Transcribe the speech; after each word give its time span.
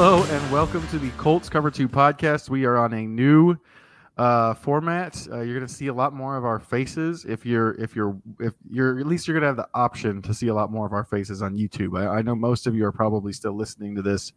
Hello 0.00 0.22
and 0.22 0.52
welcome 0.52 0.86
to 0.90 0.98
the 1.00 1.10
Colts 1.16 1.48
Cover 1.48 1.72
Two 1.72 1.88
podcast. 1.88 2.48
We 2.48 2.64
are 2.66 2.76
on 2.76 2.92
a 2.92 3.02
new 3.02 3.56
uh, 4.16 4.54
format. 4.54 5.26
Uh, 5.28 5.40
you're 5.40 5.56
going 5.56 5.66
to 5.66 5.74
see 5.74 5.88
a 5.88 5.92
lot 5.92 6.12
more 6.14 6.36
of 6.36 6.44
our 6.44 6.60
faces. 6.60 7.24
If 7.24 7.44
you're, 7.44 7.72
if 7.80 7.96
you're, 7.96 8.16
if 8.38 8.54
you're, 8.70 9.00
at 9.00 9.08
least 9.08 9.26
you're 9.26 9.34
going 9.34 9.42
to 9.42 9.48
have 9.48 9.56
the 9.56 9.68
option 9.74 10.22
to 10.22 10.32
see 10.32 10.46
a 10.46 10.54
lot 10.54 10.70
more 10.70 10.86
of 10.86 10.92
our 10.92 11.02
faces 11.02 11.42
on 11.42 11.56
YouTube. 11.56 11.98
I, 12.00 12.18
I 12.18 12.22
know 12.22 12.36
most 12.36 12.68
of 12.68 12.76
you 12.76 12.84
are 12.84 12.92
probably 12.92 13.32
still 13.32 13.54
listening 13.56 13.96
to 13.96 14.02
this 14.02 14.32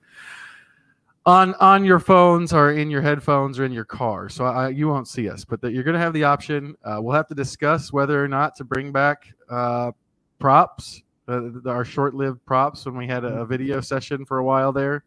on 1.28 1.54
on 1.60 1.86
your 1.86 2.00
phones 2.00 2.54
or 2.54 2.72
in 2.72 2.90
your 2.90 3.04
headphones 3.04 3.60
or 3.60 3.64
in 3.64 3.72
your 3.72 3.86
car, 3.86 4.30
so 4.30 4.46
I, 4.46 4.70
you 4.70 4.88
won't 4.88 5.08
see 5.08 5.30
us. 5.30 5.46
But 5.46 5.62
that 5.62 5.74
you're 5.74 5.84
going 5.84 5.94
to 5.94 6.00
have 6.00 6.14
the 6.14 6.24
option. 6.24 6.76
Uh, 6.84 6.98
we'll 7.04 7.14
have 7.16 7.28
to 7.28 7.36
discuss 7.36 7.94
whether 7.94 8.26
or 8.26 8.28
not 8.28 8.56
to 8.56 8.64
bring 8.64 8.92
back 8.92 9.32
uh, 9.48 9.92
props, 10.40 11.04
uh, 11.28 11.50
our 11.68 11.86
short-lived 11.86 12.44
props 12.48 12.84
when 12.88 12.98
we 12.98 13.06
had 13.06 13.24
a, 13.24 13.42
a 13.42 13.46
video 13.46 13.80
session 13.80 14.26
for 14.26 14.40
a 14.40 14.44
while 14.44 14.72
there. 14.72 15.04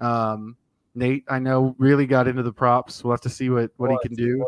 Um, 0.00 0.56
Nate, 0.94 1.24
I 1.28 1.38
know, 1.38 1.74
really 1.78 2.06
got 2.06 2.26
into 2.26 2.42
the 2.42 2.52
props. 2.52 3.04
We'll 3.04 3.12
have 3.12 3.20
to 3.22 3.30
see 3.30 3.50
what 3.50 3.70
what 3.76 3.90
he 3.90 4.08
can 4.08 4.16
do. 4.16 4.44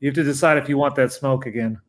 You 0.00 0.08
have 0.08 0.14
to 0.14 0.22
decide 0.22 0.58
if 0.58 0.68
you 0.68 0.78
want 0.78 0.94
that 0.96 1.12
smoke 1.12 1.46
again. 1.46 1.80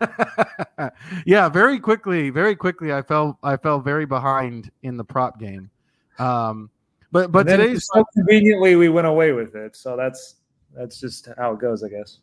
yeah, 1.26 1.48
very 1.48 1.78
quickly, 1.78 2.30
very 2.30 2.54
quickly, 2.54 2.92
I 2.92 3.02
fell 3.02 3.38
I 3.42 3.56
fell 3.56 3.80
very 3.80 4.06
behind 4.06 4.70
in 4.82 4.96
the 4.96 5.04
prop 5.04 5.40
game. 5.40 5.70
Um, 6.18 6.70
but 7.10 7.32
but 7.32 7.46
today's 7.46 7.88
so 7.92 8.04
conveniently 8.14 8.76
we 8.76 8.88
went 8.88 9.06
away 9.06 9.32
with 9.32 9.54
it, 9.54 9.76
so 9.76 9.96
that's 9.96 10.36
that's 10.74 11.00
just 11.00 11.28
how 11.38 11.52
it 11.52 11.60
goes, 11.60 11.82
I 11.82 11.88
guess. 11.88 12.18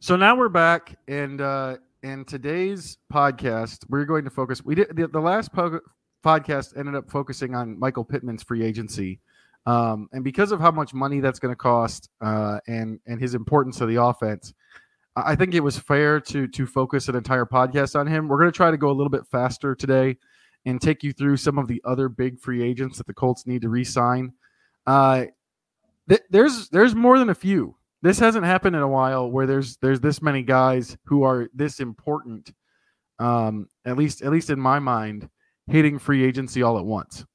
So 0.00 0.16
now 0.16 0.36
we're 0.36 0.48
back, 0.48 0.96
and 1.08 1.40
uh, 1.40 1.76
in 2.02 2.24
today's 2.24 2.98
podcast, 3.12 3.84
we're 3.88 4.04
going 4.04 4.24
to 4.24 4.30
focus. 4.30 4.64
We 4.64 4.74
did 4.74 4.94
the, 4.96 5.08
the 5.08 5.20
last 5.20 5.52
po- 5.52 5.80
podcast 6.24 6.76
ended 6.78 6.94
up 6.94 7.10
focusing 7.10 7.54
on 7.54 7.78
Michael 7.78 8.04
Pittman's 8.04 8.42
free 8.42 8.64
agency. 8.64 9.20
Um, 9.68 10.08
and 10.12 10.24
because 10.24 10.50
of 10.50 10.60
how 10.60 10.70
much 10.70 10.94
money 10.94 11.20
that's 11.20 11.38
going 11.38 11.52
to 11.52 11.56
cost 11.56 12.08
uh, 12.22 12.58
and 12.66 12.98
and 13.06 13.20
his 13.20 13.34
importance 13.34 13.76
to 13.78 13.86
the 13.86 14.02
offense, 14.02 14.54
I 15.14 15.36
think 15.36 15.54
it 15.54 15.60
was 15.60 15.78
fair 15.78 16.20
to 16.20 16.48
to 16.48 16.66
focus 16.66 17.08
an 17.08 17.16
entire 17.16 17.44
podcast 17.44 17.94
on 17.94 18.06
him. 18.06 18.28
We're 18.28 18.38
going 18.38 18.50
to 18.50 18.56
try 18.56 18.70
to 18.70 18.78
go 18.78 18.90
a 18.90 18.96
little 18.96 19.10
bit 19.10 19.26
faster 19.26 19.74
today 19.74 20.16
and 20.64 20.80
take 20.80 21.02
you 21.02 21.12
through 21.12 21.36
some 21.36 21.58
of 21.58 21.68
the 21.68 21.82
other 21.84 22.08
big 22.08 22.40
free 22.40 22.62
agents 22.62 22.96
that 22.96 23.06
the 23.06 23.12
Colts 23.12 23.46
need 23.46 23.60
to 23.60 23.68
re-sign. 23.68 24.32
Uh, 24.86 25.26
th- 26.08 26.22
there's 26.30 26.70
there's 26.70 26.94
more 26.94 27.18
than 27.18 27.28
a 27.28 27.34
few. 27.34 27.76
This 28.00 28.18
hasn't 28.18 28.46
happened 28.46 28.74
in 28.74 28.80
a 28.80 28.88
while 28.88 29.30
where 29.30 29.46
there's 29.46 29.76
there's 29.78 30.00
this 30.00 30.22
many 30.22 30.42
guys 30.42 30.96
who 31.04 31.24
are 31.24 31.50
this 31.52 31.78
important. 31.78 32.54
Um, 33.18 33.68
at 33.84 33.98
least 33.98 34.22
at 34.22 34.30
least 34.30 34.48
in 34.48 34.58
my 34.58 34.78
mind, 34.78 35.28
hitting 35.66 35.98
free 35.98 36.24
agency 36.24 36.62
all 36.62 36.78
at 36.78 36.86
once. 36.86 37.26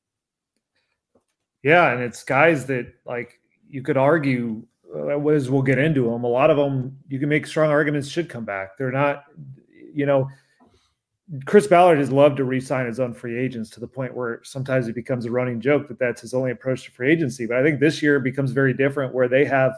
Yeah, 1.64 1.92
and 1.92 2.04
it's 2.04 2.24
guys 2.24 2.66
that 2.68 2.94
like 3.06 3.40
you 3.70 3.82
could 3.82 3.98
argue 3.98 4.64
uh, 4.96 5.18
as 5.30 5.50
we'll 5.50 5.62
get 5.62 5.80
into 5.80 6.10
them. 6.12 6.24
A 6.24 6.28
lot 6.28 6.52
of 6.52 6.58
them 6.58 6.98
you 7.08 7.20
can 7.20 7.30
make 7.30 7.48
strong 7.48 7.72
arguments 7.72 8.08
should 8.08 8.30
come 8.30 8.46
back. 8.46 8.78
They're 8.78 8.92
not, 8.92 9.24
you 9.94 10.06
know. 10.06 10.30
Chris 11.46 11.66
Ballard 11.66 12.00
has 12.00 12.12
loved 12.12 12.38
to 12.38 12.44
re-sign 12.44 12.86
his 12.86 13.00
own 13.00 13.14
free 13.14 13.40
agents 13.40 13.70
to 13.72 13.80
the 13.80 13.88
point 13.88 14.14
where 14.14 14.42
sometimes 14.44 14.88
it 14.90 14.94
becomes 14.94 15.26
a 15.26 15.32
running 15.32 15.62
joke 15.62 15.88
that 15.88 15.98
that's 15.98 16.22
his 16.22 16.34
only 16.34 16.52
approach 16.52 16.84
to 16.84 16.92
free 16.92 17.12
agency. 17.12 17.48
But 17.48 17.58
I 17.58 17.64
think 17.64 17.80
this 17.80 18.04
year 18.04 18.20
becomes 18.20 18.52
very 18.52 18.74
different, 18.74 19.16
where 19.16 19.30
they 19.30 19.46
have 19.46 19.72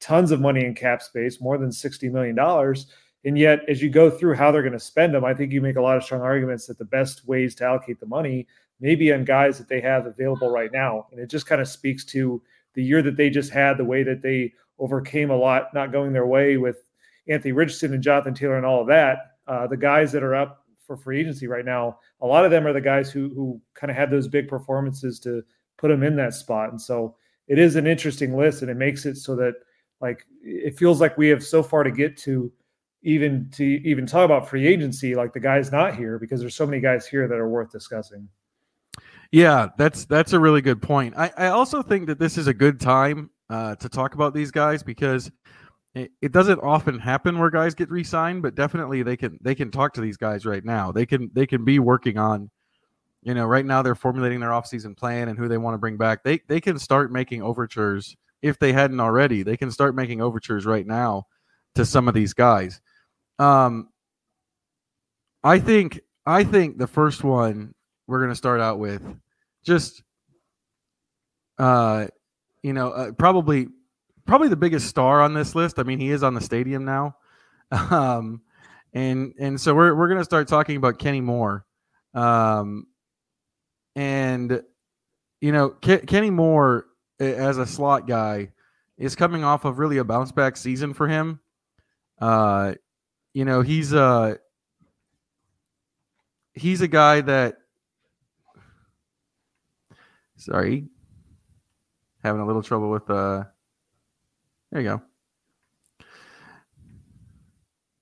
tons 0.00 0.32
of 0.32 0.40
money 0.40 0.64
in 0.64 0.74
cap 0.74 1.00
space, 1.00 1.40
more 1.40 1.56
than 1.56 1.70
sixty 1.70 2.08
million 2.08 2.34
dollars, 2.34 2.88
and 3.24 3.38
yet 3.38 3.60
as 3.68 3.80
you 3.80 3.88
go 3.88 4.10
through 4.10 4.34
how 4.34 4.50
they're 4.50 4.60
going 4.60 4.72
to 4.72 4.78
spend 4.78 5.14
them, 5.14 5.24
I 5.24 5.34
think 5.34 5.52
you 5.52 5.60
make 5.60 5.76
a 5.76 5.80
lot 5.80 5.96
of 5.96 6.04
strong 6.04 6.20
arguments 6.20 6.66
that 6.66 6.78
the 6.78 6.84
best 6.84 7.26
ways 7.28 7.54
to 7.54 7.64
allocate 7.64 8.00
the 8.00 8.06
money 8.06 8.48
maybe 8.80 9.12
on 9.12 9.24
guys 9.24 9.58
that 9.58 9.68
they 9.68 9.80
have 9.80 10.06
available 10.06 10.50
right 10.50 10.72
now. 10.72 11.06
And 11.10 11.20
it 11.20 11.28
just 11.28 11.46
kind 11.46 11.60
of 11.60 11.68
speaks 11.68 12.04
to 12.06 12.42
the 12.74 12.82
year 12.82 13.02
that 13.02 13.16
they 13.16 13.30
just 13.30 13.50
had, 13.50 13.76
the 13.76 13.84
way 13.84 14.02
that 14.02 14.22
they 14.22 14.52
overcame 14.78 15.30
a 15.30 15.36
lot 15.36 15.74
not 15.74 15.92
going 15.92 16.12
their 16.12 16.26
way 16.26 16.56
with 16.56 16.78
Anthony 17.28 17.52
Richardson 17.52 17.94
and 17.94 18.02
Jonathan 18.02 18.34
Taylor 18.34 18.56
and 18.56 18.66
all 18.66 18.80
of 18.80 18.86
that. 18.88 19.18
Uh, 19.46 19.66
the 19.66 19.76
guys 19.76 20.12
that 20.12 20.22
are 20.22 20.34
up 20.34 20.64
for 20.86 20.96
free 20.96 21.20
agency 21.20 21.46
right 21.46 21.64
now, 21.64 21.98
a 22.20 22.26
lot 22.26 22.44
of 22.44 22.50
them 22.50 22.66
are 22.66 22.72
the 22.72 22.80
guys 22.80 23.10
who 23.10 23.28
who 23.34 23.60
kind 23.74 23.90
of 23.90 23.96
had 23.96 24.10
those 24.10 24.28
big 24.28 24.48
performances 24.48 25.18
to 25.20 25.42
put 25.76 25.88
them 25.88 26.02
in 26.02 26.16
that 26.16 26.34
spot. 26.34 26.70
And 26.70 26.80
so 26.80 27.16
it 27.46 27.58
is 27.58 27.76
an 27.76 27.86
interesting 27.86 28.36
list, 28.36 28.62
and 28.62 28.70
it 28.70 28.76
makes 28.76 29.06
it 29.06 29.16
so 29.16 29.34
that 29.36 29.54
like 30.00 30.24
it 30.42 30.78
feels 30.78 31.00
like 31.00 31.18
we 31.18 31.28
have 31.28 31.44
so 31.44 31.62
far 31.62 31.82
to 31.82 31.90
get 31.90 32.16
to 32.18 32.52
even 33.02 33.48
to 33.52 33.64
even 33.64 34.06
talk 34.06 34.24
about 34.24 34.48
free 34.48 34.66
agency 34.66 35.14
like 35.14 35.32
the 35.32 35.40
guys 35.40 35.70
not 35.70 35.96
here 35.96 36.18
because 36.18 36.40
there's 36.40 36.54
so 36.54 36.66
many 36.66 36.80
guys 36.80 37.06
here 37.06 37.28
that 37.28 37.38
are 37.38 37.48
worth 37.48 37.70
discussing 37.70 38.28
yeah, 39.30 39.68
that's 39.76 40.06
that's 40.06 40.32
a 40.32 40.40
really 40.40 40.62
good 40.62 40.80
point. 40.80 41.14
I, 41.16 41.30
I 41.36 41.46
also 41.48 41.82
think 41.82 42.06
that 42.06 42.18
this 42.18 42.38
is 42.38 42.46
a 42.46 42.54
good 42.54 42.80
time 42.80 43.30
uh, 43.50 43.74
to 43.76 43.88
talk 43.88 44.14
about 44.14 44.34
these 44.34 44.50
guys 44.50 44.82
because 44.82 45.30
it, 45.94 46.12
it, 46.22 46.32
doesn't 46.32 46.60
often 46.60 46.98
happen 46.98 47.38
where 47.38 47.50
guys 47.50 47.74
get 47.74 47.90
re-signed, 47.90 48.42
but 48.42 48.54
definitely 48.54 49.02
they 49.02 49.16
can 49.16 49.38
they 49.42 49.54
can 49.54 49.70
talk 49.70 49.94
to 49.94 50.00
these 50.00 50.16
guys 50.16 50.46
right 50.46 50.64
now. 50.64 50.92
They 50.92 51.04
can 51.04 51.30
they 51.34 51.46
can 51.46 51.64
be 51.64 51.78
working 51.78 52.16
on, 52.16 52.50
you 53.22 53.34
know, 53.34 53.46
right 53.46 53.66
now 53.66 53.82
they're 53.82 53.94
formulating 53.94 54.40
their 54.40 54.50
offseason 54.50 54.96
plan 54.96 55.28
and 55.28 55.38
who 55.38 55.48
they 55.48 55.58
want 55.58 55.74
to 55.74 55.78
bring 55.78 55.98
back. 55.98 56.22
They 56.22 56.40
they 56.48 56.60
can 56.60 56.78
start 56.78 57.12
making 57.12 57.42
overtures 57.42 58.16
if 58.40 58.58
they 58.58 58.72
hadn't 58.72 59.00
already. 59.00 59.42
They 59.42 59.56
can 59.56 59.70
start 59.70 59.94
making 59.94 60.22
overtures 60.22 60.64
right 60.64 60.86
now 60.86 61.26
to 61.74 61.84
some 61.84 62.08
of 62.08 62.14
these 62.14 62.32
guys. 62.32 62.80
Um, 63.38 63.88
I 65.44 65.58
think 65.58 66.00
I 66.24 66.44
think 66.44 66.78
the 66.78 66.86
first 66.86 67.24
one 67.24 67.74
we're 68.08 68.18
going 68.18 68.30
to 68.30 68.36
start 68.36 68.60
out 68.60 68.80
with 68.80 69.02
just 69.62 70.02
uh 71.58 72.06
you 72.62 72.72
know 72.72 72.90
uh, 72.90 73.12
probably 73.12 73.68
probably 74.26 74.48
the 74.48 74.56
biggest 74.56 74.86
star 74.88 75.20
on 75.20 75.34
this 75.34 75.54
list. 75.54 75.78
I 75.78 75.84
mean 75.84 76.00
he 76.00 76.10
is 76.10 76.24
on 76.24 76.34
the 76.34 76.40
stadium 76.40 76.84
now. 76.84 77.16
Um 77.70 78.40
and 78.94 79.34
and 79.38 79.60
so 79.60 79.74
we're 79.74 79.94
we're 79.94 80.08
going 80.08 80.20
to 80.20 80.24
start 80.24 80.48
talking 80.48 80.78
about 80.78 80.98
kenny 80.98 81.20
moore. 81.20 81.66
Um 82.14 82.86
and 83.94 84.62
you 85.42 85.52
know 85.52 85.70
Ke- 85.70 86.06
kenny 86.06 86.30
moore 86.30 86.86
as 87.20 87.58
a 87.58 87.66
slot 87.66 88.06
guy 88.08 88.52
is 88.96 89.14
coming 89.14 89.44
off 89.44 89.66
of 89.66 89.78
really 89.78 89.98
a 89.98 90.04
bounce 90.04 90.32
back 90.32 90.56
season 90.56 90.94
for 90.94 91.06
him. 91.06 91.40
Uh 92.18 92.74
you 93.34 93.44
know 93.44 93.60
he's 93.60 93.92
uh 93.92 94.36
he's 96.54 96.80
a 96.80 96.88
guy 96.88 97.20
that 97.20 97.58
Sorry. 100.38 100.86
Having 102.22 102.40
a 102.40 102.46
little 102.46 102.62
trouble 102.62 102.90
with 102.90 103.08
uh 103.10 103.44
there 104.72 104.80
you 104.80 104.88
go. 104.88 105.02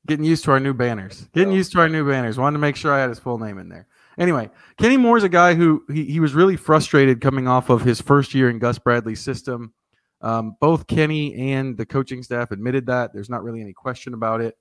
Getting 0.07 0.25
used 0.25 0.45
to 0.45 0.53
our 0.53 0.61
new 0.61 0.75
banners. 0.75 1.29
Getting 1.33 1.53
used 1.53 1.73
to 1.73 1.81
our 1.81 1.89
new 1.89 2.09
banners. 2.09 2.39
Wanted 2.39 2.55
to 2.55 2.61
make 2.61 2.77
sure 2.77 2.93
I 2.93 3.01
had 3.01 3.09
his 3.09 3.19
full 3.19 3.39
name 3.39 3.59
in 3.59 3.69
there. 3.69 3.89
Anyway, 4.19 4.51
Kenny 4.79 4.97
Moore's 4.97 5.25
a 5.25 5.29
guy 5.29 5.55
who 5.55 5.85
he, 5.93 6.05
he 6.05 6.21
was 6.21 6.33
really 6.33 6.57
frustrated 6.57 7.21
coming 7.21 7.49
off 7.49 7.71
of 7.71 7.83
his 7.83 8.01
first 8.01 8.33
year 8.33 8.49
in 8.49 8.59
Gus 8.59 8.79
Bradley's 8.79 9.21
system. 9.21 9.75
Um, 10.21 10.57
both 10.61 10.87
Kenny 10.87 11.53
and 11.53 11.77
the 11.77 11.85
coaching 11.85 12.23
staff 12.23 12.51
admitted 12.51 12.87
that. 12.87 13.13
There's 13.13 13.29
not 13.29 13.43
really 13.43 13.61
any 13.61 13.73
question 13.73 14.15
about 14.15 14.41
it. 14.41 14.57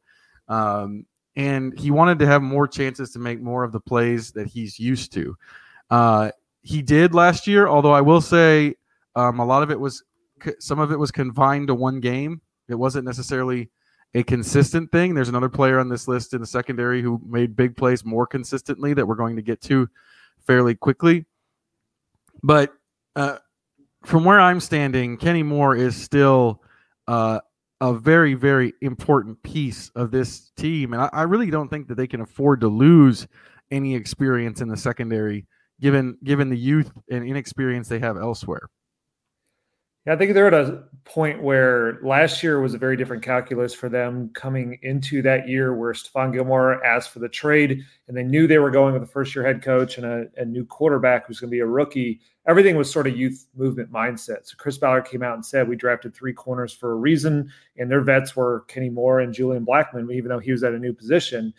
Um, 0.48 1.06
and 1.36 1.78
he 1.78 1.92
wanted 1.92 2.20
to 2.20 2.28
have 2.28 2.42
more 2.42 2.68
chances 2.68 3.12
to 3.12 3.20
make 3.20 3.42
more 3.42 3.64
of 3.64 3.72
the 3.72 3.80
plays 3.80 4.32
that 4.32 4.48
he's 4.48 4.80
used 4.80 5.14
to. 5.14 5.36
Uh, 5.90 6.32
he 6.66 6.82
did 6.82 7.14
last 7.14 7.46
year, 7.46 7.68
although 7.68 7.92
I 7.92 8.02
will 8.02 8.22
say 8.22 8.74
um, 9.16 9.40
a 9.40 9.46
lot 9.46 9.62
of 9.62 9.70
it 9.70 9.80
was 9.80 10.04
some 10.60 10.80
of 10.80 10.92
it 10.92 10.98
was 10.98 11.12
confined 11.12 11.68
to 11.68 11.76
one 11.76 12.00
game. 12.00 12.42
It 12.68 12.74
wasn't 12.74 13.06
necessarily 13.06 13.70
a 14.16 14.24
consistent 14.24 14.92
thing. 14.92 15.14
There's 15.14 15.30
another 15.30 15.48
player 15.48 15.80
on 15.80 15.90
this 15.90 16.08
list 16.08 16.34
in 16.34 16.42
the 16.42 16.48
secondary 16.48 17.04
who 17.04 17.22
made 17.24 17.56
big 17.56 17.78
plays 17.78 18.04
more 18.04 18.26
consistently 18.26 18.96
that 18.96 19.06
we're 19.06 19.16
going 19.16 19.36
to 19.36 19.44
get 19.44 19.62
to 19.62 19.88
fairly 20.48 20.74
quickly. 20.74 21.26
But 22.42 22.74
uh, 23.16 23.38
from 24.04 24.26
where 24.26 24.40
I'm 24.40 24.60
standing, 24.60 25.18
Kenny 25.18 25.44
Moore 25.44 25.76
is 25.76 25.96
still 25.96 26.64
uh, 27.08 27.42
a 27.80 27.94
very, 27.94 28.34
very 28.34 28.74
important 28.82 29.42
piece 29.44 29.92
of 29.96 30.10
this 30.10 30.52
team. 30.58 30.94
And 30.94 31.04
I, 31.04 31.10
I 31.14 31.22
really 31.24 31.52
don't 31.52 31.70
think 31.70 31.88
that 31.90 31.96
they 31.96 32.08
can 32.08 32.22
afford 32.22 32.62
to 32.62 32.68
lose 32.68 33.28
any 33.70 33.94
experience 33.94 34.62
in 34.62 34.68
the 34.68 34.78
secondary 34.78 35.46
given 35.82 36.18
given 36.24 36.50
the 36.50 36.58
youth 36.58 36.92
and 37.10 37.26
inexperience 37.26 37.88
they 37.88 38.00
have 38.00 38.18
elsewhere. 38.18 38.70
Yeah, 40.06 40.14
I 40.14 40.18
think 40.18 40.36
they're 40.36 40.48
at 40.48 40.54
a 40.54 40.84
point 41.04 41.42
where 41.42 41.98
last 42.04 42.44
year 42.44 42.62
was 42.62 42.76
a 42.76 42.78
very 42.78 42.96
different 42.96 43.24
calculus 43.24 43.74
for 43.74 43.90
them 43.90 44.30
coming 44.36 44.78
into 44.84 45.24
that 45.24 45.48
year 45.48 45.74
where 45.74 45.94
Stephon 45.94 46.32
Gilmore 46.32 46.84
asked 46.86 47.10
for 47.10 47.18
the 47.18 47.30
trade 47.30 47.84
and 48.08 48.16
they 48.16 48.22
knew 48.22 48.46
they 48.46 48.60
were 48.60 48.70
going 48.70 48.94
with 48.94 49.02
a 49.02 49.08
first 49.08 49.36
year 49.36 49.44
head 49.44 49.64
coach 49.64 49.98
and 49.98 50.06
a, 50.06 50.28
a 50.38 50.46
new 50.46 50.64
quarterback 50.64 51.26
who's 51.26 51.40
going 51.40 51.50
to 51.50 51.56
be 51.56 51.60
a 51.60 51.66
rookie. 51.66 52.20
Everything 52.48 52.76
was 52.76 52.92
sort 52.92 53.08
of 53.08 53.18
youth 53.18 53.48
movement 53.56 53.92
mindset. 53.92 54.46
So 54.46 54.54
Chris 54.58 54.78
Ballard 54.78 55.06
came 55.06 55.24
out 55.24 55.34
and 55.34 55.46
said, 55.46 55.68
We 55.68 55.76
drafted 55.76 56.14
three 56.14 56.34
corners 56.34 56.72
for 56.72 56.92
a 56.92 56.96
reason. 56.96 57.52
And 57.78 57.90
their 57.90 58.02
vets 58.02 58.36
were 58.36 58.66
Kenny 58.68 58.92
Moore 58.92 59.22
and 59.22 59.34
Julian 59.34 59.66
Blackmon, 59.66 60.14
even 60.14 60.30
though 60.30 60.38
he 60.38 60.52
was 60.52 60.64
at 60.64 60.74
a 60.74 60.80
new 60.80 60.94
position 60.94 61.52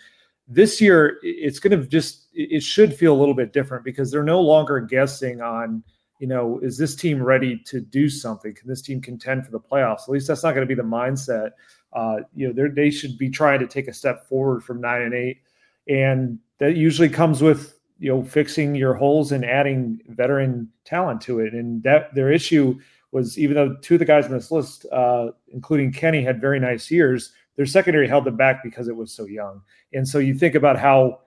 this 0.48 0.80
year 0.80 1.18
it's 1.22 1.58
going 1.58 1.78
to 1.78 1.86
just 1.86 2.28
it 2.32 2.62
should 2.62 2.94
feel 2.94 3.14
a 3.14 3.18
little 3.18 3.34
bit 3.34 3.52
different 3.52 3.84
because 3.84 4.10
they're 4.10 4.22
no 4.22 4.40
longer 4.40 4.80
guessing 4.80 5.40
on 5.40 5.82
you 6.18 6.26
know, 6.26 6.58
is 6.60 6.78
this 6.78 6.96
team 6.96 7.22
ready 7.22 7.58
to 7.66 7.80
do 7.80 8.08
something? 8.08 8.54
Can 8.54 8.68
this 8.68 8.82
team 8.82 9.00
contend 9.00 9.44
for 9.44 9.50
the 9.50 9.60
playoffs? 9.60 10.02
At 10.02 10.08
least 10.08 10.28
that's 10.28 10.42
not 10.42 10.54
going 10.54 10.66
to 10.66 10.74
be 10.74 10.80
the 10.80 10.86
mindset. 10.86 11.50
Uh, 11.92 12.18
you 12.34 12.52
know, 12.52 12.68
they 12.74 12.90
should 12.90 13.18
be 13.18 13.28
trying 13.28 13.60
to 13.60 13.66
take 13.66 13.88
a 13.88 13.92
step 13.92 14.26
forward 14.28 14.62
from 14.62 14.80
nine 14.80 15.02
and 15.02 15.14
eight, 15.14 15.38
and 15.88 16.38
that 16.58 16.76
usually 16.76 17.08
comes 17.08 17.42
with 17.42 17.78
you 17.98 18.10
know 18.10 18.22
fixing 18.22 18.74
your 18.74 18.94
holes 18.94 19.32
and 19.32 19.44
adding 19.44 20.00
veteran 20.08 20.70
talent 20.84 21.20
to 21.22 21.40
it. 21.40 21.54
And 21.54 21.82
that 21.82 22.14
their 22.14 22.30
issue 22.30 22.78
was 23.12 23.38
even 23.38 23.54
though 23.54 23.76
two 23.82 23.94
of 23.94 24.00
the 24.00 24.04
guys 24.04 24.26
on 24.26 24.32
this 24.32 24.50
list, 24.50 24.84
uh, 24.92 25.28
including 25.52 25.92
Kenny, 25.92 26.22
had 26.22 26.40
very 26.40 26.60
nice 26.60 26.90
years, 26.90 27.32
their 27.56 27.66
secondary 27.66 28.06
held 28.06 28.24
them 28.24 28.36
back 28.36 28.62
because 28.62 28.88
it 28.88 28.96
was 28.96 29.12
so 29.12 29.26
young. 29.26 29.62
And 29.92 30.06
so 30.06 30.18
you 30.18 30.34
think 30.34 30.54
about 30.54 30.78
how 30.78 31.20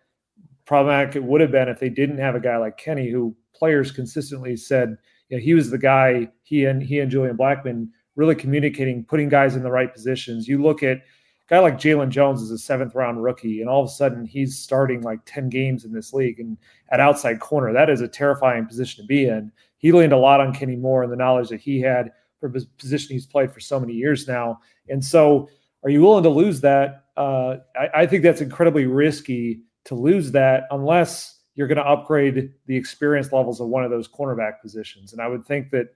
problematic 0.65 1.15
it 1.15 1.23
would 1.23 1.41
have 1.41 1.51
been 1.51 1.67
if 1.67 1.79
they 1.79 1.89
didn't 1.89 2.19
have 2.19 2.35
a 2.35 2.39
guy 2.39 2.57
like 2.57 2.77
Kenny, 2.77 3.09
who 3.09 3.35
players 3.55 3.91
consistently 3.91 4.55
said, 4.55 4.97
you 5.29 5.37
know, 5.37 5.43
he 5.43 5.53
was 5.53 5.69
the 5.69 5.77
guy. 5.77 6.29
He 6.43 6.65
and 6.65 6.81
he 6.81 6.99
and 6.99 7.11
Julian 7.11 7.37
Blackmon 7.37 7.89
really 8.15 8.35
communicating, 8.35 9.03
putting 9.03 9.29
guys 9.29 9.55
in 9.55 9.63
the 9.63 9.71
right 9.71 9.93
positions. 9.93 10.47
You 10.47 10.61
look 10.61 10.83
at 10.83 10.97
a 10.97 11.01
guy 11.47 11.59
like 11.59 11.77
Jaylon 11.77 12.09
Jones 12.09 12.41
is 12.41 12.51
a 12.51 12.57
seventh 12.57 12.93
round 12.93 13.23
rookie, 13.23 13.61
and 13.61 13.69
all 13.69 13.83
of 13.83 13.89
a 13.89 13.93
sudden 13.93 14.25
he's 14.25 14.59
starting 14.59 15.01
like 15.01 15.19
10 15.25 15.49
games 15.49 15.85
in 15.85 15.91
this 15.91 16.13
league 16.13 16.39
and 16.39 16.57
at 16.91 16.99
outside 16.99 17.39
corner. 17.39 17.73
That 17.73 17.89
is 17.89 18.01
a 18.01 18.07
terrifying 18.07 18.65
position 18.65 19.03
to 19.03 19.07
be 19.07 19.25
in. 19.25 19.51
He 19.77 19.91
leaned 19.91 20.13
a 20.13 20.17
lot 20.17 20.41
on 20.41 20.53
Kenny 20.53 20.75
Moore 20.75 21.03
and 21.03 21.11
the 21.11 21.17
knowledge 21.17 21.49
that 21.49 21.61
he 21.61 21.79
had 21.79 22.11
for 22.39 22.49
his 22.49 22.65
position 22.65 23.13
he's 23.13 23.25
played 23.25 23.51
for 23.51 23.59
so 23.59 23.79
many 23.79 23.93
years 23.93 24.27
now. 24.27 24.59
And 24.87 25.03
so 25.03 25.49
are 25.83 25.89
you 25.89 26.01
willing 26.01 26.23
to 26.23 26.29
lose 26.29 26.61
that? 26.61 27.05
Uh, 27.15 27.57
I, 27.75 28.01
I 28.01 28.07
think 28.07 28.23
that's 28.23 28.41
incredibly 28.41 28.85
risky 28.85 29.61
to 29.85 29.95
lose 29.95 30.31
that 30.31 30.63
unless 30.71 31.39
you're 31.55 31.67
going 31.67 31.77
to 31.77 31.85
upgrade 31.85 32.53
the 32.67 32.75
experience 32.75 33.31
levels 33.31 33.59
of 33.59 33.67
one 33.67 33.83
of 33.83 33.91
those 33.91 34.07
cornerback 34.07 34.61
positions. 34.61 35.13
And 35.13 35.21
I 35.21 35.27
would 35.27 35.45
think 35.45 35.71
that 35.71 35.87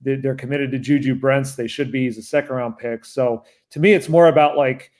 they're 0.00 0.34
committed 0.34 0.70
to 0.70 0.78
Juju 0.78 1.16
Brents. 1.16 1.56
They 1.56 1.66
should 1.66 1.90
be 1.90 2.04
He's 2.04 2.18
a 2.18 2.22
second 2.22 2.54
round 2.54 2.78
pick. 2.78 3.04
So 3.04 3.42
to 3.70 3.80
me, 3.80 3.92
it's 3.92 4.08
more 4.08 4.28
about 4.28 4.56
like, 4.56 4.92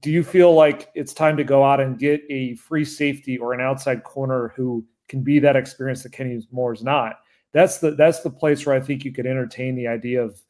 do 0.00 0.10
you 0.10 0.24
feel 0.24 0.54
like 0.54 0.90
it's 0.94 1.12
time 1.12 1.36
to 1.36 1.44
go 1.44 1.62
out 1.62 1.80
and 1.80 1.98
get 1.98 2.22
a 2.30 2.56
free 2.56 2.84
safety 2.84 3.38
or 3.38 3.52
an 3.52 3.60
outside 3.60 4.02
corner 4.02 4.52
who 4.56 4.84
can 5.08 5.22
be 5.22 5.38
that 5.38 5.56
experience 5.56 6.02
that 6.02 6.12
Kenny 6.12 6.40
Moore 6.50 6.72
is 6.72 6.82
not? 6.82 7.20
That's 7.52 7.78
the 7.78 7.92
that's 7.92 8.20
the 8.20 8.30
place 8.30 8.66
where 8.66 8.74
I 8.74 8.80
think 8.80 9.04
you 9.04 9.12
could 9.12 9.26
entertain 9.26 9.76
the 9.76 9.86
idea 9.86 10.22
of 10.22 10.40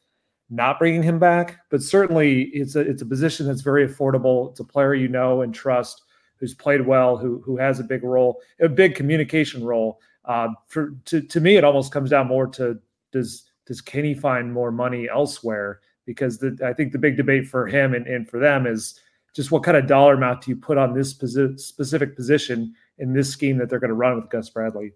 not 0.49 0.79
bringing 0.79 1.03
him 1.03 1.19
back. 1.19 1.59
But 1.69 1.81
certainly, 1.81 2.43
it's 2.53 2.75
a 2.75 2.81
it's 2.81 3.01
a 3.01 3.05
position 3.05 3.47
that's 3.47 3.61
very 3.61 3.87
affordable. 3.87 4.51
It's 4.51 4.59
a 4.59 4.65
player 4.65 4.93
you 4.93 5.07
know 5.07 5.41
and 5.41 5.53
trust, 5.53 6.03
who's 6.37 6.53
played 6.53 6.85
well, 6.85 7.17
who 7.17 7.41
who 7.45 7.57
has 7.57 7.79
a 7.79 7.83
big 7.83 8.03
role, 8.03 8.41
a 8.59 8.69
big 8.69 8.95
communication 8.95 9.63
role. 9.63 9.99
Uh, 10.25 10.49
for 10.67 10.95
to 11.05 11.21
to 11.21 11.39
me, 11.39 11.55
it 11.55 11.63
almost 11.63 11.91
comes 11.91 12.09
down 12.09 12.27
more 12.27 12.47
to 12.47 12.79
does 13.11 13.49
does 13.65 13.81
Kenny 13.81 14.13
find 14.13 14.53
more 14.53 14.71
money 14.71 15.07
elsewhere? 15.09 15.81
Because 16.05 16.37
the, 16.37 16.57
I 16.63 16.73
think 16.73 16.91
the 16.91 16.99
big 16.99 17.17
debate 17.17 17.47
for 17.47 17.65
him 17.65 17.95
and, 17.95 18.05
and 18.05 18.29
for 18.29 18.39
them 18.39 18.67
is 18.67 18.99
just 19.33 19.51
what 19.51 19.63
kind 19.63 19.75
of 19.75 19.87
dollar 19.87 20.13
amount 20.13 20.41
do 20.41 20.51
you 20.51 20.55
put 20.55 20.77
on 20.77 20.93
this 20.93 21.13
posi- 21.13 21.59
specific 21.59 22.15
position 22.15 22.73
in 22.99 23.13
this 23.13 23.31
scheme 23.31 23.57
that 23.57 23.69
they're 23.69 23.79
going 23.79 23.89
to 23.89 23.95
run 23.95 24.15
with 24.15 24.29
Gus 24.29 24.49
Bradley? 24.49 24.93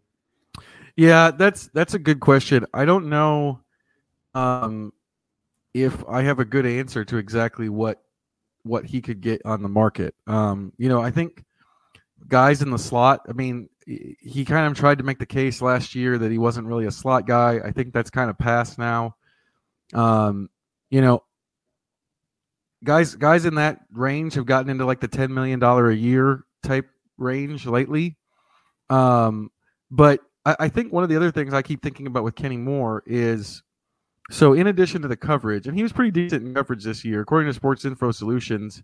Yeah, 0.95 1.31
that's 1.31 1.67
that's 1.73 1.93
a 1.93 1.99
good 1.99 2.19
question. 2.19 2.65
I 2.73 2.85
don't 2.85 3.09
know. 3.09 3.61
Um, 4.33 4.93
if 5.73 6.03
I 6.07 6.23
have 6.23 6.39
a 6.39 6.45
good 6.45 6.65
answer 6.65 7.05
to 7.05 7.17
exactly 7.17 7.69
what 7.69 8.01
what 8.63 8.85
he 8.85 9.01
could 9.01 9.21
get 9.21 9.41
on 9.45 9.61
the 9.61 9.69
market. 9.69 10.15
Um, 10.27 10.73
you 10.77 10.89
know, 10.89 11.01
I 11.01 11.11
think 11.11 11.43
guys 12.27 12.61
in 12.61 12.71
the 12.71 12.79
slot. 12.79 13.21
I 13.29 13.33
mean, 13.33 13.69
he 13.85 14.45
kind 14.45 14.67
of 14.67 14.77
tried 14.77 14.99
to 14.99 15.03
make 15.03 15.19
the 15.19 15.25
case 15.25 15.61
last 15.61 15.95
year 15.95 16.17
that 16.17 16.31
he 16.31 16.37
wasn't 16.37 16.67
really 16.67 16.85
a 16.85 16.91
slot 16.91 17.25
guy. 17.25 17.59
I 17.63 17.71
think 17.71 17.93
that's 17.93 18.09
kind 18.09 18.29
of 18.29 18.37
past 18.37 18.77
now. 18.77 19.15
Um, 19.93 20.49
you 20.89 21.01
know, 21.01 21.23
guys 22.83 23.15
guys 23.15 23.45
in 23.45 23.55
that 23.55 23.79
range 23.91 24.35
have 24.35 24.45
gotten 24.45 24.69
into 24.69 24.85
like 24.85 24.99
the 24.99 25.07
ten 25.07 25.33
million 25.33 25.59
dollar 25.59 25.89
a 25.89 25.95
year 25.95 26.43
type 26.63 26.87
range 27.17 27.65
lately. 27.65 28.17
Um, 28.89 29.51
but 29.91 30.21
I, 30.45 30.55
I 30.61 30.69
think 30.69 30.91
one 30.91 31.03
of 31.03 31.09
the 31.09 31.15
other 31.15 31.31
things 31.31 31.53
I 31.53 31.61
keep 31.61 31.81
thinking 31.81 32.07
about 32.07 32.23
with 32.23 32.35
Kenny 32.35 32.57
Moore 32.57 33.03
is 33.05 33.63
so, 34.29 34.53
in 34.53 34.67
addition 34.67 35.01
to 35.01 35.07
the 35.07 35.17
coverage, 35.17 35.67
and 35.67 35.75
he 35.75 35.83
was 35.83 35.91
pretty 35.91 36.11
decent 36.11 36.45
in 36.45 36.53
coverage 36.53 36.83
this 36.83 37.03
year, 37.03 37.21
according 37.21 37.49
to 37.49 37.53
Sports 37.53 37.85
Info 37.85 38.11
Solutions, 38.11 38.83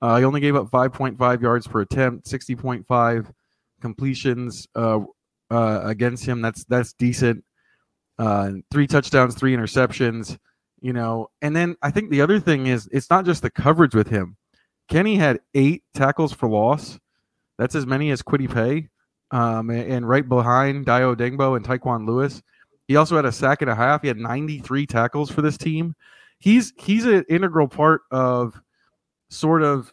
uh, 0.00 0.18
he 0.18 0.24
only 0.24 0.40
gave 0.40 0.56
up 0.56 0.70
5.5 0.70 1.42
yards 1.42 1.66
per 1.66 1.80
attempt, 1.80 2.26
60.5 2.26 3.32
completions 3.80 4.68
uh, 4.74 5.00
uh, 5.50 5.80
against 5.84 6.24
him. 6.24 6.40
That's 6.40 6.64
that's 6.64 6.92
decent. 6.92 7.44
Uh, 8.18 8.52
three 8.70 8.86
touchdowns, 8.86 9.34
three 9.34 9.54
interceptions. 9.54 10.38
You 10.80 10.92
know, 10.92 11.30
and 11.40 11.56
then 11.56 11.76
I 11.82 11.90
think 11.90 12.10
the 12.10 12.20
other 12.20 12.38
thing 12.38 12.66
is 12.66 12.88
it's 12.92 13.08
not 13.08 13.24
just 13.24 13.42
the 13.42 13.50
coverage 13.50 13.94
with 13.94 14.08
him. 14.08 14.36
Kenny 14.88 15.16
had 15.16 15.40
eight 15.54 15.82
tackles 15.94 16.32
for 16.32 16.48
loss. 16.48 16.98
That's 17.58 17.74
as 17.74 17.86
many 17.86 18.10
as 18.10 18.22
Kwity 18.22 18.52
Paye. 18.52 18.88
Um, 19.30 19.70
and, 19.70 19.90
and, 19.90 20.08
right 20.08 20.28
behind 20.28 20.86
Dayo 20.86 21.16
Odeyingbo 21.16 21.56
and 21.56 21.64
Tyquan 21.64 22.06
Lewis. 22.06 22.42
He 22.86 22.96
also 22.96 23.16
had 23.16 23.24
a 23.24 23.32
sack 23.32 23.62
and 23.62 23.70
a 23.70 23.74
half. 23.74 24.02
He 24.02 24.08
had 24.08 24.18
93 24.18 24.86
tackles 24.86 25.30
for 25.30 25.42
this 25.42 25.56
team. 25.56 25.94
He's 26.38 26.72
he's 26.78 27.06
an 27.06 27.24
integral 27.28 27.68
part 27.68 28.02
of 28.10 28.60
sort 29.30 29.62
of 29.62 29.92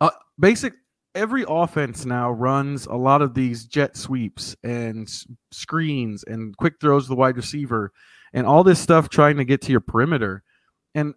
uh, 0.00 0.10
basic. 0.38 0.74
Every 1.14 1.44
offense 1.48 2.04
now 2.04 2.30
runs 2.30 2.86
a 2.86 2.94
lot 2.94 3.22
of 3.22 3.32
these 3.34 3.64
jet 3.64 3.96
sweeps 3.96 4.54
and 4.62 5.08
screens 5.50 6.24
and 6.24 6.54
quick 6.56 6.74
throws 6.80 7.04
to 7.04 7.08
the 7.08 7.16
wide 7.16 7.36
receiver 7.36 7.92
and 8.34 8.46
all 8.46 8.62
this 8.62 8.78
stuff 8.78 9.08
trying 9.08 9.38
to 9.38 9.44
get 9.44 9.62
to 9.62 9.72
your 9.72 9.80
perimeter. 9.80 10.42
And 10.94 11.14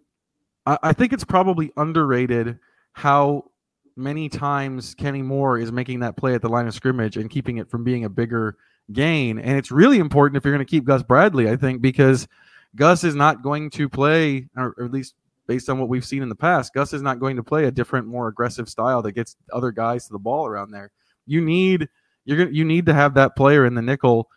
I, 0.65 0.77
I 0.83 0.93
think 0.93 1.11
it's 1.11 1.25
probably 1.25 1.71
underrated 1.75 2.59
how 2.93 3.51
many 3.97 4.29
times 4.29 4.95
Kenny 4.95 5.21
Moore 5.21 5.57
is 5.57 5.71
making 5.71 5.99
that 5.99 6.15
play 6.15 6.33
at 6.33 6.41
the 6.41 6.47
line 6.47 6.67
of 6.67 6.73
scrimmage 6.73 7.17
and 7.17 7.29
keeping 7.29 7.57
it 7.57 7.69
from 7.69 7.83
being 7.83 8.05
a 8.05 8.09
bigger 8.09 8.57
gain. 8.91 9.39
And 9.39 9.57
it's 9.57 9.71
really 9.71 9.99
important 9.99 10.37
if 10.37 10.45
you're 10.45 10.53
going 10.53 10.65
to 10.65 10.69
keep 10.69 10.85
Gus 10.85 11.03
Bradley, 11.03 11.49
I 11.49 11.55
think, 11.55 11.81
because 11.81 12.27
Gus 12.75 13.03
is 13.03 13.15
not 13.15 13.41
going 13.41 13.69
to 13.71 13.89
play, 13.89 14.47
or 14.55 14.75
at 14.83 14.91
least 14.91 15.15
based 15.47 15.69
on 15.69 15.79
what 15.79 15.89
we've 15.89 16.05
seen 16.05 16.21
in 16.21 16.29
the 16.29 16.35
past, 16.35 16.73
Gus 16.73 16.93
is 16.93 17.01
not 17.01 17.19
going 17.19 17.35
to 17.35 17.43
play 17.43 17.65
a 17.65 17.71
different, 17.71 18.07
more 18.07 18.27
aggressive 18.27 18.69
style 18.69 19.01
that 19.01 19.13
gets 19.13 19.35
other 19.51 19.71
guys 19.71 20.05
to 20.05 20.13
the 20.13 20.19
ball 20.19 20.45
around 20.45 20.71
there. 20.71 20.91
You 21.25 21.41
need 21.41 21.89
you're 22.25 22.49
you 22.49 22.65
need 22.65 22.85
to 22.85 22.93
have 22.93 23.15
that 23.15 23.35
player 23.35 23.65
in 23.65 23.73
the 23.73 23.81
nickel. 23.81 24.29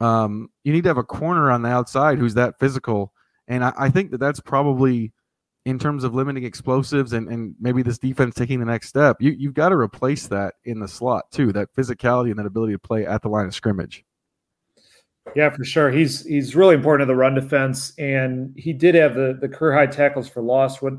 Um, 0.00 0.50
you 0.64 0.72
need 0.72 0.84
to 0.84 0.88
have 0.88 0.98
a 0.98 1.04
corner 1.04 1.50
on 1.50 1.62
the 1.62 1.68
outside 1.68 2.18
who's 2.18 2.34
that 2.34 2.58
physical, 2.58 3.12
and 3.48 3.64
I, 3.64 3.72
I 3.76 3.90
think 3.90 4.12
that 4.12 4.18
that's 4.18 4.40
probably 4.40 5.12
in 5.68 5.78
terms 5.78 6.02
of 6.02 6.14
limiting 6.14 6.44
explosives 6.44 7.12
and, 7.12 7.28
and 7.28 7.54
maybe 7.60 7.82
this 7.82 7.98
defense 7.98 8.34
taking 8.34 8.58
the 8.58 8.64
next 8.64 8.88
step, 8.88 9.18
you, 9.20 9.32
you've 9.32 9.52
got 9.52 9.68
to 9.68 9.76
replace 9.76 10.26
that 10.26 10.54
in 10.64 10.80
the 10.80 10.88
slot 10.88 11.30
too, 11.30 11.52
that 11.52 11.68
physicality 11.74 12.30
and 12.30 12.38
that 12.38 12.46
ability 12.46 12.72
to 12.72 12.78
play 12.78 13.04
at 13.04 13.20
the 13.20 13.28
line 13.28 13.44
of 13.44 13.54
scrimmage. 13.54 14.02
Yeah, 15.36 15.50
for 15.50 15.64
sure. 15.64 15.90
He's 15.90 16.24
he's 16.24 16.56
really 16.56 16.74
important 16.74 17.06
to 17.06 17.12
the 17.12 17.18
run 17.18 17.34
defense, 17.34 17.92
and 17.98 18.54
he 18.56 18.72
did 18.72 18.94
have 18.94 19.14
the 19.14 19.36
the 19.38 19.48
career 19.48 19.74
high 19.74 19.86
tackles 19.86 20.26
for 20.26 20.40
loss. 20.40 20.80
What 20.80 20.94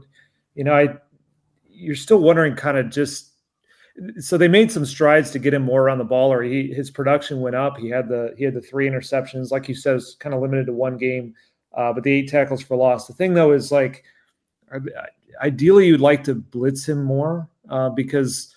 you 0.53 0.63
know, 0.63 0.75
I 0.75 0.97
you're 1.67 1.95
still 1.95 2.19
wondering 2.19 2.55
kind 2.55 2.77
of 2.77 2.91
just 2.91 3.31
so 4.19 4.37
they 4.37 4.47
made 4.47 4.71
some 4.71 4.85
strides 4.85 5.31
to 5.31 5.39
get 5.39 5.55
him 5.55 5.63
more 5.63 5.81
around 5.81 5.97
the 5.97 6.03
ball, 6.03 6.31
or 6.31 6.43
he 6.43 6.71
his 6.71 6.91
production 6.91 7.41
went 7.41 7.55
up. 7.55 7.75
He 7.77 7.89
had 7.89 8.07
the 8.07 8.35
he 8.37 8.43
had 8.43 8.53
the 8.53 8.61
three 8.61 8.87
interceptions, 8.87 9.49
like 9.49 9.67
you 9.67 9.73
said, 9.73 9.93
was 9.93 10.15
kind 10.19 10.35
of 10.35 10.41
limited 10.41 10.67
to 10.67 10.73
one 10.73 10.97
game, 10.97 11.33
uh, 11.75 11.91
but 11.91 12.03
the 12.03 12.11
eight 12.11 12.29
tackles 12.29 12.61
for 12.61 12.77
loss. 12.77 13.07
The 13.07 13.13
thing 13.13 13.33
though 13.33 13.51
is 13.51 13.71
like 13.71 14.03
ideally 15.41 15.87
you'd 15.87 16.01
like 16.01 16.23
to 16.25 16.35
blitz 16.35 16.87
him 16.87 17.03
more 17.03 17.49
uh, 17.69 17.89
because 17.89 18.55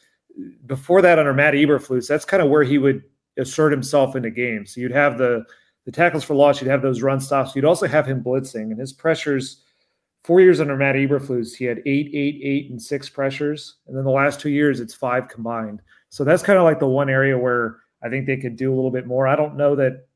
before 0.67 1.03
that 1.03 1.19
under 1.19 1.35
Matt 1.35 1.55
Eberflus, 1.55 2.09
that's 2.09 2.25
kind 2.25 2.43
of 2.43 2.49
where 2.49 2.63
he 2.63 2.79
would 2.79 3.03
assert 3.39 3.73
himself 3.73 4.15
in 4.15 4.25
into 4.25 4.35
games. 4.35 4.75
So 4.75 4.81
you'd 4.81 4.93
have 4.93 5.19
the 5.19 5.45
the 5.85 5.93
tackles 5.93 6.23
for 6.23 6.35
loss, 6.35 6.61
you'd 6.61 6.71
have 6.71 6.83
those 6.83 7.03
run 7.03 7.21
stops, 7.21 7.57
you'd 7.57 7.65
also 7.65 7.89
have 7.89 8.07
him 8.07 8.23
blitzing, 8.23 8.71
and 8.71 8.79
his 8.79 8.93
pressures. 8.93 9.65
Four 10.23 10.41
years 10.41 10.61
under 10.61 10.77
Matt 10.77 10.95
Eberflus, 10.95 11.57
he 11.57 11.65
had 11.65 11.79
eight, 11.79 12.09
eight, 12.15 12.41
eight, 12.41 12.71
and 12.71 12.81
six 12.81 13.09
pressures, 13.09 13.79
and 13.89 13.97
then 13.97 14.05
the 14.05 14.11
last 14.11 14.39
two 14.39 14.51
years 14.51 14.79
it's 14.79 14.95
five 14.95 15.27
combined. 15.27 15.83
So 16.11 16.23
that's 16.23 16.45
kind 16.45 16.59
of 16.59 16.65
like 16.65 16.79
the 16.79 16.87
one 16.87 17.11
area 17.11 17.37
where 17.37 17.79
I 18.05 18.09
think 18.09 18.27
they 18.27 18.37
could 18.37 18.55
do 18.55 18.73
a 18.73 18.77
little 18.77 18.93
bit 18.93 19.09
more. 19.09 19.27
I 19.27 19.35
don't 19.35 19.57
know 19.57 19.75
that 19.75 20.07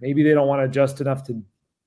maybe 0.00 0.24
they 0.24 0.34
don't 0.34 0.48
want 0.48 0.60
to 0.60 0.64
adjust 0.64 1.00
enough 1.00 1.24
to 1.26 1.40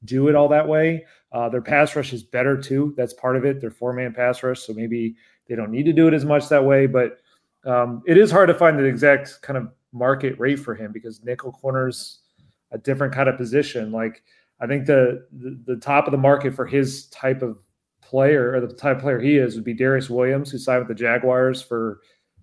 do 0.06 0.30
it 0.30 0.36
all 0.36 0.48
that 0.50 0.68
way. 0.68 1.06
Uh, 1.34 1.50
their 1.50 1.62
pass 1.62 1.96
rush 1.96 2.14
is 2.14 2.24
better 2.24 2.56
too. 2.56 2.94
That's 2.96 3.14
part 3.14 3.36
of 3.36 3.44
it. 3.44 3.60
Their 3.60 3.72
four 3.72 3.92
man 3.92 4.14
pass 4.14 4.44
rush, 4.44 4.62
so 4.62 4.74
maybe 4.74 5.16
they 5.50 5.56
don't 5.56 5.72
need 5.72 5.86
to 5.86 5.94
do 5.94 6.08
it 6.08 6.14
as 6.14 6.26
much 6.26 6.48
that 6.50 6.64
way. 6.64 6.86
But 6.86 7.18
um, 7.66 8.04
it 8.06 8.18
is 8.18 8.30
hard 8.30 8.50
to 8.50 8.54
find 8.54 8.78
the 8.78 8.84
exact 8.84 9.42
kind 9.42 9.58
of 9.58 9.70
market 9.92 10.38
rate 10.40 10.60
for 10.60 10.76
him 10.76 10.92
because 10.92 11.24
nickel 11.24 11.52
corners 11.52 12.20
a 12.72 12.78
different 12.78 13.14
kind 13.14 13.30
of 13.30 13.38
position. 13.38 13.92
Like 13.92 14.24
I 14.60 14.68
think 14.68 14.86
the, 14.86 15.26
the, 15.32 15.60
the 15.66 15.76
top 15.78 16.08
of 16.08 16.12
the 16.12 16.18
market 16.18 16.54
for 16.54 16.66
his 16.66 17.08
type 17.08 17.42
of 17.42 17.58
player 18.02 18.54
or 18.54 18.60
the 18.60 18.74
type 18.74 18.98
of 18.98 19.02
player 19.04 19.20
he 19.20 19.38
is 19.38 19.56
would 19.56 19.64
be 19.64 19.76
Darious 19.76 20.10
Williams, 20.10 20.52
who 20.52 20.58
signed 20.58 20.80
with 20.80 20.88
the 20.88 21.02
Jaguars 21.04 21.62
for 21.62 22.00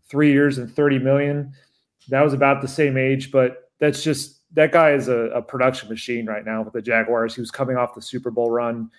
three 0.08 0.32
years 0.32 0.58
and 0.58 0.72
thirty 0.72 0.98
million. 0.98 1.52
That 2.08 2.22
was 2.22 2.32
about 2.32 2.60
the 2.60 2.68
same 2.68 2.96
age, 2.96 3.30
but 3.30 3.70
that's 3.78 4.02
just 4.02 4.39
that 4.52 4.72
guy 4.72 4.92
is 4.92 5.08
a, 5.08 5.30
a, 5.30 5.42
production 5.42 5.88
machine 5.88 6.26
right 6.26 6.44
now 6.44 6.62
with 6.62 6.72
the 6.72 6.82
Jaguars. 6.82 7.34
He 7.34 7.40
was 7.40 7.50
coming 7.50 7.76
off 7.76 7.94
the 7.94 8.02
Super 8.02 8.30
Bowl 8.30 8.50
run. 8.50 8.90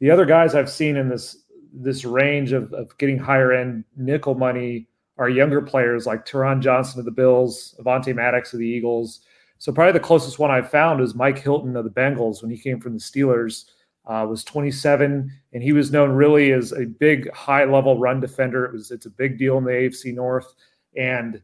The 0.00 0.10
other 0.10 0.24
guys 0.24 0.54
I've 0.54 0.70
seen 0.70 0.96
in 0.96 1.08
this 1.08 1.44
this 1.72 2.04
range 2.04 2.52
of, 2.52 2.72
of 2.72 2.96
getting 2.98 3.18
higher 3.18 3.52
end 3.52 3.84
nickel 3.96 4.34
money 4.34 4.86
are 5.18 5.28
younger 5.28 5.60
players 5.60 6.06
like 6.06 6.24
Taron 6.24 6.60
Johnson 6.60 7.00
of 7.00 7.04
the 7.04 7.10
Bills, 7.10 7.74
Avonte 7.80 8.14
Maddox 8.14 8.52
of 8.52 8.60
the 8.60 8.66
Eagles. 8.66 9.20
So 9.58 9.72
probably 9.72 9.92
the 9.92 10.00
closest 10.00 10.38
one 10.38 10.50
I've 10.50 10.70
found 10.70 11.00
is 11.00 11.14
Mike 11.14 11.38
Hilton 11.38 11.76
of 11.76 11.84
the 11.84 11.90
Bengals 11.90 12.42
when 12.42 12.50
he 12.50 12.58
came 12.58 12.80
from 12.80 12.94
the 12.94 13.00
Steelers. 13.00 13.64
Uh, 14.06 14.26
was 14.28 14.44
27, 14.44 15.32
and 15.54 15.62
he 15.62 15.72
was 15.72 15.90
known 15.90 16.10
really 16.10 16.52
as 16.52 16.72
a 16.72 16.84
big, 16.84 17.32
high-level 17.32 17.98
run 17.98 18.20
defender. 18.20 18.66
It 18.66 18.72
was 18.74 18.90
it's 18.90 19.06
a 19.06 19.10
big 19.10 19.38
deal 19.38 19.56
in 19.56 19.64
the 19.64 19.70
AFC 19.70 20.14
North, 20.14 20.52
and 20.94 21.40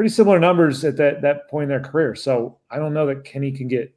pretty 0.00 0.08
similar 0.08 0.38
numbers 0.38 0.82
at 0.82 0.96
that 0.96 1.20
that 1.20 1.46
point 1.50 1.64
in 1.64 1.68
their 1.68 1.78
career. 1.78 2.14
So 2.14 2.56
I 2.70 2.78
don't 2.78 2.94
know 2.94 3.04
that 3.04 3.22
Kenny 3.22 3.52
can 3.52 3.68
get 3.68 3.94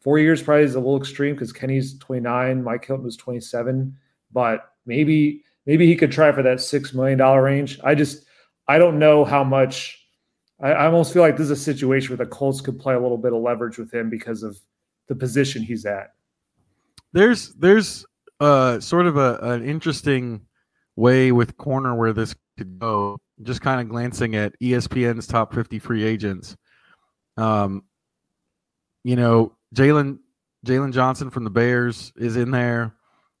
four 0.00 0.18
years. 0.18 0.42
Probably 0.42 0.64
is 0.64 0.74
a 0.74 0.78
little 0.78 0.96
extreme 0.96 1.34
because 1.34 1.52
Kenny's 1.52 1.98
29, 1.98 2.64
Mike 2.64 2.86
Hilton 2.86 3.04
was 3.04 3.18
27, 3.18 3.94
but 4.32 4.72
maybe 4.86 5.44
maybe 5.66 5.86
he 5.86 5.96
could 5.96 6.10
try 6.10 6.32
for 6.32 6.42
that 6.44 6.62
six 6.62 6.94
million 6.94 7.18
dollar 7.18 7.42
range. 7.42 7.78
I 7.84 7.94
just 7.94 8.24
I 8.68 8.78
don't 8.78 8.98
know 8.98 9.22
how 9.22 9.44
much. 9.44 10.02
I, 10.62 10.70
I 10.70 10.86
almost 10.86 11.12
feel 11.12 11.20
like 11.20 11.36
this 11.36 11.44
is 11.44 11.50
a 11.50 11.56
situation 11.56 12.16
where 12.16 12.24
the 12.24 12.30
Colts 12.30 12.62
could 12.62 12.78
play 12.78 12.94
a 12.94 12.98
little 12.98 13.18
bit 13.18 13.34
of 13.34 13.42
leverage 13.42 13.76
with 13.76 13.92
him 13.92 14.08
because 14.08 14.42
of 14.42 14.58
the 15.08 15.14
position 15.14 15.60
he's 15.62 15.84
at. 15.84 16.14
There's 17.12 17.50
there's 17.50 18.06
uh 18.40 18.80
sort 18.80 19.06
of 19.06 19.18
a 19.18 19.38
an 19.42 19.62
interesting 19.62 20.40
way 20.96 21.32
with 21.32 21.58
corner 21.58 21.94
where 21.94 22.14
this 22.14 22.34
could 22.56 22.78
go. 22.78 23.18
Just 23.42 23.60
kind 23.60 23.80
of 23.80 23.88
glancing 23.88 24.34
at 24.36 24.58
ESPN's 24.60 25.26
top 25.26 25.54
50 25.54 25.78
free 25.78 26.04
agents. 26.04 26.56
Um, 27.36 27.84
you 29.04 29.16
know, 29.16 29.52
Jaylon 29.74 30.18
Jaylon 30.66 30.92
Johnson 30.92 31.30
from 31.30 31.44
the 31.44 31.50
Bears 31.50 32.12
is 32.16 32.36
in 32.36 32.50
there. 32.50 32.94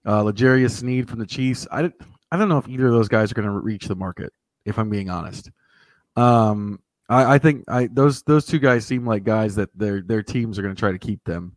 Uh, 0.06 0.22
L'Jarius 0.22 0.70
Sneed 0.70 1.08
from 1.08 1.18
the 1.18 1.26
Chiefs. 1.26 1.66
I 1.70 1.90
I 2.30 2.36
don't 2.36 2.48
know 2.48 2.58
if 2.58 2.68
either 2.68 2.86
of 2.86 2.92
those 2.92 3.08
guys 3.08 3.30
are 3.30 3.34
going 3.34 3.48
to 3.48 3.52
reach 3.52 3.86
the 3.86 3.96
market 3.96 4.32
if 4.64 4.78
I'm 4.78 4.90
being 4.90 5.10
honest. 5.10 5.50
Um, 6.16 6.80
I, 7.08 7.34
I, 7.34 7.38
think 7.38 7.64
I 7.68 7.86
those 7.86 8.22
those 8.22 8.44
two 8.44 8.58
guys 8.58 8.84
seem 8.84 9.06
like 9.06 9.24
guys 9.24 9.54
that 9.56 9.70
their 9.76 10.02
their 10.02 10.22
teams 10.22 10.58
are 10.58 10.62
going 10.62 10.74
to 10.74 10.78
try 10.78 10.92
to 10.92 10.98
keep 10.98 11.24
them. 11.24 11.56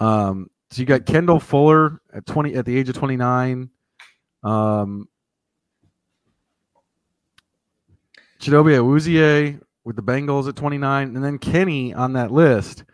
Um, 0.00 0.50
so 0.70 0.80
you 0.80 0.86
got 0.86 1.06
Kendall 1.06 1.40
Fuller 1.40 2.00
at 2.12 2.26
twenty 2.26 2.54
at 2.54 2.64
the 2.64 2.76
age 2.76 2.88
of 2.88 2.96
twenty 2.96 3.16
nine. 3.16 3.70
Um, 4.42 5.08
Chidobe 8.40 8.78
Awuzie 8.78 9.60
with 9.84 9.96
the 9.96 10.02
Bengals 10.02 10.48
at 10.48 10.56
29, 10.56 11.14
and 11.14 11.24
then 11.24 11.38
Kenny 11.38 11.92
on 11.92 12.14
that 12.14 12.30
list. 12.30 12.84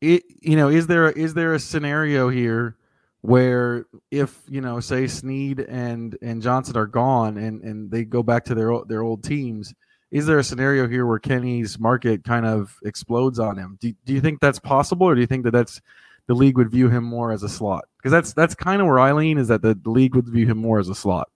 It 0.00 0.24
you 0.40 0.56
know 0.56 0.68
is 0.68 0.88
there 0.88 1.10
is 1.10 1.34
there 1.34 1.54
a 1.54 1.60
scenario 1.60 2.28
here 2.28 2.76
where 3.20 3.86
if 4.10 4.42
you 4.48 4.60
know 4.60 4.80
say 4.80 5.06
Sneed 5.06 5.60
and 5.60 6.18
and 6.22 6.42
Johnson 6.42 6.76
are 6.76 6.88
gone 6.88 7.36
and 7.36 7.62
and 7.62 7.88
they 7.88 8.04
go 8.04 8.22
back 8.22 8.44
to 8.46 8.54
their 8.54 8.72
their 8.88 9.02
old 9.02 9.22
teams 9.22 9.72
is 10.10 10.26
there 10.26 10.38
a 10.38 10.44
scenario 10.44 10.86
here 10.86 11.06
where 11.06 11.18
Kenny's 11.18 11.78
market 11.78 12.22
kind 12.22 12.44
of 12.44 12.76
explodes 12.84 13.38
on 13.38 13.56
him? 13.56 13.78
Do, 13.80 13.94
do 14.04 14.12
you 14.12 14.20
think 14.20 14.40
that's 14.40 14.58
possible 14.58 15.08
or 15.08 15.14
do 15.14 15.22
you 15.22 15.26
think 15.26 15.44
that 15.44 15.52
that's 15.52 15.80
the 16.26 16.34
league 16.34 16.58
would 16.58 16.70
view 16.70 16.90
him 16.90 17.02
more 17.02 17.32
as 17.32 17.42
a 17.42 17.48
slot? 17.48 17.84
Because 17.96 18.12
that's 18.12 18.32
that's 18.34 18.54
kind 18.54 18.82
of 18.82 18.88
where 18.88 18.98
I 18.98 19.12
lean 19.12 19.38
is 19.38 19.48
that 19.48 19.62
the, 19.62 19.74
the 19.74 19.90
league 19.90 20.14
would 20.14 20.28
view 20.28 20.46
him 20.46 20.58
more 20.58 20.78
as 20.78 20.88
a 20.88 20.94
slot 20.94 21.30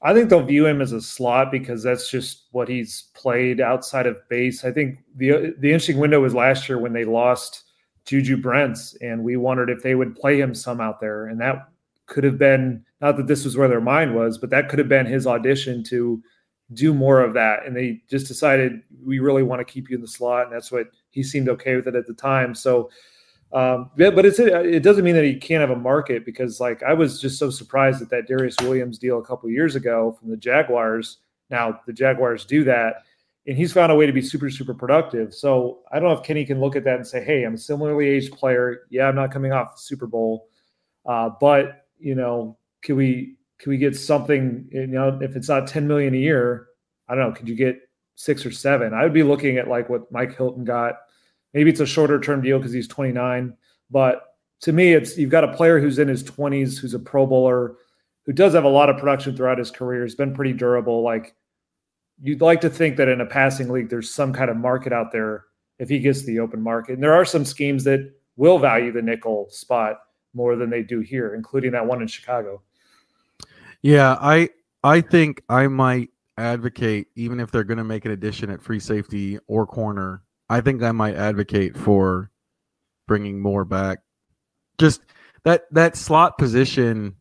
I 0.00 0.14
think 0.14 0.30
they'll 0.30 0.44
view 0.44 0.66
him 0.66 0.80
as 0.80 0.92
a 0.92 1.00
slot 1.00 1.50
because 1.50 1.82
that's 1.82 2.08
just 2.08 2.44
what 2.52 2.68
he's 2.68 3.04
played 3.14 3.60
outside 3.60 4.06
of 4.06 4.16
base. 4.28 4.64
I 4.64 4.70
think 4.70 4.98
the 5.16 5.54
the 5.58 5.72
interesting 5.72 5.98
window 5.98 6.20
was 6.20 6.34
last 6.34 6.68
year 6.68 6.78
when 6.78 6.92
they 6.92 7.04
lost 7.04 7.64
Juju 8.04 8.36
Brents, 8.36 8.96
and 9.00 9.24
we 9.24 9.36
wondered 9.36 9.70
if 9.70 9.82
they 9.82 9.94
would 9.94 10.14
play 10.14 10.40
him 10.40 10.54
some 10.54 10.80
out 10.80 11.00
there, 11.00 11.26
and 11.26 11.40
that 11.40 11.68
could 12.06 12.24
have 12.24 12.38
been 12.38 12.84
not 13.00 13.16
that 13.16 13.26
this 13.26 13.44
was 13.44 13.56
where 13.56 13.68
their 13.68 13.80
mind 13.80 14.14
was, 14.14 14.38
but 14.38 14.50
that 14.50 14.68
could 14.68 14.78
have 14.78 14.88
been 14.88 15.06
his 15.06 15.26
audition 15.26 15.84
to 15.84 16.22
do 16.74 16.92
more 16.92 17.20
of 17.20 17.34
that. 17.34 17.64
And 17.64 17.76
they 17.76 18.02
just 18.10 18.26
decided 18.26 18.82
we 19.04 19.20
really 19.20 19.42
want 19.42 19.60
to 19.60 19.64
keep 19.64 19.88
you 19.90 19.96
in 19.96 20.02
the 20.02 20.08
slot, 20.08 20.44
and 20.44 20.52
that's 20.52 20.70
what 20.70 20.88
he 21.10 21.22
seemed 21.22 21.48
okay 21.48 21.76
with 21.76 21.88
it 21.88 21.94
at 21.94 22.06
the 22.06 22.14
time. 22.14 22.54
So, 22.54 22.90
um, 23.52 23.90
yeah, 23.96 24.10
but 24.10 24.26
it's 24.26 24.38
it 24.38 24.82
doesn't 24.82 25.04
mean 25.04 25.14
that 25.14 25.24
he 25.24 25.34
can't 25.36 25.60
have 25.60 25.70
a 25.70 25.80
market 25.80 26.24
because 26.24 26.60
like 26.60 26.82
I 26.82 26.92
was 26.92 27.20
just 27.20 27.38
so 27.38 27.50
surprised 27.50 28.02
at 28.02 28.10
that 28.10 28.28
Darious 28.28 28.60
Williams 28.62 28.98
deal 28.98 29.18
a 29.18 29.24
couple 29.24 29.48
years 29.50 29.76
ago 29.76 30.16
from 30.18 30.30
the 30.30 30.36
Jaguars. 30.36 31.18
Now 31.50 31.80
the 31.86 31.92
Jaguars 31.92 32.44
do 32.44 32.64
that 32.64 33.04
and 33.48 33.56
he's 33.56 33.72
found 33.72 33.90
a 33.90 33.94
way 33.94 34.04
to 34.04 34.12
be 34.12 34.20
super 34.20 34.50
super 34.50 34.74
productive. 34.74 35.34
So 35.34 35.80
I 35.90 35.98
don't 35.98 36.10
know 36.10 36.14
if 36.14 36.22
Kenny 36.22 36.44
can 36.44 36.60
look 36.60 36.76
at 36.76 36.84
that 36.84 36.96
and 36.96 37.06
say, 37.06 37.24
"Hey, 37.24 37.44
I'm 37.44 37.54
a 37.54 37.58
similarly 37.58 38.06
aged 38.06 38.34
player. 38.34 38.82
Yeah, 38.90 39.08
I'm 39.08 39.16
not 39.16 39.32
coming 39.32 39.52
off 39.52 39.74
the 39.74 39.80
Super 39.80 40.06
Bowl, 40.06 40.48
uh, 41.06 41.30
but 41.40 41.86
you 41.98 42.14
know, 42.14 42.58
can 42.82 42.96
we 42.96 43.36
can 43.58 43.70
we 43.70 43.78
get 43.78 43.96
something? 43.96 44.68
You 44.70 44.86
know, 44.86 45.18
if 45.22 45.34
it's 45.34 45.48
not 45.48 45.66
10 45.66 45.88
million 45.88 46.14
a 46.14 46.18
year, 46.18 46.66
I 47.08 47.14
don't 47.14 47.30
know. 47.30 47.34
Could 47.34 47.48
you 47.48 47.54
get 47.54 47.80
six 48.16 48.44
or 48.44 48.50
seven? 48.50 48.92
I 48.92 49.02
would 49.02 49.14
be 49.14 49.22
looking 49.22 49.56
at 49.56 49.66
like 49.66 49.88
what 49.88 50.12
Mike 50.12 50.36
Hilton 50.36 50.64
got. 50.64 50.96
Maybe 51.58 51.70
it's 51.70 51.80
a 51.80 51.86
shorter 51.86 52.20
term 52.20 52.40
deal 52.40 52.58
because 52.58 52.72
he's 52.72 52.86
29, 52.86 53.52
but 53.90 54.36
to 54.60 54.72
me, 54.72 54.92
it's 54.92 55.18
you've 55.18 55.28
got 55.28 55.42
a 55.42 55.52
player 55.56 55.80
who's 55.80 55.98
in 55.98 56.06
his 56.06 56.22
20s, 56.22 56.78
who's 56.78 56.94
a 56.94 57.00
Pro 57.00 57.26
Bowler, 57.26 57.74
who 58.26 58.32
does 58.32 58.54
have 58.54 58.62
a 58.62 58.68
lot 58.68 58.88
of 58.88 58.96
production 58.96 59.36
throughout 59.36 59.58
his 59.58 59.72
career. 59.72 60.04
He's 60.04 60.14
been 60.14 60.36
pretty 60.36 60.52
durable. 60.52 61.02
Like 61.02 61.34
you'd 62.22 62.42
like 62.42 62.60
to 62.60 62.70
think 62.70 62.96
that 62.98 63.08
in 63.08 63.20
a 63.20 63.26
passing 63.26 63.70
league, 63.70 63.88
there's 63.88 64.14
some 64.14 64.32
kind 64.32 64.50
of 64.50 64.56
market 64.56 64.92
out 64.92 65.10
there 65.10 65.46
if 65.80 65.88
he 65.88 65.98
gets 65.98 66.22
the 66.22 66.38
open 66.38 66.62
market. 66.62 66.92
And 66.92 67.02
there 67.02 67.12
are 67.12 67.24
some 67.24 67.44
schemes 67.44 67.82
that 67.84 68.08
will 68.36 68.60
value 68.60 68.92
the 68.92 69.02
nickel 69.02 69.48
spot 69.50 69.98
more 70.34 70.54
than 70.54 70.70
they 70.70 70.84
do 70.84 71.00
here, 71.00 71.34
including 71.34 71.72
that 71.72 71.86
one 71.86 72.00
in 72.00 72.06
Chicago. 72.06 72.62
Yeah, 73.82 74.16
I 74.20 74.50
I 74.84 75.00
think 75.00 75.42
I 75.48 75.66
might 75.66 76.10
advocate 76.36 77.08
even 77.16 77.40
if 77.40 77.50
they're 77.50 77.64
going 77.64 77.78
to 77.78 77.84
make 77.84 78.04
an 78.04 78.12
addition 78.12 78.48
at 78.48 78.62
free 78.62 78.78
safety 78.78 79.40
or 79.48 79.66
corner. 79.66 80.22
I 80.48 80.60
think 80.60 80.82
I 80.82 80.92
might 80.92 81.14
advocate 81.14 81.76
for 81.76 82.30
bringing 83.06 83.40
more 83.40 83.64
back. 83.64 83.98
Just 84.78 85.02
that 85.44 85.64
that 85.72 85.96
slot 85.96 86.38
position 86.38 87.16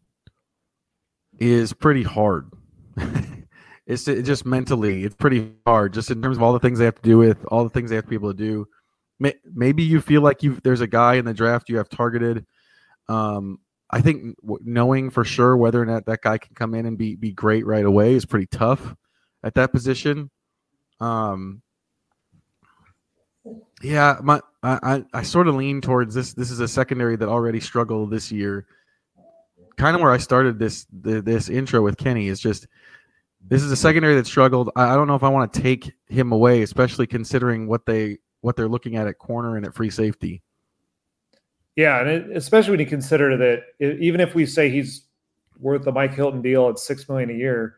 is 1.39 1.74
pretty 1.74 2.03
hard. 2.03 2.51
it's 3.88 4.03
just 4.03 4.46
mentally 4.46 5.03
it's 5.03 5.15
pretty 5.15 5.53
hard 5.65 5.93
just 5.93 6.12
in 6.12 6.22
terms 6.22 6.38
of 6.38 6.43
all 6.43 6.53
the 6.53 6.60
things 6.60 6.77
they 6.77 6.86
have 6.86 6.96
to 6.96 7.01
do 7.01 7.17
with 7.17 7.43
all 7.46 7.63
the 7.63 7.69
things 7.69 7.89
they 7.89 7.96
have 7.96 8.03
to 8.03 8.10
be 8.10 8.15
able 8.15 8.31
to 8.31 8.38
do 8.38 8.67
maybe 9.55 9.81
you 9.81 10.00
feel 10.01 10.22
like 10.22 10.43
you 10.43 10.60
there's 10.63 10.81
a 10.81 10.88
guy 10.88 11.15
in 11.15 11.25
the 11.25 11.34
draft 11.34 11.69
you 11.69 11.77
have 11.77 11.89
targeted 11.89 12.46
um, 13.07 13.60
i 13.89 14.01
think 14.01 14.36
knowing 14.62 15.10
for 15.10 15.24
sure 15.24 15.55
whether 15.55 15.81
or 15.81 15.86
not 15.86 16.05
that 16.05 16.22
guy 16.22 16.38
can 16.38 16.53
come 16.53 16.75
in 16.75 16.86
and 16.86 16.98
be 16.98 17.15
be 17.15 17.31
great 17.31 17.65
right 17.65 17.86
away 17.86 18.13
is 18.13 18.25
pretty 18.25 18.48
tough 18.48 18.93
at 19.43 19.55
that 19.55 19.72
position 19.72 20.29
um, 21.00 21.62
yeah 23.81 24.17
my 24.22 24.39
I, 24.63 25.03
I 25.13 25.22
sort 25.22 25.48
of 25.48 25.55
lean 25.55 25.81
towards 25.81 26.13
this 26.13 26.34
this 26.34 26.51
is 26.51 26.60
a 26.60 26.67
secondary 26.67 27.15
that 27.15 27.29
already 27.29 27.60
struggled 27.60 28.12
this 28.12 28.31
year 28.31 28.65
kind 29.77 29.96
of 29.96 30.01
where 30.01 30.12
i 30.12 30.17
started 30.17 30.60
this 30.60 30.88
this 30.91 31.48
intro 31.48 31.81
with 31.81 31.98
kenny 31.98 32.27
is 32.27 32.39
just 32.39 32.67
this 33.50 33.63
is 33.63 33.72
a 33.72 33.75
secondary 33.75 34.15
that 34.15 34.27
struggled. 34.27 34.69
I, 34.75 34.96
don't 34.96 35.07
know 35.07 35.15
if 35.15 35.24
I 35.24 35.29
want 35.29 35.53
to 35.53 35.62
take 35.62 35.93
him 36.07 36.31
away, 36.31 36.62
especially 36.63 37.07
considering 37.07 37.67
what 37.67 37.86
they 37.86 38.17
what 38.41 38.55
they're 38.55 38.67
looking 38.67 38.96
at 38.96 39.07
at 39.07 39.17
corner 39.17 39.57
and 39.57 39.65
at 39.65 39.74
free 39.74 39.89
safety. 39.89 40.41
Yeah, 41.75 42.00
and 42.00 42.10
it, 42.10 42.38
especially 42.38 42.72
when 42.72 42.79
you 42.79 42.86
consider 42.86 43.38
that 43.38 43.63
it, 43.79 44.00
even 44.00 44.19
if 44.19 44.36
we 44.36 44.46
say 44.46 44.69
he's 44.69 45.03
worth 45.60 45.84
the 45.84 45.91
Mike 45.91 46.13
Hilton 46.13 46.41
deal 46.41 46.69
at 46.69 46.79
six 46.79 47.07
million 47.07 47.29
a 47.29 47.34
year, 47.34 47.77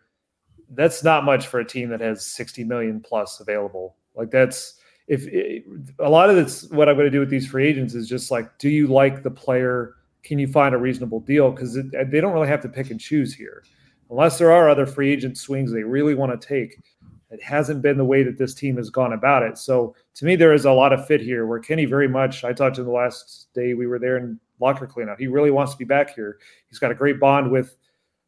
that's 0.71 1.03
not 1.03 1.23
much 1.23 1.47
for 1.47 1.59
a 1.59 1.65
team 1.65 1.89
that 1.89 2.01
has 2.01 2.25
sixty 2.25 2.63
million 2.63 2.99
plus 2.99 3.39
available. 3.39 3.95
Like 4.15 4.31
that's 4.31 4.78
if 5.09 5.27
it, 5.27 5.65
a 5.97 6.09
lot 6.09 6.29
of 6.29 6.35
this, 6.35 6.69
what 6.69 6.87
I'm 6.87 6.95
going 6.95 7.07
to 7.07 7.11
do 7.11 7.19
with 7.19 7.31
these 7.31 7.47
free 7.47 7.67
agents 7.67 7.95
is 7.95 8.07
just 8.07 8.29
like, 8.29 8.57
do 8.59 8.69
you 8.69 8.87
like 8.87 9.23
the 9.23 9.31
player? 9.31 9.95
Can 10.23 10.37
you 10.37 10.47
find 10.47 10.75
a 10.75 10.77
reasonable 10.77 11.19
deal? 11.19 11.51
Because 11.51 11.73
they 11.73 12.21
don't 12.21 12.33
really 12.33 12.47
have 12.47 12.61
to 12.61 12.69
pick 12.69 12.91
and 12.91 12.99
choose 12.99 13.33
here 13.33 13.63
unless 14.11 14.37
there 14.37 14.51
are 14.51 14.69
other 14.69 14.85
free 14.85 15.11
agent 15.11 15.37
swings 15.37 15.71
they 15.71 15.83
really 15.83 16.13
want 16.13 16.39
to 16.39 16.47
take. 16.47 16.79
It 17.31 17.41
hasn't 17.43 17.81
been 17.81 17.97
the 17.97 18.05
way 18.05 18.23
that 18.23 18.37
this 18.37 18.53
team 18.53 18.77
has 18.77 18.89
gone 18.89 19.13
about 19.13 19.43
it. 19.43 19.57
So 19.57 19.95
to 20.15 20.25
me, 20.25 20.35
there 20.35 20.53
is 20.53 20.65
a 20.65 20.71
lot 20.71 20.93
of 20.93 21.05
fit 21.07 21.21
here 21.21 21.45
where 21.45 21.59
Kenny 21.59 21.85
very 21.85 22.07
much, 22.07 22.43
I 22.43 22.53
talked 22.53 22.75
to 22.75 22.81
him 22.81 22.87
the 22.87 22.93
last 22.93 23.47
day 23.53 23.73
we 23.73 23.87
were 23.87 23.99
there 23.99 24.17
in 24.17 24.39
locker 24.59 24.87
cleanout. 24.87 25.19
He 25.19 25.27
really 25.27 25.51
wants 25.51 25.71
to 25.73 25.77
be 25.77 25.85
back 25.85 26.13
here. 26.13 26.37
He's 26.69 26.79
got 26.79 26.91
a 26.91 26.95
great 26.95 27.19
bond 27.19 27.51
with 27.51 27.77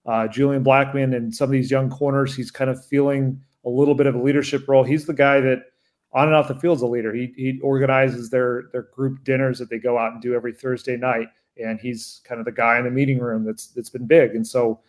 uh, 0.06 0.28
Julian 0.28 0.64
Blackmon 0.64 1.16
and 1.16 1.34
some 1.34 1.46
of 1.46 1.52
these 1.52 1.70
young 1.70 1.90
corners. 1.90 2.36
He's 2.36 2.52
kind 2.52 2.70
of 2.70 2.84
feeling 2.86 3.40
a 3.66 3.70
little 3.70 3.96
bit 3.96 4.08
of 4.08 4.16
a 4.16 4.22
leadership 4.22 4.68
role. 4.68 4.84
He's 4.84 5.06
the 5.06 5.14
guy 5.14 5.42
that 5.42 5.71
on 6.14 6.28
and 6.28 6.36
off 6.36 6.48
the 6.48 6.56
field 6.56 6.78
is 6.78 6.82
a 6.82 6.88
leader. 6.88 7.14
He, 7.14 7.34
he 7.38 7.60
organizes 7.62 8.30
their, 8.30 8.66
their 8.72 8.84
group 8.94 9.24
dinners 9.24 9.60
that 9.60 9.70
they 9.70 9.80
go 9.80 9.98
out 9.98 10.14
and 10.14 10.22
do 10.22 10.34
every 10.34 10.54
Thursday 10.54 10.98
night. 10.98 11.28
And 11.62 11.80
he's 11.80 12.22
kind 12.24 12.40
of 12.40 12.46
the 12.46 12.52
guy 12.52 12.78
in 12.78 12.86
the 12.86 12.92
meeting 12.92 13.20
room 13.20 13.44
that's, 13.44 13.68
that's 13.68 13.90
been 13.90 14.08
big. 14.08 14.36
And 14.36 14.46
so 14.46 14.80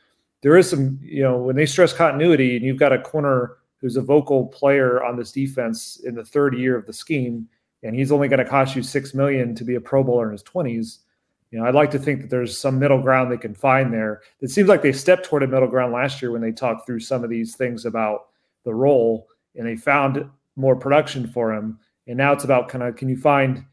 there 0.41 0.57
is 0.57 0.71
some, 0.71 0.99
you 1.03 1.23
know, 1.23 1.39
when 1.39 1.57
they 1.57 1.67
stress 1.67 1.93
continuity 1.93 2.57
and 2.57 2.65
you've 2.65 2.79
got 2.79 2.93
a 2.93 3.01
corner 3.01 3.59
who's 3.81 3.97
a 3.97 4.03
vocal 4.03 4.47
player 4.47 5.03
on 5.03 5.17
this 5.17 5.33
defense 5.33 6.01
in 6.05 6.15
the 6.15 6.25
third 6.25 6.57
year 6.57 6.77
of 6.77 6.87
the 6.87 6.93
scheme, 6.93 7.49
and 7.83 7.97
he's 7.97 8.13
only 8.13 8.29
going 8.29 8.39
to 8.39 8.49
cost 8.49 8.77
you 8.77 8.83
six 8.83 9.13
million 9.13 9.57
to 9.57 9.65
be 9.65 9.75
a 9.75 9.81
Pro 9.81 10.05
Bowler 10.05 10.27
in 10.27 10.33
his 10.33 10.43
twenties. 10.43 11.01
You 11.51 11.59
know, 11.59 11.67
I'd 11.67 11.75
like 11.75 11.91
to 11.91 11.99
think 11.99 12.21
that 12.21 12.31
there's 12.31 12.57
some 12.57 12.79
middle 12.79 13.03
ground 13.03 13.31
they 13.31 13.37
can 13.37 13.55
find 13.55 13.93
there. 13.93 14.23
It 14.41 14.51
seems 14.51 14.69
like 14.69 14.83
they 14.83 14.93
stepped 14.93 15.27
toward 15.27 15.43
a 15.43 15.49
middle 15.49 15.69
ground 15.69 15.93
last 15.93 16.23
year 16.23 16.31
when 16.31 16.41
they 16.41 16.53
talked 16.53 16.87
through 16.87 17.01
some 17.01 17.25
of 17.25 17.29
these 17.29 17.57
things 17.57 17.85
about 17.85 18.29
the 18.65 18.73
role, 18.73 19.27
and 19.57 19.67
they 19.67 19.77
found 19.77 20.25
more 20.57 20.77
production 20.77 21.27
for 21.27 21.53
him. 21.53 21.79
And 22.07 22.17
now 22.17 22.33
it's 22.33 22.45
about 22.45 22.69
kind 22.69 22.85
of 22.85 22.97
can 22.97 23.09
you 23.09 23.17
find 23.17 23.65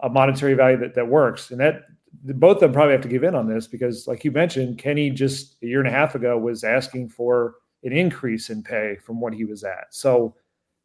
a 0.00 0.08
monetary 0.08 0.54
value 0.54 0.78
that 0.78 0.94
that 0.94 1.08
works, 1.08 1.50
and 1.50 1.60
that 1.60 1.82
both 2.22 2.56
of 2.56 2.60
them 2.60 2.72
probably 2.72 2.92
have 2.92 3.02
to 3.02 3.08
give 3.08 3.24
in 3.24 3.34
on 3.34 3.48
this 3.48 3.66
because, 3.66 4.06
like 4.06 4.24
you 4.24 4.30
mentioned, 4.30 4.78
Kenny 4.78 5.10
just 5.10 5.56
a 5.62 5.66
year 5.66 5.80
and 5.80 5.88
a 5.88 5.92
half 5.92 6.14
ago 6.14 6.38
was 6.38 6.64
asking 6.64 7.08
for 7.08 7.56
an 7.82 7.92
increase 7.92 8.50
in 8.50 8.62
pay 8.62 8.96
from 9.04 9.20
what 9.20 9.32
he 9.32 9.44
was 9.44 9.64
at. 9.64 9.86
So 9.90 10.34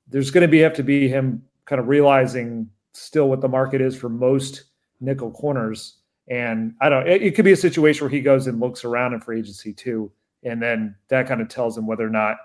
there's 0.07 0.31
going 0.31 0.43
to 0.43 0.47
be 0.47 0.59
have 0.59 0.73
to 0.73 0.83
be 0.83 1.07
him 1.07 1.43
kind 1.65 1.79
of 1.79 1.87
realizing 1.87 2.69
still 2.93 3.29
what 3.29 3.41
the 3.41 3.47
market 3.47 3.81
is 3.81 3.95
for 3.95 4.09
most 4.09 4.65
nickel 4.99 5.31
corners. 5.31 5.97
And 6.27 6.73
I 6.81 6.89
don't. 6.89 7.07
It, 7.07 7.21
it 7.21 7.35
could 7.35 7.45
be 7.45 7.51
a 7.51 7.57
situation 7.57 8.03
where 8.03 8.11
he 8.11 8.21
goes 8.21 8.47
and 8.47 8.59
looks 8.59 8.83
around 8.83 9.13
in 9.13 9.21
free 9.21 9.39
agency 9.39 9.73
too, 9.73 10.11
and 10.43 10.61
then 10.61 10.95
that 11.09 11.27
kind 11.27 11.41
of 11.41 11.49
tells 11.49 11.77
him 11.77 11.87
whether 11.87 12.05
or 12.05 12.11
not 12.11 12.37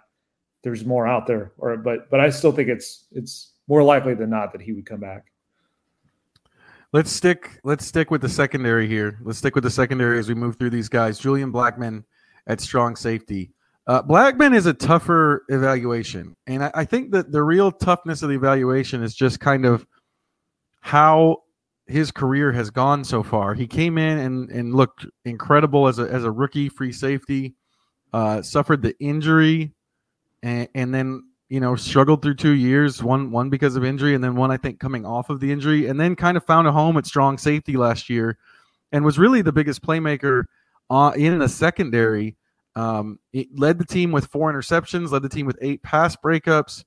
there's 0.63 0.85
more 0.85 1.07
out 1.07 1.27
there. 1.27 1.53
Or 1.59 1.77
but 1.77 2.11
but 2.11 2.21
I 2.21 2.31
still 2.31 2.53
think 2.53 2.69
it's 2.69 3.07
it's 3.13 3.53
more 3.67 3.83
likely 3.83 4.15
than 4.15 4.31
not 4.31 4.53
that 4.53 4.63
he 4.63 4.73
would 4.73 4.87
come 4.87 5.01
back. 5.01 5.27
Let's 6.93 7.11
stick. 7.11 7.61
Let's 7.65 7.85
stick 7.85 8.11
with 8.11 8.23
the 8.23 8.29
secondary 8.29 8.89
here. 8.89 9.19
Let's 9.23 9.39
stick 9.39 9.55
with 9.55 9.65
the 9.65 9.71
secondary 9.71 10.19
as 10.19 10.29
we 10.29 10.35
move 10.35 10.57
through 10.57 10.71
these 10.71 10.89
guys. 10.89 11.19
Julian 11.19 11.53
Blackmon 11.53 12.05
at 12.47 12.61
strong 12.61 12.97
safety. 12.97 13.53
Uh, 13.87 14.03
Blackmon 14.03 14.55
is 14.55 14.67
a 14.67 14.75
tougher 14.75 15.45
evaluation, 15.49 16.37
and 16.47 16.65
I, 16.65 16.71
I 16.75 16.85
think 16.85 17.11
that 17.13 17.33
the 17.33 17.43
real 17.43 17.73
toughness 17.73 18.23
of 18.23 18.29
the 18.29 18.35
evaluation 18.35 19.03
is 19.03 19.15
just 19.15 19.41
kind 19.41 19.65
of 19.65 19.87
how 20.81 21.39
his 21.87 22.11
career 22.11 22.53
has 22.53 22.71
gone 22.71 23.03
so 23.03 23.23
far. 23.23 23.55
He 23.55 23.67
came 23.67 23.97
in 23.97 24.19
and, 24.19 24.51
and 24.51 24.75
looked 24.75 25.07
incredible 25.25 25.89
as 25.89 25.99
a 25.99 26.03
as 26.03 26.25
a 26.25 26.31
rookie 26.31 26.69
free 26.69 26.93
safety. 26.93 27.55
Uh, 28.13 28.41
suffered 28.41 28.83
the 28.83 28.95
injury, 29.01 29.75
and, 30.43 30.69
and 30.75 30.95
then 30.95 31.23
you 31.49 31.61
know, 31.61 31.77
struggled 31.77 32.21
through 32.21 32.35
two 32.35 32.53
years, 32.53 33.03
one 33.03 33.31
one 33.31 33.49
because 33.49 33.75
of 33.75 33.85
injury, 33.85 34.15
and 34.15 34.23
then 34.23 34.37
one 34.37 34.51
I 34.51 34.59
think 34.59 34.81
coming 34.81 35.07
off 35.07 35.31
of 35.31 35.41
the 35.41 35.51
injury, 35.51 35.87
and 35.87 35.99
then 35.99 36.15
kind 36.15 36.37
of 36.37 36.45
found 36.45 36.69
a 36.69 36.73
home 36.73 36.97
at 36.99 37.07
strong 37.07 37.39
safety 37.39 37.77
last 37.77 38.11
year, 38.11 38.37
and 38.93 39.05
was 39.05 39.19
really 39.19 39.41
the 39.41 39.53
biggest 39.53 39.83
playmaker 39.83 40.45
uh, 40.91 41.13
in 41.17 41.39
the 41.39 41.49
secondary. 41.49 42.37
Um, 42.77 43.19
led 43.57 43.79
the 43.79 43.85
team 43.85 44.13
with 44.13 44.27
four 44.27 44.53
interceptions, 44.53 45.11
led 45.11 45.23
the 45.23 45.29
team 45.29 45.47
with 45.47 45.59
eight 45.63 45.83
pass 45.83 46.17
breakups. 46.17 46.85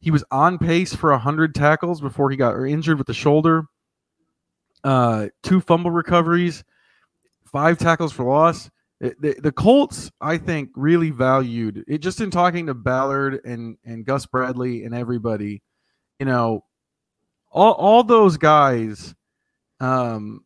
He 0.00 0.10
was 0.10 0.24
on 0.30 0.58
pace 0.58 0.94
for 0.94 1.16
hundred 1.16 1.54
tackles 1.54 2.00
before 2.00 2.30
he 2.30 2.36
got 2.36 2.58
injured 2.64 2.98
with 2.98 3.06
the 3.06 3.14
shoulder. 3.14 3.66
Uh, 4.82 5.28
two 5.42 5.60
fumble 5.60 5.90
recoveries, 5.90 6.64
five 7.44 7.76
tackles 7.78 8.12
for 8.12 8.24
loss 8.24 8.70
the, 9.00 9.36
the 9.40 9.52
Colts, 9.52 10.10
I 10.20 10.38
think, 10.38 10.70
really 10.74 11.10
valued 11.10 11.84
it. 11.86 11.98
Just 11.98 12.20
in 12.20 12.30
talking 12.30 12.66
to 12.66 12.74
Ballard 12.74 13.40
and 13.44 13.76
and 13.84 14.04
Gus 14.04 14.26
Bradley 14.26 14.84
and 14.84 14.94
everybody, 14.94 15.62
you 16.18 16.26
know, 16.26 16.64
all 17.50 17.72
all 17.74 18.02
those 18.02 18.36
guys, 18.36 19.14
um, 19.80 20.44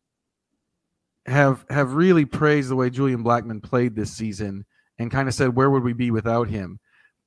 have 1.26 1.64
have 1.70 1.94
really 1.94 2.24
praised 2.24 2.68
the 2.68 2.76
way 2.76 2.90
Julian 2.90 3.24
Blackmon 3.24 3.62
played 3.62 3.94
this 3.94 4.12
season 4.12 4.64
and 4.98 5.10
kind 5.10 5.28
of 5.28 5.34
said, 5.34 5.54
where 5.54 5.70
would 5.70 5.82
we 5.82 5.92
be 5.92 6.10
without 6.10 6.48
him? 6.48 6.78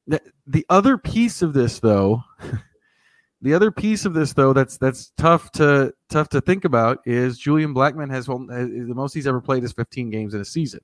The, 0.07 0.21
the 0.45 0.65
other 0.69 0.97
piece 0.97 1.41
of 1.41 1.53
this, 1.53 1.79
though, 1.79 2.23
the 3.41 3.53
other 3.53 3.71
piece 3.71 4.05
of 4.05 4.13
this, 4.13 4.33
though, 4.33 4.53
that's 4.53 4.77
that's 4.77 5.11
tough 5.17 5.51
to 5.53 5.93
tough 6.09 6.29
to 6.29 6.41
think 6.41 6.65
about 6.65 6.99
is 7.05 7.39
Julian 7.39 7.73
Blackmon 7.73 8.11
has 8.11 8.27
the 8.27 8.93
most 8.93 9.13
he's 9.13 9.27
ever 9.27 9.41
played 9.41 9.63
is 9.63 9.73
15 9.73 10.09
games 10.09 10.33
in 10.33 10.41
a 10.41 10.45
season. 10.45 10.81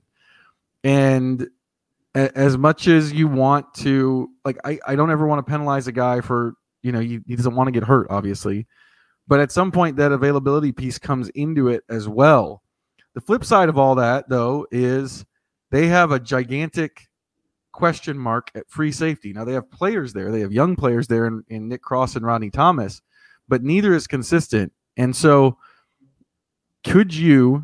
And 0.83 1.47
as 2.13 2.57
much 2.57 2.87
as 2.87 3.13
you 3.13 3.27
want 3.27 3.73
to, 3.75 4.29
like, 4.43 4.57
I, 4.65 4.79
I 4.85 4.95
don't 4.95 5.11
ever 5.11 5.25
want 5.25 5.45
to 5.45 5.49
penalize 5.49 5.87
a 5.87 5.91
guy 5.91 6.21
for, 6.21 6.53
you 6.81 6.91
know, 6.91 6.99
he, 6.99 7.19
he 7.25 7.35
doesn't 7.35 7.55
want 7.55 7.67
to 7.67 7.71
get 7.71 7.83
hurt, 7.83 8.07
obviously. 8.09 8.67
But 9.27 9.39
at 9.39 9.51
some 9.51 9.71
point, 9.71 9.95
that 9.97 10.11
availability 10.11 10.71
piece 10.71 10.97
comes 10.97 11.29
into 11.29 11.69
it 11.69 11.83
as 11.89 12.09
well. 12.09 12.63
The 13.13 13.21
flip 13.21 13.45
side 13.45 13.69
of 13.69 13.77
all 13.77 13.95
that, 13.95 14.27
though, 14.27 14.67
is 14.71 15.25
they 15.69 15.87
have 15.87 16.11
a 16.11 16.19
gigantic 16.19 17.07
question 17.71 18.17
mark 18.17 18.51
at 18.55 18.69
free 18.69 18.91
safety. 18.91 19.31
Now, 19.31 19.45
they 19.45 19.53
have 19.53 19.71
players 19.71 20.11
there, 20.11 20.31
they 20.31 20.41
have 20.41 20.51
young 20.51 20.75
players 20.75 21.07
there 21.07 21.25
in, 21.27 21.43
in 21.47 21.69
Nick 21.69 21.81
Cross 21.81 22.15
and 22.15 22.25
Rodney 22.25 22.49
Thomas, 22.49 23.01
but 23.47 23.63
neither 23.63 23.93
is 23.93 24.07
consistent. 24.07 24.73
And 24.97 25.15
so, 25.15 25.57
could 26.83 27.13
you, 27.13 27.63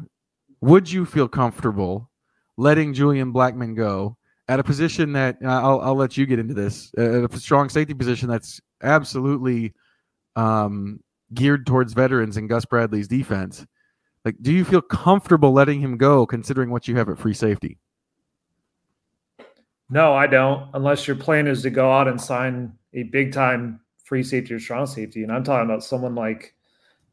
would 0.61 0.89
you 0.89 1.05
feel 1.05 1.27
comfortable 1.27 2.09
letting 2.57 2.93
Julian 2.93 3.31
Blackmon 3.31 3.75
go 3.75 4.17
at 4.47 4.59
a 4.59 4.63
position 4.63 5.13
that 5.13 5.37
I'll, 5.45 5.79
I'll 5.81 5.95
let 5.95 6.17
you 6.17 6.25
get 6.25 6.39
into 6.39 6.53
this 6.53 6.91
at 6.97 7.31
a 7.31 7.39
strong 7.39 7.69
safety 7.69 7.93
position 7.93 8.29
that's 8.29 8.61
absolutely 8.81 9.73
um, 10.35 10.99
geared 11.33 11.65
towards 11.65 11.93
veterans 11.93 12.37
and 12.37 12.49
Gus 12.49 12.65
Bradley's 12.65 13.07
defense. 13.07 13.65
Like, 14.25 14.35
do 14.41 14.51
you 14.51 14.65
feel 14.65 14.81
comfortable 14.81 15.53
letting 15.53 15.79
him 15.79 15.97
go 15.97 16.25
considering 16.25 16.69
what 16.69 16.87
you 16.87 16.95
have 16.97 17.09
at 17.09 17.17
free 17.17 17.33
safety? 17.33 17.77
No, 19.89 20.13
I 20.13 20.27
don't. 20.27 20.69
Unless 20.73 21.07
your 21.07 21.15
plan 21.15 21.47
is 21.47 21.61
to 21.61 21.69
go 21.69 21.91
out 21.91 22.07
and 22.07 22.19
sign 22.19 22.73
a 22.93 23.03
big 23.03 23.31
time 23.31 23.79
free 24.03 24.23
safety 24.23 24.53
or 24.53 24.59
strong 24.59 24.85
safety. 24.85 25.23
And 25.23 25.31
I'm 25.31 25.43
talking 25.43 25.65
about 25.65 25.83
someone 25.83 26.15
like, 26.15 26.53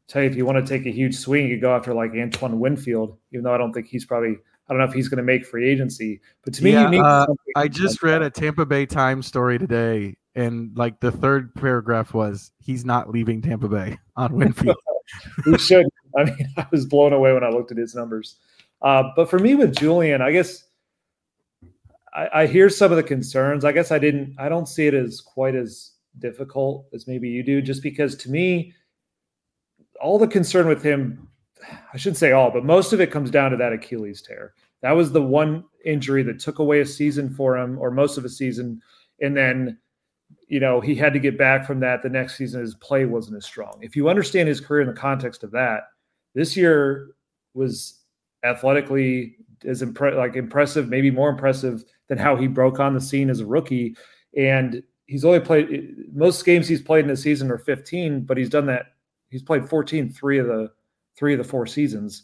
tell 0.07 0.23
you, 0.23 0.29
if 0.29 0.35
you 0.35 0.45
want 0.45 0.65
to 0.65 0.77
take 0.77 0.85
a 0.85 0.91
huge 0.91 1.15
swing, 1.15 1.47
you 1.47 1.59
go 1.59 1.75
after 1.75 1.93
like 1.93 2.11
Antoine 2.11 2.59
Winfield, 2.59 3.17
even 3.31 3.43
though 3.43 3.53
I 3.53 3.57
don't 3.57 3.73
think 3.73 3.87
he's 3.87 4.05
probably 4.05 4.37
I 4.67 4.73
don't 4.73 4.79
know 4.79 4.85
if 4.85 4.93
he's 4.93 5.09
going 5.09 5.17
to 5.17 5.23
make 5.23 5.45
free 5.45 5.69
agency, 5.69 6.21
but 6.43 6.53
to 6.55 6.63
me, 6.63 6.71
yeah, 6.71 6.89
uh, 6.89 7.27
I 7.55 7.67
just 7.67 8.01
read 8.01 8.23
a 8.23 8.31
Tampa 8.31 8.65
Bay 8.65 8.87
Times 8.87 9.27
story 9.27 9.59
today, 9.59 10.17
and 10.33 10.75
like 10.75 10.99
the 10.99 11.11
third 11.11 11.53
paragraph 11.53 12.13
was 12.15 12.51
he's 12.59 12.83
not 12.83 13.09
leaving 13.09 13.41
Tampa 13.41 13.67
Bay 13.67 13.99
on 14.15 14.33
Winfield. 14.33 14.77
he 15.45 15.57
should. 15.59 15.85
I 16.17 16.23
mean, 16.23 16.53
I 16.57 16.65
was 16.71 16.85
blown 16.85 17.13
away 17.13 17.31
when 17.33 17.43
I 17.43 17.49
looked 17.49 17.71
at 17.71 17.77
his 17.77 17.93
numbers. 17.93 18.37
Uh, 18.81 19.03
but 19.15 19.29
for 19.29 19.37
me 19.39 19.55
with 19.55 19.75
Julian, 19.75 20.21
I 20.21 20.31
guess 20.31 20.63
I, 22.13 22.29
I 22.33 22.47
hear 22.47 22.69
some 22.69 22.91
of 22.91 22.97
the 22.97 23.03
concerns. 23.03 23.65
I 23.65 23.71
guess 23.71 23.91
I 23.91 23.99
didn't. 23.99 24.35
I 24.39 24.49
don't 24.49 24.67
see 24.67 24.87
it 24.87 24.95
as 24.95 25.21
quite 25.21 25.53
as 25.53 25.91
difficult 26.17 26.87
as 26.93 27.07
maybe 27.07 27.29
you 27.29 27.43
do, 27.43 27.61
just 27.61 27.83
because 27.83 28.15
to 28.15 28.31
me, 28.31 28.73
all 30.01 30.17
the 30.17 30.27
concern 30.27 30.67
with 30.67 30.81
him 30.81 31.27
I 31.93 31.97
shouldn't 31.97 32.17
say 32.17 32.31
all, 32.31 32.51
but 32.51 32.65
most 32.65 32.93
of 32.93 33.01
it 33.01 33.11
comes 33.11 33.31
down 33.31 33.51
to 33.51 33.57
that 33.57 33.73
Achilles 33.73 34.21
tear. 34.21 34.53
That 34.81 34.91
was 34.91 35.11
the 35.11 35.21
one 35.21 35.63
injury 35.85 36.23
that 36.23 36.39
took 36.39 36.59
away 36.59 36.81
a 36.81 36.85
season 36.85 37.33
for 37.33 37.57
him, 37.57 37.77
or 37.79 37.91
most 37.91 38.17
of 38.17 38.25
a 38.25 38.29
season. 38.29 38.81
And 39.21 39.35
then, 39.35 39.79
you 40.47 40.59
know, 40.59 40.81
he 40.81 40.95
had 40.95 41.13
to 41.13 41.19
get 41.19 41.37
back 41.37 41.65
from 41.65 41.79
that. 41.79 42.03
The 42.03 42.09
next 42.09 42.37
season, 42.37 42.61
his 42.61 42.75
play 42.75 43.05
wasn't 43.05 43.37
as 43.37 43.45
strong. 43.45 43.79
If 43.81 43.95
you 43.95 44.09
understand 44.09 44.47
his 44.47 44.59
career 44.59 44.81
in 44.81 44.87
the 44.87 44.93
context 44.93 45.43
of 45.43 45.51
that, 45.51 45.83
this 46.33 46.55
year 46.57 47.15
was 47.53 48.01
athletically 48.43 49.37
as 49.63 49.81
impre- 49.81 50.15
like 50.15 50.35
impressive, 50.35 50.89
maybe 50.89 51.09
more 51.09 51.29
impressive 51.29 51.85
than 52.07 52.17
how 52.17 52.35
he 52.35 52.47
broke 52.47 52.79
on 52.79 52.93
the 52.93 53.01
scene 53.01 53.29
as 53.29 53.39
a 53.39 53.45
rookie. 53.45 53.95
And 54.37 54.83
he's 55.07 55.25
only 55.25 55.39
played 55.39 55.95
most 56.13 56.45
games 56.45 56.67
he's 56.67 56.81
played 56.81 57.05
in 57.05 57.09
the 57.09 57.17
season 57.17 57.49
are 57.49 57.57
15, 57.57 58.21
but 58.21 58.37
he's 58.37 58.49
done 58.49 58.65
that. 58.67 58.87
He's 59.29 59.41
played 59.41 59.67
14, 59.67 60.11
three 60.11 60.37
of 60.37 60.47
the 60.47 60.71
three 61.15 61.33
of 61.33 61.37
the 61.37 61.43
four 61.43 61.65
seasons. 61.65 62.23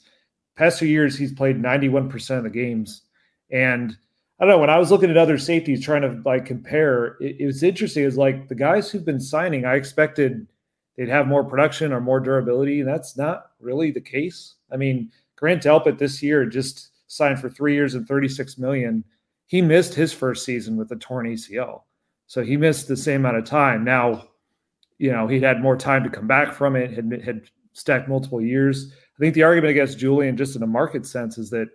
Past 0.56 0.80
two 0.80 0.88
years, 0.88 1.18
he's 1.18 1.34
played 1.34 1.62
91% 1.62 2.38
of 2.38 2.44
the 2.44 2.50
games. 2.50 3.04
And 3.52 3.98
I 4.40 4.46
don't 4.46 4.56
know, 4.56 4.60
when 4.60 4.70
I 4.70 4.78
was 4.78 4.92
looking 4.92 5.10
at 5.10 5.18
other 5.18 5.38
safeties 5.38 5.84
trying 5.84 6.02
to 6.02 6.22
like 6.26 6.46
compare, 6.46 7.18
it, 7.22 7.38
it 7.40 7.46
was 7.46 7.64
interesting. 7.64 8.04
Is 8.04 8.18
like 8.18 8.48
the 8.48 8.56
guys 8.56 8.90
who've 8.90 9.06
been 9.06 9.20
signing, 9.20 9.66
I 9.66 9.76
expected 9.76 10.48
they'd 10.98 11.10
have 11.10 11.28
more 11.28 11.44
production 11.44 11.94
or 11.94 12.02
more 12.02 12.20
durability. 12.20 12.80
And 12.80 12.90
that's 12.90 13.18
not 13.18 13.52
really 13.60 13.92
the 13.92 14.02
case. 14.02 14.56
I 14.72 14.78
mean, 14.78 15.12
Grant 15.36 15.64
Delpit 15.64 15.98
this 15.98 16.22
year 16.22 16.46
just 16.46 16.92
signed 17.08 17.40
for 17.40 17.50
three 17.50 17.74
years 17.74 17.96
and 17.96 18.08
36 18.08 18.58
million. 18.58 19.04
He 19.48 19.62
missed 19.62 19.94
his 19.94 20.14
first 20.14 20.46
season 20.46 20.78
with 20.78 20.92
a 20.92 20.96
torn 20.96 21.28
ACL. 21.28 21.82
So 22.28 22.44
he 22.44 22.56
missed 22.56 22.88
the 22.88 22.96
same 22.96 23.22
amount 23.22 23.38
of 23.38 23.46
time. 23.46 23.84
Now, 23.84 24.28
you 24.98 25.12
know, 25.12 25.28
he'd 25.28 25.44
had 25.44 25.62
more 25.62 25.76
time 25.76 26.04
to 26.04 26.10
come 26.10 26.28
back 26.28 26.54
from 26.54 26.76
it, 26.76 26.92
had, 26.92 27.22
had 27.24 27.42
stacked 27.74 28.10
multiple 28.10 28.42
years. 28.42 28.92
I 29.18 29.20
think 29.20 29.34
the 29.34 29.44
argument 29.44 29.72
against 29.72 30.00
Julian, 30.00 30.38
just 30.38 30.56
in 30.56 30.64
a 30.64 30.68
market 30.68 31.06
sense, 31.06 31.38
is 31.38 31.50
that 31.52 31.70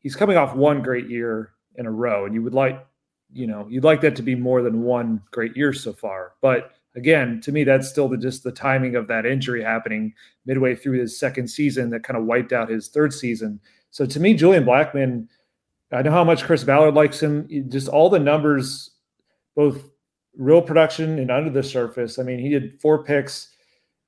he's 0.00 0.16
coming 0.16 0.36
off 0.36 0.54
one 0.54 0.82
great 0.82 1.08
year 1.08 1.52
in 1.76 1.86
a 1.86 1.90
row, 1.90 2.24
and 2.24 2.34
you 2.34 2.42
would 2.42 2.54
like, 2.54 2.86
you 3.32 3.46
know, 3.46 3.66
you'd 3.68 3.84
like 3.84 4.00
that 4.02 4.16
to 4.16 4.22
be 4.22 4.34
more 4.34 4.62
than 4.62 4.82
one 4.82 5.20
great 5.30 5.56
year 5.56 5.72
so 5.72 5.92
far. 5.92 6.32
But 6.40 6.72
again, 6.94 7.40
to 7.42 7.52
me, 7.52 7.64
that's 7.64 7.88
still 7.88 8.08
the, 8.08 8.16
just 8.16 8.44
the 8.44 8.52
timing 8.52 8.96
of 8.96 9.08
that 9.08 9.26
injury 9.26 9.62
happening 9.62 10.14
midway 10.46 10.74
through 10.74 11.00
his 11.00 11.18
second 11.18 11.48
season 11.48 11.90
that 11.90 12.04
kind 12.04 12.18
of 12.18 12.24
wiped 12.24 12.52
out 12.52 12.70
his 12.70 12.88
third 12.88 13.12
season. 13.12 13.60
So 13.90 14.06
to 14.06 14.20
me, 14.20 14.34
Julian 14.34 14.64
Blackmon, 14.64 15.28
I 15.92 16.02
know 16.02 16.10
how 16.10 16.24
much 16.24 16.44
Chris 16.44 16.64
Ballard 16.64 16.94
likes 16.94 17.20
him. 17.20 17.48
Just 17.68 17.88
all 17.88 18.08
the 18.08 18.18
numbers, 18.18 18.90
both 19.54 19.90
real 20.36 20.62
production 20.62 21.18
and 21.18 21.30
under 21.30 21.50
the 21.50 21.62
surface. 21.62 22.18
I 22.18 22.22
mean, 22.22 22.38
he 22.38 22.48
did 22.48 22.80
four 22.80 23.04
picks, 23.04 23.50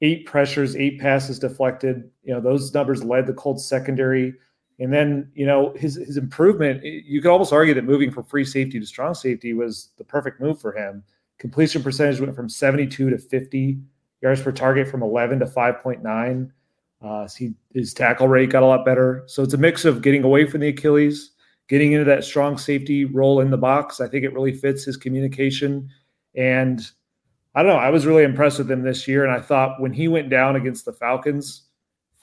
eight 0.01 0.27
pressures, 0.27 0.77
eight 0.77 1.01
passes 1.01 1.39
deflected. 1.39 2.11
You 2.23 2.35
know, 2.35 2.41
those 2.41 2.73
numbers 2.73 3.03
led 3.05 3.27
the 3.27 3.33
Colts 3.33 3.65
secondary. 3.65 4.35
And 4.81 4.93
then, 4.93 5.31
you 5.35 5.45
know, 5.45 5.73
his 5.77 5.97
his 5.97 6.17
improvement, 6.17 6.85
you 6.85 7.21
could 7.21 7.31
almost 7.31 7.53
argue 7.53 7.75
that 7.75 7.85
moving 7.85 8.13
from 8.13 8.25
free 8.25 8.45
safety 8.45 8.79
to 8.79 8.87
strong 8.87 9.15
safety 9.15 9.53
was 9.53 9.91
the 9.99 10.05
perfect 10.05 10.41
move 10.41 10.61
for 10.61 10.73
him. 10.73 11.03
Completion 11.39 11.83
percentage 11.83 12.21
went 12.21 12.35
from 12.35 12.49
72 12.49 13.11
to 13.11 13.19
50, 13.19 13.79
yards 14.23 14.43
per 14.43 14.53
target 14.53 14.89
from 14.89 15.03
11 15.03 15.41
to 15.41 15.47
5.9. 15.47 16.51
Uh, 17.01 17.29
he, 17.37 17.55
his 17.75 17.95
tackle 17.95 18.27
rate 18.27 18.51
got 18.51 18.63
a 18.63 18.67
lot 18.67 18.85
better. 18.85 19.23
So 19.27 19.43
it's 19.43 19.55
a 19.55 19.59
mix 19.59 19.85
of 19.85 20.03
getting 20.03 20.25
away 20.25 20.47
from 20.47 20.61
the 20.61 20.69
Achilles, 20.69 21.31
getting 21.69 21.93
into 21.93 22.05
that 22.05 22.25
strong 22.25 22.59
safety 22.59 23.05
role 23.05 23.41
in 23.41 23.51
the 23.51 23.59
box. 23.59 24.01
I 24.01 24.09
think 24.09 24.25
it 24.25 24.33
really 24.33 24.53
fits 24.53 24.85
his 24.85 24.97
communication. 24.97 25.89
And 26.35 26.89
I 27.59 27.63
don't 27.65 27.73
know. 27.73 27.79
I 27.79 27.91
was 27.91 28.07
really 28.07 28.23
impressed 28.23 28.59
with 28.59 28.71
him 28.71 28.83
this 28.83 29.09
year. 29.09 29.25
And 29.25 29.33
I 29.33 29.41
thought 29.41 29.81
when 29.81 29.93
he 29.93 30.07
went 30.07 30.29
down 30.29 30.55
against 30.55 30.85
the 30.85 30.93
Falcons, 30.93 31.63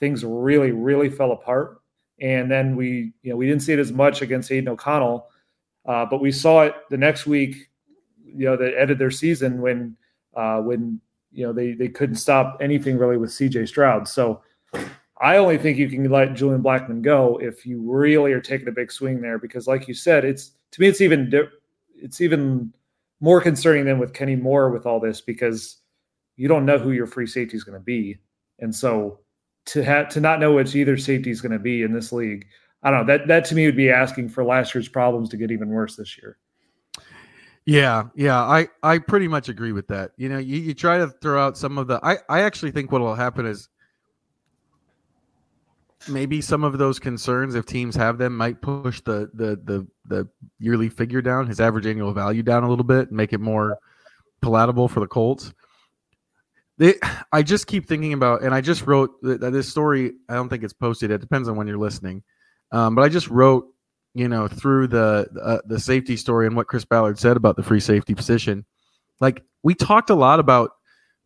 things 0.00 0.24
really, 0.24 0.72
really 0.72 1.10
fell 1.10 1.32
apart. 1.32 1.82
And 2.22 2.50
then 2.50 2.74
we, 2.74 3.12
you 3.22 3.32
know, 3.32 3.36
we 3.36 3.46
didn't 3.46 3.60
see 3.60 3.74
it 3.74 3.78
as 3.78 3.92
much 3.92 4.22
against 4.22 4.50
Aidan 4.50 4.70
O'Connell, 4.70 5.28
uh, 5.84 6.06
but 6.06 6.22
we 6.22 6.32
saw 6.32 6.62
it 6.62 6.74
the 6.88 6.96
next 6.96 7.26
week. 7.26 7.68
You 8.24 8.46
know, 8.46 8.56
that 8.56 8.80
ended 8.80 8.98
their 8.98 9.10
season 9.10 9.60
when, 9.60 9.98
uh, 10.34 10.60
when 10.62 11.02
you 11.32 11.46
know 11.46 11.52
they 11.52 11.72
they 11.72 11.88
couldn't 11.88 12.16
stop 12.16 12.56
anything 12.62 12.96
really 12.96 13.18
with 13.18 13.30
C.J. 13.30 13.66
Stroud. 13.66 14.08
So 14.08 14.40
I 15.20 15.36
only 15.36 15.58
think 15.58 15.76
you 15.76 15.90
can 15.90 16.10
let 16.10 16.32
Julian 16.32 16.62
Blackmon 16.62 17.02
go 17.02 17.38
if 17.42 17.66
you 17.66 17.82
really 17.82 18.32
are 18.32 18.40
taking 18.40 18.68
a 18.68 18.72
big 18.72 18.90
swing 18.90 19.20
there, 19.20 19.38
because 19.38 19.66
like 19.66 19.86
you 19.86 19.92
said, 19.92 20.24
it's 20.24 20.52
to 20.70 20.80
me 20.80 20.88
it's 20.88 21.02
even 21.02 21.30
it's 21.94 22.22
even 22.22 22.72
more 23.20 23.40
concerning 23.40 23.84
than 23.84 23.98
with 23.98 24.12
Kenny 24.12 24.36
Moore 24.36 24.70
with 24.70 24.86
all 24.86 25.00
this 25.00 25.20
because 25.20 25.78
you 26.36 26.48
don't 26.48 26.66
know 26.66 26.78
who 26.78 26.92
your 26.92 27.06
free 27.06 27.26
safety 27.26 27.56
is 27.56 27.64
going 27.64 27.78
to 27.78 27.84
be, 27.84 28.18
and 28.58 28.74
so 28.74 29.20
to 29.66 29.82
have 29.82 30.08
to 30.10 30.20
not 30.20 30.40
know 30.40 30.52
which 30.52 30.74
either 30.74 30.96
safety 30.96 31.30
is 31.30 31.40
going 31.40 31.52
to 31.52 31.58
be 31.58 31.82
in 31.82 31.92
this 31.92 32.12
league, 32.12 32.46
I 32.82 32.90
don't 32.90 33.06
know 33.06 33.16
that 33.16 33.28
that 33.28 33.44
to 33.46 33.54
me 33.54 33.66
would 33.66 33.76
be 33.76 33.90
asking 33.90 34.28
for 34.28 34.44
last 34.44 34.74
year's 34.74 34.88
problems 34.88 35.28
to 35.30 35.36
get 35.36 35.50
even 35.50 35.68
worse 35.70 35.96
this 35.96 36.16
year. 36.18 36.38
Yeah, 37.64 38.04
yeah, 38.14 38.40
I 38.40 38.68
I 38.82 38.98
pretty 38.98 39.26
much 39.26 39.48
agree 39.48 39.72
with 39.72 39.88
that. 39.88 40.12
You 40.16 40.28
know, 40.28 40.38
you, 40.38 40.56
you 40.58 40.72
try 40.72 40.98
to 40.98 41.08
throw 41.08 41.44
out 41.44 41.58
some 41.58 41.78
of 41.78 41.88
the 41.88 41.98
I 42.02 42.18
I 42.28 42.42
actually 42.42 42.70
think 42.70 42.92
what 42.92 43.00
will 43.00 43.16
happen 43.16 43.44
is 43.44 43.68
maybe 46.08 46.40
some 46.40 46.64
of 46.64 46.78
those 46.78 46.98
concerns, 46.98 47.54
if 47.54 47.66
teams 47.66 47.94
have 47.96 48.18
them, 48.18 48.36
might 48.36 48.60
push 48.60 49.00
the 49.02 49.30
the 49.34 49.60
the 49.64 49.86
the 50.06 50.28
yearly 50.58 50.88
figure 50.88 51.22
down, 51.22 51.46
his 51.46 51.60
average 51.60 51.86
annual 51.86 52.12
value 52.12 52.42
down 52.42 52.64
a 52.64 52.68
little 52.68 52.84
bit, 52.84 53.08
and 53.08 53.16
make 53.16 53.32
it 53.32 53.40
more 53.40 53.78
palatable 54.40 54.88
for 54.88 55.00
the 55.00 55.06
Colts. 55.06 55.52
They, 56.78 56.94
I 57.32 57.42
just 57.42 57.66
keep 57.66 57.86
thinking 57.86 58.12
about, 58.12 58.42
and 58.42 58.54
I 58.54 58.60
just 58.60 58.86
wrote 58.86 59.12
this 59.22 59.68
story. 59.68 60.12
I 60.28 60.34
don't 60.34 60.48
think 60.48 60.62
it's 60.62 60.74
posted. 60.74 61.10
It 61.10 61.20
depends 61.20 61.48
on 61.48 61.56
when 61.56 61.66
you're 61.66 61.78
listening, 61.78 62.22
um, 62.70 62.94
but 62.94 63.02
I 63.02 63.08
just 63.08 63.28
wrote, 63.28 63.66
you 64.14 64.28
know, 64.28 64.46
through 64.48 64.88
the 64.88 65.26
uh, 65.42 65.58
the 65.66 65.80
safety 65.80 66.16
story 66.16 66.46
and 66.46 66.54
what 66.54 66.66
Chris 66.66 66.84
Ballard 66.84 67.18
said 67.18 67.36
about 67.36 67.56
the 67.56 67.62
free 67.62 67.80
safety 67.80 68.14
position. 68.14 68.64
Like 69.20 69.42
we 69.62 69.74
talked 69.74 70.10
a 70.10 70.14
lot 70.14 70.38
about 70.38 70.70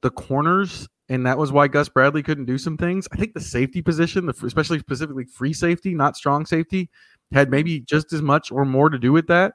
the 0.03 0.11
corners 0.11 0.89
and 1.11 1.27
that 1.27 1.37
was 1.37 1.51
why 1.51 1.67
Gus 1.67 1.89
Bradley 1.89 2.23
couldn't 2.23 2.45
do 2.45 2.57
some 2.57 2.77
things. 2.77 3.09
I 3.11 3.17
think 3.17 3.35
the 3.35 3.41
safety 3.41 3.83
position, 3.83 4.27
the, 4.27 4.47
especially 4.47 4.79
specifically 4.79 5.25
free 5.25 5.53
safety, 5.53 5.93
not 5.93 6.17
strong 6.17 6.47
safety, 6.47 6.89
had 7.33 7.51
maybe 7.51 7.81
just 7.81 8.13
as 8.13 8.23
much 8.23 8.53
or 8.53 8.65
more 8.65 8.89
to 8.89 8.99
do 8.99 9.13
with 9.13 9.27
that. 9.27 9.55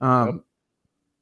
Um, 0.00 0.26
yep. 0.26 0.34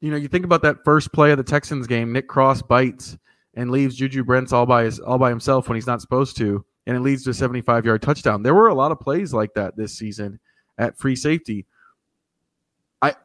You 0.02 0.10
know, 0.12 0.16
you 0.18 0.28
think 0.28 0.44
about 0.44 0.62
that 0.62 0.84
first 0.84 1.12
play 1.12 1.32
of 1.32 1.38
the 1.38 1.44
Texans 1.44 1.88
game. 1.88 2.12
Nick 2.12 2.28
Cross 2.28 2.62
bites 2.62 3.18
and 3.54 3.72
leaves 3.72 3.96
Juju 3.96 4.22
Brents 4.22 4.52
all 4.52 4.66
by 4.66 4.84
his, 4.84 5.00
all 5.00 5.18
by 5.18 5.30
himself 5.30 5.68
when 5.68 5.74
he's 5.74 5.86
not 5.86 6.00
supposed 6.00 6.36
to, 6.36 6.64
and 6.86 6.96
it 6.96 7.00
leads 7.00 7.24
to 7.24 7.30
a 7.30 7.34
75 7.34 7.84
yard 7.84 8.02
touchdown. 8.02 8.44
There 8.44 8.54
were 8.54 8.68
a 8.68 8.74
lot 8.74 8.92
of 8.92 9.00
plays 9.00 9.34
like 9.34 9.52
that 9.54 9.76
this 9.76 9.98
season 9.98 10.38
at 10.78 10.96
free 10.96 11.16
safety. 11.16 11.66
I, 13.02 13.16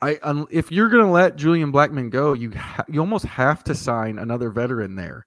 I, 0.00 0.44
if 0.50 0.72
you're 0.72 0.88
going 0.88 1.04
to 1.04 1.10
let 1.10 1.36
Julian 1.36 1.72
Blackmon 1.72 2.08
go, 2.08 2.32
you 2.32 2.52
ha- 2.52 2.84
you 2.88 3.00
almost 3.00 3.26
have 3.26 3.64
to 3.64 3.74
sign 3.74 4.18
another 4.18 4.48
veteran 4.48 4.94
there 4.94 5.26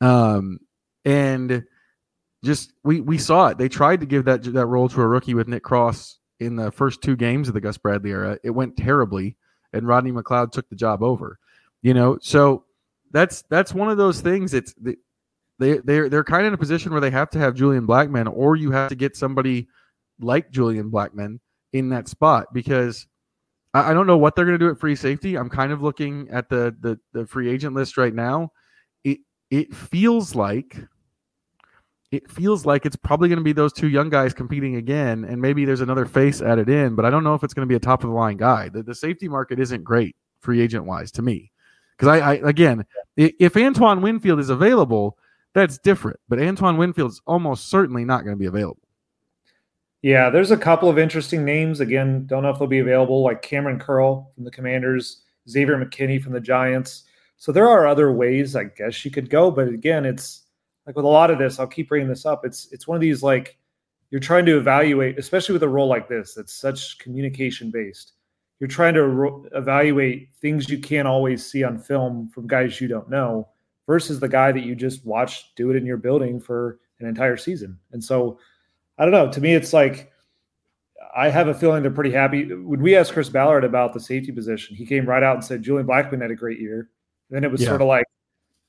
um, 0.00 0.60
and 1.04 1.64
just 2.44 2.72
we 2.84 3.00
we 3.00 3.18
saw 3.18 3.48
it. 3.48 3.58
They 3.58 3.68
tried 3.68 4.00
to 4.00 4.06
give 4.06 4.24
that 4.26 4.42
that 4.44 4.66
role 4.66 4.88
to 4.88 5.00
a 5.00 5.06
rookie 5.06 5.34
with 5.34 5.48
Nick 5.48 5.62
Cross 5.62 6.18
in 6.40 6.56
the 6.56 6.70
first 6.70 7.02
two 7.02 7.16
games 7.16 7.48
of 7.48 7.54
the 7.54 7.60
Gus 7.60 7.78
Bradley 7.78 8.10
era. 8.10 8.38
It 8.44 8.50
went 8.50 8.76
terribly, 8.76 9.36
and 9.72 9.86
Rodney 9.86 10.12
McLeod 10.12 10.52
took 10.52 10.68
the 10.68 10.76
job 10.76 11.02
over. 11.02 11.38
You 11.82 11.94
know, 11.94 12.18
so 12.20 12.64
that's 13.10 13.42
that's 13.42 13.74
one 13.74 13.90
of 13.90 13.96
those 13.96 14.20
things. 14.20 14.54
It's 14.54 14.74
they 15.58 15.78
they 15.78 16.08
they're 16.08 16.24
kind 16.24 16.42
of 16.42 16.48
in 16.48 16.54
a 16.54 16.58
position 16.58 16.92
where 16.92 17.00
they 17.00 17.10
have 17.10 17.30
to 17.30 17.38
have 17.38 17.54
Julian 17.54 17.86
Blackmon, 17.86 18.30
or 18.32 18.56
you 18.56 18.70
have 18.70 18.90
to 18.90 18.96
get 18.96 19.16
somebody 19.16 19.68
like 20.20 20.50
Julian 20.50 20.90
Blackmon 20.90 21.40
in 21.72 21.88
that 21.90 22.08
spot 22.08 22.52
because 22.52 23.06
I, 23.74 23.90
I 23.90 23.94
don't 23.94 24.06
know 24.06 24.16
what 24.16 24.36
they're 24.36 24.44
going 24.44 24.58
to 24.58 24.64
do 24.64 24.70
at 24.70 24.78
free 24.78 24.96
safety. 24.96 25.36
I'm 25.36 25.48
kind 25.48 25.72
of 25.72 25.82
looking 25.82 26.28
at 26.30 26.48
the 26.48 26.74
the 26.80 26.98
the 27.12 27.26
free 27.26 27.50
agent 27.50 27.74
list 27.74 27.96
right 27.96 28.14
now 28.14 28.52
it 29.50 29.74
feels 29.74 30.34
like 30.34 30.76
it 32.10 32.30
feels 32.30 32.64
like 32.64 32.86
it's 32.86 32.96
probably 32.96 33.28
going 33.28 33.38
to 33.38 33.44
be 33.44 33.52
those 33.52 33.72
two 33.72 33.88
young 33.88 34.08
guys 34.08 34.32
competing 34.32 34.76
again, 34.76 35.24
and 35.24 35.40
maybe 35.40 35.64
there's 35.64 35.82
another 35.82 36.06
face 36.06 36.40
added 36.40 36.68
in, 36.68 36.94
but 36.94 37.04
I 37.04 37.10
don't 37.10 37.22
know 37.22 37.34
if 37.34 37.44
it's 37.44 37.52
going 37.52 37.66
to 37.66 37.70
be 37.70 37.76
a 37.76 37.80
top 37.80 38.02
of 38.02 38.08
the 38.08 38.16
line 38.16 38.38
guy. 38.38 38.70
The, 38.70 38.82
the 38.82 38.94
safety 38.94 39.28
market 39.28 39.60
isn't 39.60 39.84
great 39.84 40.16
free 40.40 40.60
agent 40.62 40.84
wise 40.86 41.12
to 41.12 41.22
me, 41.22 41.52
because 41.96 42.08
I, 42.08 42.32
I 42.32 42.34
again, 42.48 42.86
if 43.16 43.56
Antoine 43.56 44.00
Winfield 44.00 44.40
is 44.40 44.48
available, 44.48 45.18
that's 45.54 45.76
different, 45.78 46.18
but 46.28 46.40
Antoine 46.40 46.78
Winfield 46.78 47.10
is 47.10 47.20
almost 47.26 47.68
certainly 47.68 48.04
not 48.04 48.24
going 48.24 48.34
to 48.34 48.40
be 48.40 48.46
available. 48.46 48.80
Yeah, 50.00 50.30
there's 50.30 50.52
a 50.52 50.56
couple 50.56 50.88
of 50.88 50.98
interesting 50.98 51.44
names. 51.44 51.80
Again, 51.80 52.24
don't 52.26 52.44
know 52.44 52.50
if 52.50 52.58
they'll 52.58 52.68
be 52.68 52.78
available, 52.78 53.22
like 53.22 53.42
Kamren 53.42 53.80
Curl 53.80 54.30
from 54.34 54.44
the 54.44 54.50
Commanders, 54.50 55.22
Xavier 55.48 55.76
McKinney 55.76 56.22
from 56.22 56.32
the 56.32 56.40
Giants. 56.40 57.02
So 57.38 57.52
there 57.52 57.68
are 57.68 57.86
other 57.86 58.12
ways, 58.12 58.56
I 58.56 58.64
guess, 58.64 59.04
you 59.04 59.10
could 59.10 59.30
go. 59.30 59.50
But 59.50 59.68
again, 59.68 60.04
it's 60.04 60.42
like 60.86 60.96
with 60.96 61.04
a 61.04 61.08
lot 61.08 61.30
of 61.30 61.38
this, 61.38 61.58
I'll 61.58 61.66
keep 61.66 61.88
bringing 61.88 62.08
this 62.08 62.26
up. 62.26 62.44
It's 62.44 62.68
it's 62.72 62.86
one 62.86 62.96
of 62.96 63.00
these 63.00 63.22
like 63.22 63.56
you're 64.10 64.20
trying 64.20 64.44
to 64.46 64.58
evaluate, 64.58 65.18
especially 65.18 65.52
with 65.52 65.62
a 65.62 65.68
role 65.68 65.86
like 65.86 66.08
this 66.08 66.34
that's 66.34 66.52
such 66.52 66.98
communication 66.98 67.70
based. 67.70 68.12
You're 68.58 68.68
trying 68.68 68.94
to 68.94 69.48
evaluate 69.54 70.30
things 70.40 70.68
you 70.68 70.78
can't 70.78 71.06
always 71.06 71.48
see 71.48 71.62
on 71.62 71.78
film 71.78 72.28
from 72.28 72.48
guys 72.48 72.80
you 72.80 72.88
don't 72.88 73.08
know 73.08 73.48
versus 73.86 74.18
the 74.18 74.28
guy 74.28 74.50
that 74.50 74.64
you 74.64 74.74
just 74.74 75.06
watched 75.06 75.54
do 75.54 75.70
it 75.70 75.76
in 75.76 75.86
your 75.86 75.96
building 75.96 76.40
for 76.40 76.80
an 76.98 77.06
entire 77.06 77.36
season. 77.36 77.78
And 77.92 78.02
so 78.02 78.40
I 78.98 79.04
don't 79.04 79.12
know. 79.12 79.30
To 79.30 79.40
me, 79.40 79.54
it's 79.54 79.72
like 79.72 80.10
I 81.14 81.28
have 81.28 81.46
a 81.46 81.54
feeling 81.54 81.82
they're 81.82 81.92
pretty 81.92 82.10
happy. 82.10 82.52
When 82.52 82.82
we 82.82 82.96
asked 82.96 83.12
Chris 83.12 83.28
Ballard 83.28 83.64
about 83.64 83.94
the 83.94 84.00
safety 84.00 84.32
position, 84.32 84.74
he 84.74 84.84
came 84.84 85.06
right 85.06 85.22
out 85.22 85.36
and 85.36 85.44
said 85.44 85.62
Julian 85.62 85.86
Blackmon 85.86 86.20
had 86.20 86.32
a 86.32 86.36
great 86.36 86.58
year. 86.58 86.90
Then 87.30 87.44
it 87.44 87.50
was 87.50 87.60
yeah. 87.60 87.68
sort 87.68 87.82
of 87.82 87.88
like, 87.88 88.06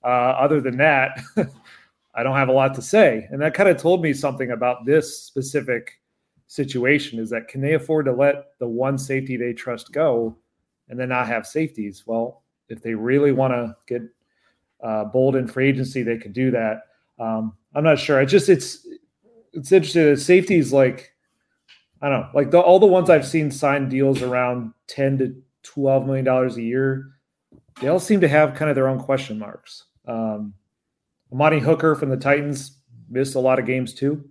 uh, 0.04 0.08
other 0.08 0.62
than 0.62 0.78
that, 0.78 1.20
I 2.16 2.24
don't 2.24 2.36
have 2.36 2.50
a 2.50 2.54
lot 2.54 2.74
to 2.76 2.82
say. 2.82 3.28
And 3.32 3.42
that 3.42 3.54
kind 3.54 3.70
of 3.70 3.78
told 3.78 4.02
me 4.02 4.14
something 4.14 4.52
about 4.52 4.86
this 4.86 5.24
specific 5.24 6.00
situation 6.48 7.20
is 7.20 7.30
that 7.30 7.48
can 7.48 7.62
they 7.62 7.76
afford 7.76 8.06
to 8.06 8.12
let 8.12 8.58
the 8.60 8.68
one 8.68 8.98
safety 8.98 9.38
they 9.38 9.54
trust 9.54 9.92
go 9.94 10.36
and 10.90 11.00
then 11.00 11.10
not 11.10 11.28
have 11.28 11.46
safeties? 11.46 12.04
Well, 12.06 12.44
if 12.68 12.82
they 12.82 12.94
really 12.94 13.32
want 13.32 13.54
to 13.54 13.76
get 13.88 14.02
uh, 14.84 15.06
bold 15.06 15.36
in 15.36 15.48
free 15.48 15.70
agency, 15.70 16.04
they 16.04 16.18
can 16.18 16.32
do 16.32 16.52
that. 16.52 16.82
Um, 17.20 17.54
I'm 17.76 17.84
not 17.84 18.00
sure. 18.00 18.20
I 18.20 18.26
just 18.26 18.50
it's 18.50 18.88
it's 19.54 19.72
interesting. 19.72 20.06
The 20.06 20.18
safeties 20.18 20.74
like 20.74 21.14
I 22.02 22.10
don't 22.10 22.22
know, 22.22 22.30
like 22.34 22.52
the, 22.52 22.60
all 22.60 22.80
the 22.80 22.86
ones 22.86 23.10
I've 23.10 23.28
seen 23.28 23.52
sign 23.52 23.90
deals 23.90 24.22
around 24.22 24.74
ten 24.88 25.18
to 25.20 25.36
twelve 25.64 26.06
million 26.06 26.26
dollars 26.26 26.58
a 26.58 26.62
year 26.62 27.12
they 27.82 27.88
all 27.88 28.00
seem 28.00 28.22
to 28.22 28.28
have 28.28 28.56
kind 28.56 28.70
of 28.70 28.76
their 28.76 28.88
own 28.88 29.00
question 29.00 29.40
marks. 29.40 29.86
Um, 30.08 30.54
Amani 31.32 31.60
Hooker 31.60 31.96
from 31.96 32.10
the 32.10 32.18
Titans 32.18 32.78
missed 33.10 33.36
a 33.36 33.40
lot 33.40 33.60
of 33.60 33.66
games 33.66 33.94
too. 33.94 34.24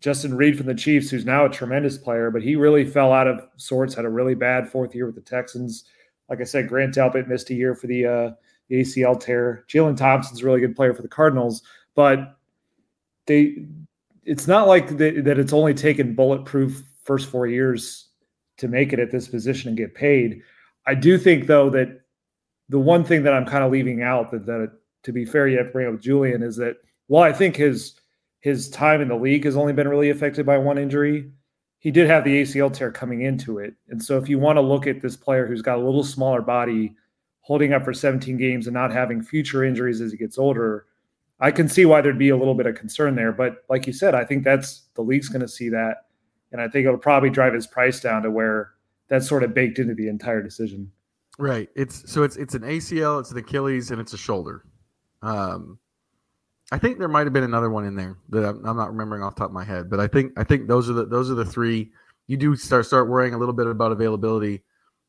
Justin 0.00 0.36
Reid 0.36 0.56
from 0.56 0.66
the 0.66 0.74
Chiefs, 0.74 1.10
who's 1.10 1.24
now 1.24 1.44
a 1.44 1.50
tremendous 1.50 1.96
player, 1.96 2.30
but 2.30 2.42
he 2.42 2.56
really 2.56 2.84
fell 2.84 3.12
out 3.12 3.28
of 3.28 3.40
sorts, 3.56 3.94
had 3.94 4.04
a 4.04 4.10
really 4.10 4.34
bad 4.34 4.68
fourth 4.68 4.94
year 4.94 5.06
with 5.06 5.14
the 5.14 5.20
Texans. 5.20 5.84
Like 6.28 6.40
I 6.40 6.44
said, 6.44 6.68
Grant 6.68 6.94
Delpit 6.94 7.28
missed 7.28 7.50
a 7.50 7.54
year 7.54 7.74
for 7.74 7.86
the, 7.86 8.06
uh, 8.06 8.30
the 8.68 8.80
ACL 8.80 9.18
tear. 9.18 9.64
Jalen 9.68 9.96
Thompson's 9.96 10.42
a 10.42 10.44
really 10.44 10.60
good 10.60 10.74
player 10.74 10.92
for 10.92 11.02
the 11.02 11.08
Cardinals, 11.08 11.62
but 11.94 12.36
they 13.26 13.64
it's 14.24 14.46
not 14.46 14.68
like 14.68 14.88
they, 14.88 15.20
that 15.20 15.38
it's 15.38 15.52
only 15.52 15.74
taken 15.74 16.14
bulletproof 16.14 16.82
first 17.04 17.28
four 17.28 17.46
years 17.46 18.08
to 18.56 18.68
make 18.68 18.92
it 18.92 19.00
at 19.00 19.10
this 19.10 19.28
position 19.28 19.68
and 19.68 19.76
get 19.76 19.94
paid. 19.94 20.42
I 20.86 20.94
do 20.94 21.18
think 21.18 21.46
though 21.46 21.70
that 21.70 22.01
the 22.68 22.78
one 22.78 23.04
thing 23.04 23.22
that 23.24 23.34
I'm 23.34 23.46
kind 23.46 23.64
of 23.64 23.72
leaving 23.72 24.02
out 24.02 24.30
that, 24.30 24.46
that 24.46 24.72
to 25.04 25.12
be 25.12 25.24
fair, 25.24 25.48
you 25.48 25.58
have 25.58 25.66
to 25.66 25.72
bring 25.72 25.92
up 25.92 26.00
Julian 26.00 26.42
is 26.42 26.56
that 26.56 26.76
while 27.06 27.22
I 27.22 27.32
think 27.32 27.56
his 27.56 27.94
his 28.40 28.68
time 28.70 29.00
in 29.00 29.08
the 29.08 29.16
league 29.16 29.44
has 29.44 29.56
only 29.56 29.72
been 29.72 29.88
really 29.88 30.10
affected 30.10 30.44
by 30.44 30.58
one 30.58 30.76
injury, 30.76 31.30
he 31.78 31.90
did 31.90 32.08
have 32.08 32.24
the 32.24 32.42
ACL 32.42 32.72
tear 32.72 32.90
coming 32.90 33.22
into 33.22 33.58
it. 33.58 33.74
And 33.88 34.02
so 34.02 34.18
if 34.18 34.28
you 34.28 34.38
want 34.38 34.56
to 34.56 34.60
look 34.60 34.86
at 34.86 35.00
this 35.00 35.16
player 35.16 35.46
who's 35.46 35.62
got 35.62 35.78
a 35.78 35.84
little 35.84 36.02
smaller 36.02 36.42
body 36.42 36.96
holding 37.40 37.72
up 37.72 37.84
for 37.84 37.92
17 37.92 38.36
games 38.36 38.66
and 38.66 38.74
not 38.74 38.92
having 38.92 39.22
future 39.22 39.64
injuries 39.64 40.00
as 40.00 40.10
he 40.10 40.18
gets 40.18 40.38
older, 40.38 40.86
I 41.38 41.50
can 41.50 41.68
see 41.68 41.84
why 41.84 42.00
there'd 42.00 42.18
be 42.18 42.28
a 42.28 42.36
little 42.36 42.54
bit 42.54 42.66
of 42.66 42.76
concern 42.76 43.14
there. 43.16 43.32
But 43.32 43.64
like 43.68 43.86
you 43.86 43.92
said, 43.92 44.14
I 44.14 44.24
think 44.24 44.44
that's 44.44 44.88
the 44.94 45.02
league's 45.02 45.28
going 45.28 45.42
to 45.42 45.48
see 45.48 45.68
that. 45.70 46.06
And 46.52 46.60
I 46.60 46.68
think 46.68 46.86
it'll 46.86 46.98
probably 46.98 47.30
drive 47.30 47.54
his 47.54 47.66
price 47.66 48.00
down 48.00 48.22
to 48.22 48.30
where 48.30 48.72
that's 49.08 49.28
sort 49.28 49.42
of 49.42 49.54
baked 49.54 49.78
into 49.78 49.94
the 49.94 50.08
entire 50.08 50.42
decision. 50.42 50.90
Right. 51.38 51.68
It's 51.74 52.10
so 52.10 52.22
it's 52.22 52.36
it's 52.36 52.54
an 52.54 52.62
ACL, 52.62 53.20
it's 53.20 53.30
an 53.30 53.38
Achilles, 53.38 53.90
and 53.90 54.00
it's 54.00 54.12
a 54.12 54.18
shoulder. 54.18 54.64
Um, 55.22 55.78
I 56.70 56.78
think 56.78 56.98
there 56.98 57.08
might 57.08 57.26
have 57.26 57.32
been 57.32 57.44
another 57.44 57.70
one 57.70 57.84
in 57.84 57.94
there 57.94 58.16
that 58.30 58.44
I'm, 58.44 58.64
I'm, 58.66 58.76
not 58.76 58.90
remembering 58.90 59.22
off 59.22 59.34
top 59.34 59.48
of 59.48 59.52
my 59.52 59.64
head, 59.64 59.90
but 59.90 60.00
I 60.00 60.06
think 60.06 60.32
I 60.36 60.44
think 60.44 60.68
those 60.68 60.90
are 60.90 60.94
the 60.94 61.06
those 61.06 61.30
are 61.30 61.34
the 61.34 61.44
three. 61.44 61.90
You 62.26 62.36
do 62.36 62.56
start 62.56 62.86
start 62.86 63.08
worrying 63.08 63.34
a 63.34 63.38
little 63.38 63.54
bit 63.54 63.66
about 63.66 63.92
availability. 63.92 64.62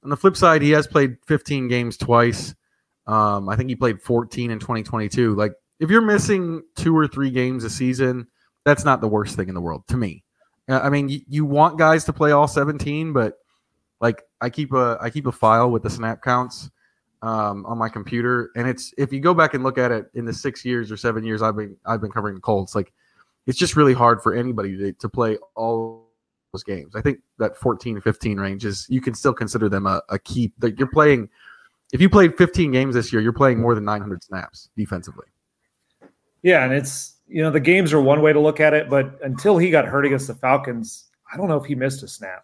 On 0.03 0.09
the 0.09 0.17
flip 0.17 0.35
side, 0.35 0.61
he 0.61 0.71
has 0.71 0.87
played 0.87 1.15
15 1.27 1.69
games 1.69 1.95
twice. 1.95 2.53
Um, 3.07 3.47
I 3.47 3.55
think 3.55 3.69
he 3.69 3.75
played 3.75 4.01
14 4.01 4.51
in 4.51 4.59
2022. 4.59 5.35
Like 5.35 5.53
if 5.79 5.89
you're 5.89 6.01
missing 6.01 6.63
two 6.75 6.95
or 6.97 7.07
three 7.07 7.31
games 7.31 7.63
a 7.63 7.69
season, 7.69 8.27
that's 8.65 8.83
not 8.83 9.01
the 9.01 9.07
worst 9.07 9.35
thing 9.35 9.47
in 9.47 9.55
the 9.55 9.61
world 9.61 9.87
to 9.87 9.97
me. 9.97 10.23
Uh, 10.69 10.79
I 10.79 10.89
mean, 10.89 11.09
you, 11.09 11.21
you 11.27 11.45
want 11.45 11.77
guys 11.77 12.05
to 12.05 12.13
play 12.13 12.31
all 12.31 12.47
17, 12.47 13.13
but 13.13 13.35
like 14.03 14.21
I 14.41 14.49
keep 14.49 14.73
a 14.73 14.97
I 15.01 15.09
keep 15.09 15.25
a 15.27 15.31
file 15.31 15.71
with 15.71 15.81
the 15.81 15.89
snap 15.89 16.21
counts 16.21 16.69
um, 17.21 17.65
on 17.65 17.77
my 17.77 17.87
computer, 17.87 18.51
and 18.57 18.67
it's 18.67 18.93
if 18.97 19.13
you 19.13 19.21
go 19.21 19.33
back 19.33 19.53
and 19.53 19.63
look 19.63 19.77
at 19.77 19.91
it 19.91 20.11
in 20.13 20.25
the 20.25 20.33
six 20.33 20.65
years 20.65 20.91
or 20.91 20.97
seven 20.97 21.23
years 21.23 21.41
I've 21.41 21.55
been 21.55 21.77
I've 21.85 22.01
been 22.01 22.11
covering 22.11 22.35
the 22.35 22.41
Colts, 22.41 22.75
like 22.75 22.91
it's 23.47 23.57
just 23.57 23.77
really 23.77 23.93
hard 23.93 24.21
for 24.21 24.33
anybody 24.33 24.77
to, 24.77 24.91
to 24.91 25.07
play 25.07 25.37
all 25.55 26.09
those 26.51 26.65
games. 26.65 26.97
I 26.97 27.01
think 27.01 27.19
that 27.39 27.55
14 27.55 28.01
15 28.01 28.37
range 28.37 28.65
is 28.65 28.85
you 28.89 28.99
can 28.99 29.13
still 29.13 29.33
consider 29.33 29.69
them 29.69 29.87
a, 29.87 30.01
a 30.09 30.19
key 30.19 30.51
that 30.59 30.77
you're 30.77 30.91
playing. 30.91 31.29
If 31.93 32.01
you 32.01 32.09
played 32.09 32.37
15 32.37 32.71
games 32.71 32.95
this 32.95 33.13
year, 33.13 33.21
you're 33.21 33.31
playing 33.31 33.61
more 33.61 33.73
than 33.73 33.85
900 33.85 34.21
snaps 34.21 34.69
defensively. 34.75 35.27
Yeah, 36.41 36.65
and 36.65 36.73
it's 36.73 37.19
you 37.29 37.41
know 37.41 37.51
the 37.51 37.61
games 37.61 37.93
are 37.93 38.01
one 38.01 38.21
way 38.21 38.33
to 38.33 38.39
look 38.41 38.59
at 38.59 38.73
it, 38.73 38.89
but 38.89 39.17
until 39.23 39.57
he 39.57 39.69
got 39.69 39.85
hurt 39.85 40.05
against 40.05 40.27
the 40.27 40.35
Falcons, 40.35 41.05
I 41.33 41.37
don't 41.37 41.47
know 41.47 41.55
if 41.55 41.63
he 41.63 41.73
missed 41.73 42.03
a 42.03 42.07
snap. 42.09 42.43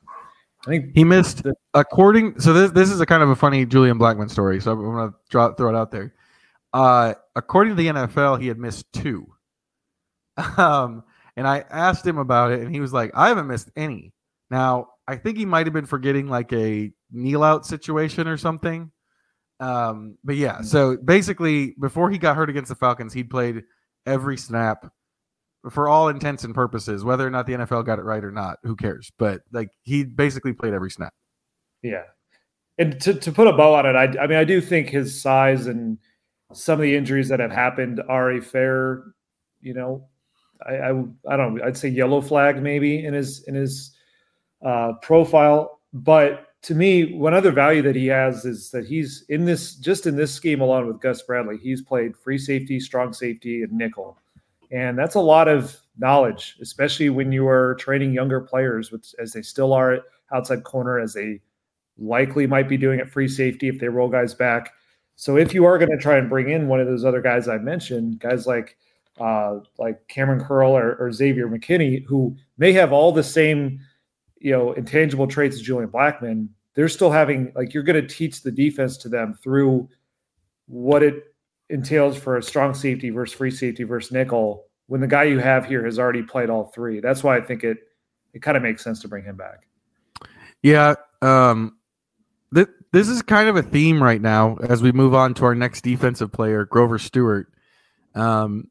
I 0.69 0.71
think 0.73 0.91
he 0.93 1.03
missed 1.03 1.43
the, 1.43 1.55
according. 1.73 2.39
So 2.39 2.53
this 2.53 2.71
this 2.71 2.91
is 2.91 3.01
a 3.01 3.05
kind 3.05 3.23
of 3.23 3.29
a 3.29 3.36
funny 3.36 3.65
Julian 3.65 3.97
Blackmon 3.97 4.29
story. 4.29 4.62
So 4.62 4.71
I'm 4.71 4.82
going 4.82 5.10
to 5.10 5.15
draw 5.29 5.51
throw 5.53 5.69
it 5.69 5.75
out 5.75 5.89
there. 5.89 6.13
Uh, 6.71 7.15
according 7.36 7.75
to 7.75 7.82
the 7.82 7.88
NFL, 7.88 8.39
he 8.39 8.47
had 8.47 8.58
missed 8.60 8.91
two. 8.93 9.27
Um, 10.58 11.03
and 11.36 11.45
I 11.45 11.65
asked 11.69 12.08
him 12.08 12.17
about 12.17 12.51
it, 12.53 12.62
and 12.62 12.73
he 12.73 12.79
was 12.79 12.93
like, 12.93 13.12
"I 13.13 13.27
haven't 13.27 13.47
missed 13.47 13.69
any." 13.75 14.13
Now 14.49 14.88
I 15.05 15.17
think 15.17 15.38
he 15.38 15.45
might 15.45 15.65
have 15.65 15.73
been 15.73 15.86
forgetting 15.86 16.29
like 16.29 16.53
a 16.53 16.93
kneel 17.12 17.43
out 17.43 17.65
situation 17.65 18.25
or 18.27 18.38
something. 18.38 18.89
Um, 19.60 20.17
but 20.23 20.38
yeah, 20.38 20.62
so 20.62 20.95
basically, 20.95 21.75
before 21.79 22.10
he 22.10 22.17
got 22.17 22.38
hurt 22.38 22.49
against 22.49 22.69
the 22.69 22.75
Falcons, 22.75 23.12
he'd 23.12 23.29
played 23.29 23.63
every 24.05 24.38
snap 24.38 24.89
for 25.69 25.89
all 25.89 26.07
intents 26.07 26.43
and 26.43 26.55
purposes, 26.55 27.03
whether 27.03 27.25
or 27.25 27.29
not 27.29 27.45
the 27.45 27.53
NFL 27.53 27.85
got 27.85 27.99
it 27.99 28.03
right 28.03 28.23
or 28.23 28.31
not, 28.31 28.57
who 28.63 28.75
cares? 28.75 29.11
But 29.17 29.41
like 29.51 29.69
he 29.83 30.03
basically 30.03 30.53
played 30.53 30.73
every 30.73 30.91
snap. 30.91 31.13
Yeah. 31.81 32.03
And 32.77 32.99
to, 33.01 33.13
to 33.13 33.31
put 33.31 33.47
a 33.47 33.53
bow 33.53 33.73
on 33.73 33.85
it, 33.85 33.95
I, 33.95 34.23
I 34.23 34.27
mean, 34.27 34.37
I 34.37 34.45
do 34.45 34.61
think 34.61 34.89
his 34.89 35.21
size 35.21 35.67
and 35.67 35.97
some 36.53 36.79
of 36.79 36.83
the 36.83 36.95
injuries 36.95 37.27
that 37.29 37.41
have 37.41 37.51
happened 37.51 38.01
are 38.07 38.31
a 38.31 38.41
fair, 38.41 39.03
you 39.61 39.73
know, 39.73 40.07
I, 40.65 40.75
I, 40.75 40.89
I 41.27 41.37
don't 41.37 41.55
know, 41.55 41.63
I'd 41.63 41.77
say 41.77 41.89
yellow 41.89 42.21
flag 42.21 42.61
maybe 42.61 43.05
in 43.05 43.13
his, 43.13 43.43
in 43.47 43.55
his 43.55 43.95
uh, 44.65 44.93
profile. 45.01 45.81
But 45.91 46.47
to 46.63 46.75
me, 46.75 47.13
one 47.15 47.33
other 47.33 47.51
value 47.51 47.81
that 47.81 47.95
he 47.95 48.07
has 48.07 48.45
is 48.45 48.71
that 48.71 48.85
he's 48.85 49.25
in 49.27 49.43
this, 49.43 49.75
just 49.75 50.07
in 50.07 50.15
this 50.15 50.33
scheme 50.33 50.61
alone 50.61 50.87
with 50.87 51.01
Gus 51.01 51.21
Bradley, 51.21 51.57
he's 51.57 51.81
played 51.81 52.15
free 52.15 52.37
safety, 52.37 52.79
strong 52.79 53.11
safety, 53.11 53.63
and 53.63 53.73
nickel 53.73 54.17
and 54.71 54.97
that's 54.97 55.15
a 55.15 55.19
lot 55.19 55.47
of 55.47 55.75
knowledge, 55.97 56.58
especially 56.62 57.10
when 57.10 57.32
you 57.32 57.47
are 57.47 57.75
training 57.75 58.13
younger 58.13 58.39
players, 58.39 58.91
with, 58.91 59.13
as 59.19 59.34
they 59.34 59.41
still 59.41 59.73
are 59.73 59.99
outside 60.32 60.63
corner, 60.63 60.99
as 60.99 61.13
they 61.13 61.41
likely 61.97 62.47
might 62.47 62.69
be 62.69 62.77
doing 62.77 62.99
at 62.99 63.10
free 63.10 63.27
safety 63.27 63.67
if 63.67 63.79
they 63.79 63.89
roll 63.89 64.10
guys 64.10 64.34
back. 64.34 64.73
So 65.15 65.38
if 65.38 65.53
you 65.53 65.65
are 65.65 65.77
going 65.77 65.91
to 65.91 65.97
try 65.97 66.17
and 66.17 66.29
bring 66.29 66.49
in 66.49 66.67
one 66.67 66.79
of 66.79 66.88
those 66.88 67.03
other 67.03 67.21
guys 67.21 67.47
I 67.47 67.58
mentioned, 67.58 68.19
guys 68.19 68.47
like 68.47 68.77
uh, 69.19 69.60
like 69.77 70.08
Kamren 70.08 70.45
Curl 70.45 70.77
or, 70.77 70.95
or, 70.95 71.12
Xavier 71.12 71.49
McKinney, 71.49 72.05
who 72.05 72.38
may 72.58 72.71
have 72.71 72.93
all 72.93 73.12
the 73.12 73.21
same, 73.21 73.82
you 74.39 74.51
know, 74.51 74.71
intangible 74.71 75.27
traits 75.27 75.58
as 75.58 75.62
Julian 75.62 75.89
Blackmon, 75.89 76.47
they're 76.73 76.88
still 76.88 77.12
having 77.12 77.51
like 77.53 77.73
you're 77.73 77.84
going 77.84 78.01
to 78.01 78.08
teach 78.08 78.43
the 78.43 78.51
defense 78.51 78.95
to 78.95 79.10
them 79.10 79.34
through 79.34 79.89
what 80.67 81.03
it 81.03 81.28
entails 81.69 82.17
for 82.17 82.38
a 82.38 82.43
strong 82.43 82.73
safety 82.73 83.10
versus 83.10 83.36
free 83.36 83.51
safety 83.51 83.84
versus 83.84 84.12
nickel 84.12 84.65
when 84.88 85.01
the 85.01 85.08
guy 85.08 85.23
you 85.23 85.39
have 85.39 85.65
here 85.65 85.86
has 85.86 85.99
already 85.99 86.23
played 86.23 86.49
all 86.49 86.65
three. 86.65 86.99
That's 86.99 87.23
why 87.23 87.38
I 87.38 87.41
think 87.41 87.63
it 87.63 87.77
it 88.34 88.41
kind 88.41 88.58
of 88.58 88.63
makes 88.63 88.84
sense 88.84 89.01
to 89.01 89.08
bring 89.08 89.23
him 89.23 89.36
back. 89.36 89.67
Yeah, 90.62 90.95
um, 91.21 91.77
th- 92.53 92.67
this 92.91 93.08
is 93.08 93.21
kind 93.21 93.49
of 93.49 93.55
a 93.55 93.63
theme 93.63 94.01
right 94.01 94.21
now 94.21 94.58
as 94.58 94.82
we 94.82 94.91
move 94.91 95.13
on 95.13 95.34
to 95.36 95.45
our 95.45 95.55
next 95.55 95.82
defensive 95.82 96.32
player, 96.32 96.65
Grover 96.65 96.99
Stewart. 96.99 97.47
Um, 98.15 98.69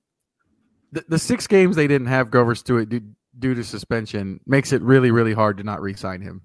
the, 0.93 1.05
the 1.09 1.19
six 1.19 1.47
games 1.47 1.77
they 1.77 1.87
didn't 1.87 2.09
have 2.09 2.31
Grover 2.31 2.55
Stewart 2.55 2.89
due, 2.89 3.03
due 3.39 3.55
to 3.55 3.65
suspension 3.65 4.41
makes 4.47 4.73
it 4.73 4.83
really, 4.83 5.11
really 5.11 5.33
hard 5.33 5.57
to 5.59 5.65
not 5.65 5.81
re-sign 5.81 6.21
him. 6.21 6.43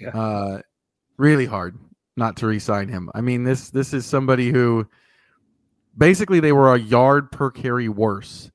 Yeah. 0.00 0.10
Uh, 0.10 0.62
really 1.16 1.46
hard 1.46 1.78
not 2.16 2.36
to 2.38 2.46
re-sign 2.46 2.88
him. 2.88 3.10
I 3.14 3.20
mean 3.20 3.44
this 3.44 3.70
this 3.70 3.92
is 3.92 4.06
somebody 4.06 4.50
who 4.50 4.86
basically 5.96 6.40
they 6.40 6.52
were 6.52 6.74
a 6.74 6.78
yard 6.78 7.30
per 7.30 7.50
carry 7.50 7.88
worse 7.88 8.50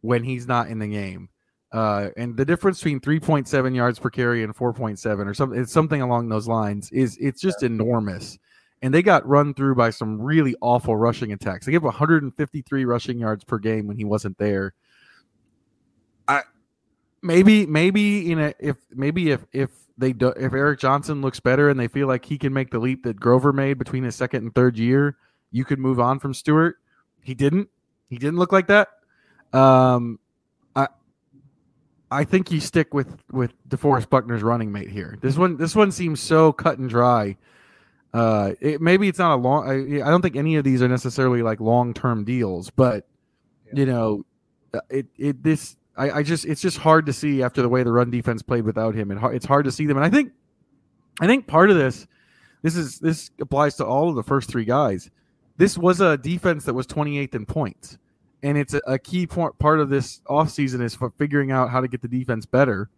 when 0.00 0.24
he's 0.24 0.46
not 0.46 0.68
in 0.68 0.78
the 0.78 0.88
game. 0.88 1.28
Uh, 1.72 2.08
and 2.16 2.36
the 2.36 2.44
difference 2.44 2.78
between 2.78 3.00
3.7 3.00 3.76
yards 3.76 3.98
per 3.98 4.10
carry 4.10 4.42
and 4.42 4.54
4.7 4.54 5.26
or 5.26 5.34
something, 5.34 5.60
it's 5.60 5.72
something 5.72 6.02
along 6.02 6.28
those 6.28 6.48
lines 6.48 6.90
is 6.90 7.16
it's 7.20 7.40
just 7.40 7.62
enormous. 7.62 8.38
And 8.82 8.92
they 8.92 9.02
got 9.02 9.28
run 9.28 9.54
through 9.54 9.74
by 9.76 9.90
some 9.90 10.20
really 10.20 10.56
awful 10.60 10.96
rushing 10.96 11.32
attacks. 11.32 11.66
They 11.66 11.72
gave 11.72 11.82
153 11.82 12.84
rushing 12.84 13.18
yards 13.18 13.44
per 13.44 13.58
game 13.58 13.86
when 13.86 13.96
he 13.96 14.04
wasn't 14.04 14.38
there. 14.38 14.74
I 16.26 16.42
maybe 17.22 17.66
maybe 17.66 18.32
in 18.32 18.38
a 18.40 18.54
if 18.58 18.76
maybe 18.90 19.30
if 19.30 19.44
if 19.52 19.70
they 19.98 20.14
do 20.14 20.28
if 20.28 20.54
Eric 20.54 20.80
Johnson 20.80 21.20
looks 21.20 21.40
better 21.40 21.68
and 21.68 21.78
they 21.78 21.88
feel 21.88 22.08
like 22.08 22.24
he 22.24 22.38
can 22.38 22.54
make 22.54 22.70
the 22.70 22.78
leap 22.78 23.02
that 23.02 23.20
Grover 23.20 23.52
made 23.52 23.78
between 23.78 24.02
his 24.02 24.16
second 24.16 24.44
and 24.44 24.54
third 24.54 24.78
year, 24.78 25.16
you 25.50 25.64
could 25.64 25.78
move 25.78 26.00
on 26.00 26.18
from 26.18 26.34
Stewart. 26.34 26.76
He 27.22 27.34
didn't. 27.34 27.68
He 28.08 28.18
didn't 28.18 28.38
look 28.38 28.52
like 28.52 28.66
that. 28.68 28.88
Um, 29.52 30.18
I 30.74 30.88
I 32.10 32.24
think 32.24 32.50
you 32.50 32.60
stick 32.60 32.94
with 32.94 33.22
with 33.30 33.52
DeForest 33.68 34.10
Buckner's 34.10 34.42
running 34.42 34.72
mate 34.72 34.90
here. 34.90 35.18
This 35.20 35.36
one 35.36 35.56
this 35.56 35.76
one 35.76 35.92
seems 35.92 36.20
so 36.20 36.52
cut 36.52 36.78
and 36.78 36.88
dry. 36.88 37.36
Uh, 38.12 38.52
it, 38.60 38.80
maybe 38.80 39.06
it's 39.06 39.18
not 39.18 39.34
a 39.34 39.36
long. 39.36 39.68
I, 39.68 40.04
I 40.04 40.10
don't 40.10 40.20
think 40.20 40.34
any 40.34 40.56
of 40.56 40.64
these 40.64 40.82
are 40.82 40.88
necessarily 40.88 41.42
like 41.42 41.60
long 41.60 41.94
term 41.94 42.24
deals, 42.24 42.70
but 42.70 43.06
you 43.72 43.86
know, 43.86 44.24
uh, 44.74 44.80
it 44.88 45.06
it 45.16 45.42
this 45.42 45.76
I, 45.96 46.10
I 46.10 46.22
just 46.22 46.44
it's 46.44 46.60
just 46.60 46.78
hard 46.78 47.06
to 47.06 47.12
see 47.12 47.42
after 47.42 47.62
the 47.62 47.68
way 47.68 47.82
the 47.82 47.92
run 47.92 48.10
defense 48.10 48.42
played 48.42 48.64
without 48.64 48.94
him, 48.94 49.10
it's 49.10 49.46
hard 49.46 49.64
to 49.66 49.72
see 49.72 49.86
them. 49.86 49.96
And 49.96 50.04
I 50.04 50.10
think 50.10 50.32
I 51.20 51.26
think 51.26 51.46
part 51.46 51.70
of 51.70 51.76
this 51.76 52.06
this 52.62 52.76
is 52.76 52.98
this 52.98 53.30
applies 53.40 53.76
to 53.76 53.86
all 53.86 54.08
of 54.08 54.16
the 54.16 54.22
first 54.22 54.48
three 54.48 54.64
guys. 54.64 55.10
This 55.60 55.76
was 55.76 56.00
a 56.00 56.16
defense 56.16 56.64
that 56.64 56.74
was 56.74 56.86
28th 56.86 57.34
in 57.34 57.46
points 57.46 57.98
and 58.42 58.56
it's 58.56 58.74
a, 58.86 58.98
key 58.98 59.26
point, 59.26 59.58
part 59.58 59.80
of 59.80 59.88
this 59.88 60.20
offseason 60.28 60.82
is 60.82 60.94
for 60.94 61.10
figuring 61.10 61.52
out 61.52 61.70
how 61.70 61.80
to 61.80 61.88
get 61.88 62.00
the 62.00 62.08
defense 62.08 62.46
better 62.46 62.88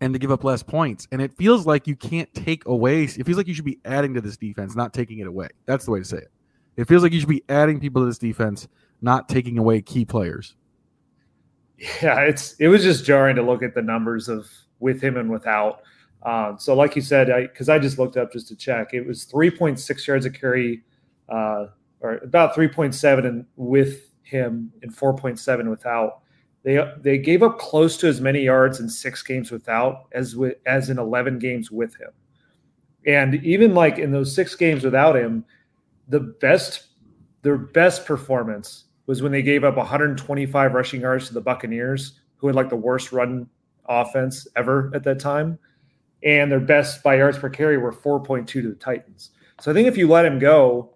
and 0.00 0.12
to 0.12 0.18
give 0.18 0.30
up 0.30 0.44
less 0.44 0.62
points. 0.62 1.08
And 1.10 1.22
it 1.22 1.32
feels 1.32 1.66
like 1.66 1.86
you 1.86 1.96
can't 1.96 2.32
take 2.34 2.66
away. 2.66 3.04
It 3.04 3.24
feels 3.24 3.38
like 3.38 3.48
you 3.48 3.54
should 3.54 3.64
be 3.64 3.78
adding 3.84 4.14
to 4.14 4.20
this 4.20 4.36
defense, 4.36 4.76
not 4.76 4.92
taking 4.92 5.20
it 5.20 5.26
away. 5.26 5.48
That's 5.66 5.86
the 5.86 5.90
way 5.90 6.00
to 6.00 6.04
say 6.04 6.18
it. 6.18 6.30
It 6.76 6.86
feels 6.86 7.02
like 7.02 7.12
you 7.12 7.20
should 7.20 7.28
be 7.28 7.44
adding 7.48 7.80
people 7.80 8.02
to 8.02 8.06
this 8.06 8.18
defense, 8.18 8.68
not 9.00 9.28
taking 9.28 9.58
away 9.58 9.80
key 9.82 10.04
players. 10.04 10.56
Yeah, 12.02 12.20
it's 12.20 12.56
it 12.60 12.68
was 12.68 12.82
just 12.82 13.06
jarring 13.06 13.36
to 13.36 13.42
look 13.42 13.62
at 13.62 13.74
the 13.74 13.80
numbers 13.80 14.28
of 14.28 14.50
with 14.80 15.00
him 15.00 15.16
and 15.16 15.30
without. 15.30 15.80
Um, 16.22 16.56
so, 16.58 16.74
like 16.74 16.94
you 16.94 17.00
said, 17.00 17.28
because 17.50 17.70
I, 17.70 17.76
I, 17.76 17.78
just 17.78 17.98
looked 17.98 18.18
up 18.18 18.30
just 18.30 18.48
to 18.48 18.56
check, 18.56 18.92
it 18.92 19.06
was 19.06 19.24
3.6 19.24 20.06
yards 20.06 20.26
a 20.26 20.30
carry, 20.30 20.82
uh, 21.30 21.66
or 22.00 22.14
about 22.18 22.54
3.7, 22.54 23.26
and 23.26 23.46
with 23.56 24.10
him 24.22 24.72
and 24.82 24.94
4.7 24.94 25.68
without. 25.68 26.20
They 26.62 26.78
they 27.00 27.18
gave 27.18 27.42
up 27.42 27.58
close 27.58 27.96
to 27.98 28.06
as 28.06 28.20
many 28.20 28.42
yards 28.42 28.80
in 28.80 28.88
six 28.88 29.22
games 29.22 29.50
without 29.50 30.04
as 30.12 30.36
with, 30.36 30.56
as 30.66 30.90
in 30.90 30.98
11 30.98 31.38
games 31.38 31.70
with 31.70 31.96
him. 31.96 32.10
And 33.06 33.36
even 33.36 33.74
like 33.74 33.98
in 33.98 34.12
those 34.12 34.34
six 34.34 34.54
games 34.54 34.84
without 34.84 35.16
him, 35.16 35.44
the 36.08 36.20
best 36.20 36.88
their 37.42 37.56
best 37.56 38.04
performance 38.04 38.84
was 39.06 39.22
when 39.22 39.32
they 39.32 39.42
gave 39.42 39.64
up 39.64 39.76
125 39.76 40.74
rushing 40.74 41.00
yards 41.00 41.28
to 41.28 41.34
the 41.34 41.40
Buccaneers, 41.40 42.20
who 42.36 42.46
had 42.46 42.56
like 42.56 42.68
the 42.68 42.76
worst 42.76 43.10
run 43.10 43.48
offense 43.88 44.46
ever 44.56 44.90
at 44.94 45.02
that 45.04 45.18
time. 45.18 45.58
And 46.22 46.52
their 46.52 46.60
best 46.60 47.02
by 47.02 47.16
yards 47.16 47.38
per 47.38 47.48
carry 47.48 47.78
were 47.78 47.92
4.2 47.92 48.46
to 48.46 48.62
the 48.68 48.74
Titans. 48.74 49.30
So 49.60 49.70
I 49.70 49.74
think 49.74 49.88
if 49.88 49.96
you 49.96 50.06
let 50.06 50.26
him 50.26 50.38
go, 50.38 50.94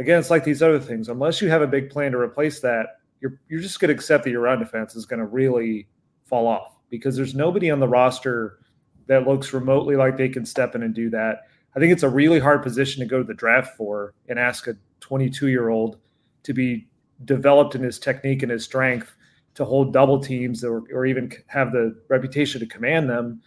again, 0.00 0.18
it's 0.18 0.30
like 0.30 0.44
these 0.44 0.62
other 0.62 0.80
things. 0.80 1.08
Unless 1.08 1.40
you 1.40 1.48
have 1.50 1.62
a 1.62 1.66
big 1.66 1.90
plan 1.90 2.12
to 2.12 2.18
replace 2.18 2.60
that, 2.60 2.98
you're 3.20 3.38
you're 3.48 3.60
just 3.60 3.78
going 3.78 3.90
to 3.90 3.94
accept 3.94 4.24
that 4.24 4.30
your 4.30 4.40
run 4.40 4.58
defense 4.58 4.96
is 4.96 5.06
going 5.06 5.20
to 5.20 5.26
really 5.26 5.86
fall 6.24 6.46
off 6.46 6.76
because 6.88 7.14
there's 7.14 7.34
nobody 7.34 7.70
on 7.70 7.78
the 7.78 7.88
roster 7.88 8.58
that 9.06 9.26
looks 9.26 9.52
remotely 9.52 9.96
like 9.96 10.16
they 10.16 10.28
can 10.28 10.46
step 10.46 10.74
in 10.74 10.82
and 10.82 10.94
do 10.94 11.10
that. 11.10 11.42
I 11.76 11.78
think 11.78 11.92
it's 11.92 12.02
a 12.02 12.08
really 12.08 12.40
hard 12.40 12.62
position 12.62 13.00
to 13.00 13.06
go 13.06 13.18
to 13.18 13.24
the 13.24 13.34
draft 13.34 13.76
for 13.76 14.14
and 14.28 14.38
ask 14.38 14.66
a 14.66 14.74
22 15.00 15.48
year 15.48 15.68
old 15.68 15.98
to 16.44 16.54
be 16.54 16.88
developed 17.24 17.74
in 17.74 17.82
his 17.82 17.98
technique 17.98 18.42
and 18.42 18.50
his 18.50 18.64
strength 18.64 19.14
to 19.54 19.64
hold 19.64 19.92
double 19.92 20.18
teams 20.18 20.64
or, 20.64 20.84
or 20.92 21.04
even 21.04 21.30
have 21.46 21.72
the 21.72 22.00
reputation 22.08 22.60
to 22.60 22.66
command 22.66 23.10
them. 23.10 23.42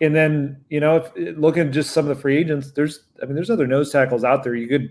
And 0.00 0.14
then, 0.14 0.60
you 0.70 0.80
know, 0.80 0.96
if 0.96 1.38
looking 1.38 1.68
at 1.68 1.72
just 1.72 1.92
some 1.92 2.08
of 2.08 2.14
the 2.14 2.20
free 2.20 2.36
agents, 2.36 2.72
there's, 2.72 3.04
I 3.22 3.26
mean, 3.26 3.36
there's 3.36 3.50
other 3.50 3.66
nose 3.66 3.92
tackles 3.92 4.24
out 4.24 4.42
there. 4.42 4.54
You 4.54 4.66
could 4.66 4.90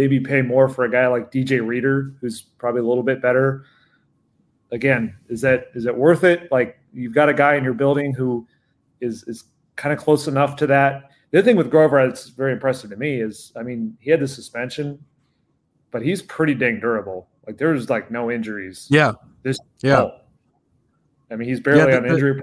maybe 0.00 0.18
pay 0.18 0.40
more 0.40 0.66
for 0.66 0.84
a 0.84 0.90
guy 0.90 1.06
like 1.08 1.30
DJ 1.30 1.64
Reader, 1.64 2.14
who's 2.22 2.40
probably 2.40 2.80
a 2.80 2.84
little 2.84 3.02
bit 3.02 3.20
better. 3.20 3.66
Again, 4.72 5.14
is 5.28 5.42
that 5.42 5.66
is 5.74 5.84
it 5.84 5.94
worth 5.94 6.24
it? 6.24 6.50
Like 6.50 6.78
you've 6.94 7.12
got 7.12 7.28
a 7.28 7.34
guy 7.34 7.56
in 7.56 7.64
your 7.64 7.74
building 7.74 8.14
who 8.14 8.46
is 9.02 9.24
is 9.24 9.44
kind 9.76 9.92
of 9.92 9.98
close 9.98 10.26
enough 10.26 10.56
to 10.56 10.66
that. 10.68 11.10
The 11.30 11.38
other 11.38 11.44
thing 11.44 11.56
with 11.56 11.70
Grover 11.70 12.06
that's 12.06 12.30
very 12.30 12.52
impressive 12.54 12.88
to 12.90 12.96
me 12.96 13.20
is, 13.20 13.52
I 13.56 13.62
mean, 13.62 13.96
he 14.00 14.10
had 14.10 14.20
the 14.20 14.28
suspension, 14.28 14.98
but 15.90 16.00
he's 16.00 16.22
pretty 16.22 16.54
dang 16.54 16.80
durable. 16.80 17.28
Like 17.46 17.58
there's 17.58 17.90
like 17.90 18.10
no 18.10 18.30
injuries. 18.30 18.86
Yeah. 18.90 19.12
This 19.42 19.58
yeah. 19.82 20.00
Oh. 20.00 20.20
I 21.30 21.36
mean, 21.36 21.46
he's 21.46 21.60
barely 21.60 21.80
yeah, 21.80 21.86
the, 21.86 21.96
on 21.98 22.06
injury. 22.06 22.40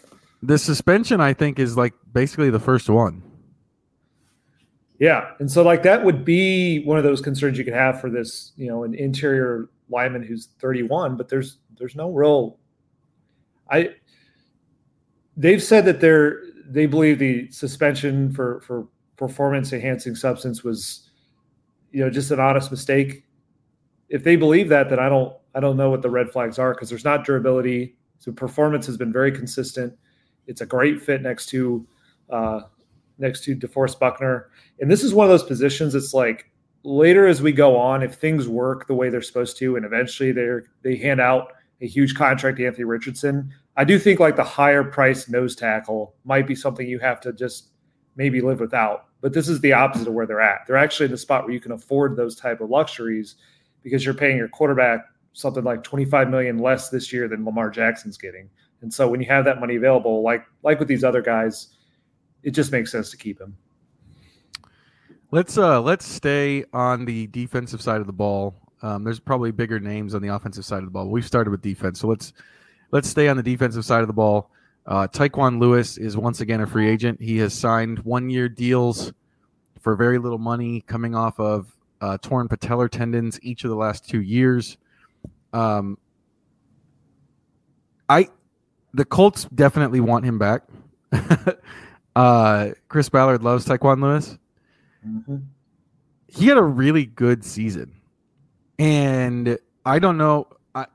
The, 0.00 0.16
the 0.42 0.58
suspension, 0.58 1.20
I 1.20 1.34
think, 1.34 1.58
is 1.58 1.76
like 1.76 1.92
basically 2.12 2.48
the 2.48 2.60
first 2.60 2.88
one. 2.88 3.22
Yeah, 4.98 5.32
and 5.40 5.50
so 5.50 5.62
like 5.62 5.82
that 5.82 6.04
would 6.04 6.24
be 6.24 6.82
one 6.84 6.96
of 6.96 7.04
those 7.04 7.20
concerns 7.20 7.58
you 7.58 7.64
could 7.64 7.74
have 7.74 8.00
for 8.00 8.08
this, 8.08 8.52
you 8.56 8.68
know, 8.68 8.84
an 8.84 8.94
interior 8.94 9.68
lineman 9.90 10.22
who's 10.22 10.48
31, 10.58 11.16
but 11.16 11.28
there's 11.28 11.58
there's 11.78 11.96
no 11.96 12.10
real. 12.10 12.58
I. 13.70 13.90
They've 15.36 15.62
said 15.62 15.84
that 15.84 16.00
they're 16.00 16.40
they 16.66 16.86
believe 16.86 17.18
the 17.18 17.50
suspension 17.50 18.32
for 18.32 18.60
for 18.62 18.88
performance 19.16 19.72
enhancing 19.72 20.14
substance 20.14 20.64
was, 20.64 21.10
you 21.92 22.00
know, 22.02 22.08
just 22.08 22.30
an 22.30 22.40
honest 22.40 22.70
mistake. 22.70 23.24
If 24.08 24.24
they 24.24 24.36
believe 24.36 24.68
that, 24.70 24.88
then 24.88 24.98
I 24.98 25.10
don't 25.10 25.36
I 25.54 25.60
don't 25.60 25.76
know 25.76 25.90
what 25.90 26.00
the 26.00 26.10
red 26.10 26.30
flags 26.30 26.58
are 26.58 26.72
because 26.72 26.88
there's 26.88 27.04
not 27.04 27.24
durability. 27.24 27.96
So 28.18 28.32
performance 28.32 28.86
has 28.86 28.96
been 28.96 29.12
very 29.12 29.30
consistent. 29.30 29.92
It's 30.46 30.62
a 30.62 30.66
great 30.66 31.02
fit 31.02 31.22
next 31.22 31.46
to 31.46 31.86
uh, 32.30 32.60
next 33.18 33.44
to 33.44 33.56
DeForest 33.56 33.98
Buckner. 33.98 34.50
And 34.80 34.90
this 34.90 35.02
is 35.02 35.14
one 35.14 35.26
of 35.26 35.30
those 35.30 35.42
positions 35.42 35.94
it's 35.94 36.14
like 36.14 36.50
later 36.82 37.26
as 37.26 37.42
we 37.42 37.52
go 37.52 37.76
on, 37.76 38.02
if 38.02 38.14
things 38.14 38.48
work 38.48 38.86
the 38.86 38.94
way 38.94 39.08
they're 39.08 39.22
supposed 39.22 39.58
to, 39.58 39.76
and 39.76 39.84
eventually 39.84 40.32
they 40.32 40.48
they 40.82 40.96
hand 40.96 41.20
out 41.20 41.52
a 41.80 41.86
huge 41.86 42.14
contract 42.14 42.58
to 42.58 42.66
Anthony 42.66 42.84
Richardson, 42.84 43.52
I 43.76 43.84
do 43.84 43.98
think 43.98 44.20
like 44.20 44.36
the 44.36 44.44
higher 44.44 44.84
price 44.84 45.28
nose 45.28 45.54
tackle 45.54 46.14
might 46.24 46.46
be 46.46 46.54
something 46.54 46.88
you 46.88 46.98
have 47.00 47.20
to 47.22 47.32
just 47.32 47.70
maybe 48.16 48.40
live 48.40 48.60
without. 48.60 49.06
But 49.20 49.32
this 49.32 49.48
is 49.48 49.60
the 49.60 49.72
opposite 49.72 50.08
of 50.08 50.14
where 50.14 50.26
they're 50.26 50.40
at. 50.40 50.60
They're 50.66 50.76
actually 50.76 51.06
in 51.06 51.12
the 51.12 51.18
spot 51.18 51.44
where 51.44 51.52
you 51.52 51.60
can 51.60 51.72
afford 51.72 52.16
those 52.16 52.36
type 52.36 52.60
of 52.60 52.70
luxuries 52.70 53.36
because 53.82 54.04
you're 54.04 54.14
paying 54.14 54.36
your 54.36 54.48
quarterback 54.48 55.04
something 55.36 55.64
like 55.64 55.82
25 55.82 56.30
million 56.30 56.58
less 56.58 56.88
this 56.88 57.12
year 57.12 57.28
than 57.28 57.44
Lamar 57.44 57.68
Jackson's 57.68 58.16
getting. 58.16 58.48
And 58.80 58.92
so 58.92 59.06
when 59.06 59.20
you 59.20 59.26
have 59.26 59.44
that 59.44 59.60
money 59.60 59.76
available, 59.76 60.22
like 60.22 60.44
like 60.62 60.78
with 60.78 60.88
these 60.88 61.04
other 61.04 61.20
guys, 61.20 61.75
it 62.46 62.52
just 62.52 62.70
makes 62.70 62.92
sense 62.92 63.10
to 63.10 63.16
keep 63.16 63.40
him. 63.40 63.54
Let's 65.32 65.58
uh 65.58 65.82
let's 65.82 66.06
stay 66.06 66.64
on 66.72 67.04
the 67.04 67.26
defensive 67.26 67.82
side 67.82 68.00
of 68.00 68.06
the 68.06 68.12
ball. 68.12 68.54
Um, 68.82 69.02
there's 69.02 69.18
probably 69.18 69.50
bigger 69.50 69.80
names 69.80 70.14
on 70.14 70.22
the 70.22 70.28
offensive 70.28 70.64
side 70.64 70.78
of 70.78 70.84
the 70.84 70.90
ball. 70.90 71.08
We've 71.08 71.26
started 71.26 71.50
with 71.50 71.60
defense, 71.60 71.98
so 72.00 72.06
let's 72.06 72.32
let's 72.92 73.08
stay 73.08 73.28
on 73.28 73.36
the 73.36 73.42
defensive 73.42 73.84
side 73.84 74.02
of 74.02 74.06
the 74.06 74.14
ball. 74.14 74.50
Uh, 74.86 75.08
Tyquan 75.08 75.58
Lewis 75.58 75.98
is 75.98 76.16
once 76.16 76.40
again 76.40 76.60
a 76.60 76.66
free 76.66 76.88
agent. 76.88 77.20
He 77.20 77.38
has 77.38 77.52
signed 77.52 77.98
one-year 78.00 78.48
deals 78.48 79.12
for 79.80 79.96
very 79.96 80.18
little 80.18 80.38
money, 80.38 80.82
coming 80.82 81.16
off 81.16 81.40
of 81.40 81.76
uh, 82.00 82.18
torn 82.18 82.46
patellar 82.46 82.88
tendons 82.88 83.40
each 83.42 83.64
of 83.64 83.70
the 83.70 83.76
last 83.76 84.08
two 84.08 84.22
years. 84.22 84.78
Um, 85.52 85.98
I 88.08 88.28
the 88.94 89.04
Colts 89.04 89.48
definitely 89.52 89.98
want 89.98 90.24
him 90.24 90.38
back. 90.38 90.62
Uh, 92.16 92.70
Chris 92.88 93.10
Ballard 93.10 93.42
loves 93.42 93.66
Tyquan 93.66 94.02
Lewis. 94.02 94.38
Mm-hmm. 95.06 95.36
He 96.28 96.46
had 96.46 96.56
a 96.56 96.62
really 96.62 97.04
good 97.04 97.44
season, 97.44 97.92
and 98.78 99.58
I 99.84 99.98
don't 99.98 100.16
know. 100.16 100.48
I, 100.74 100.86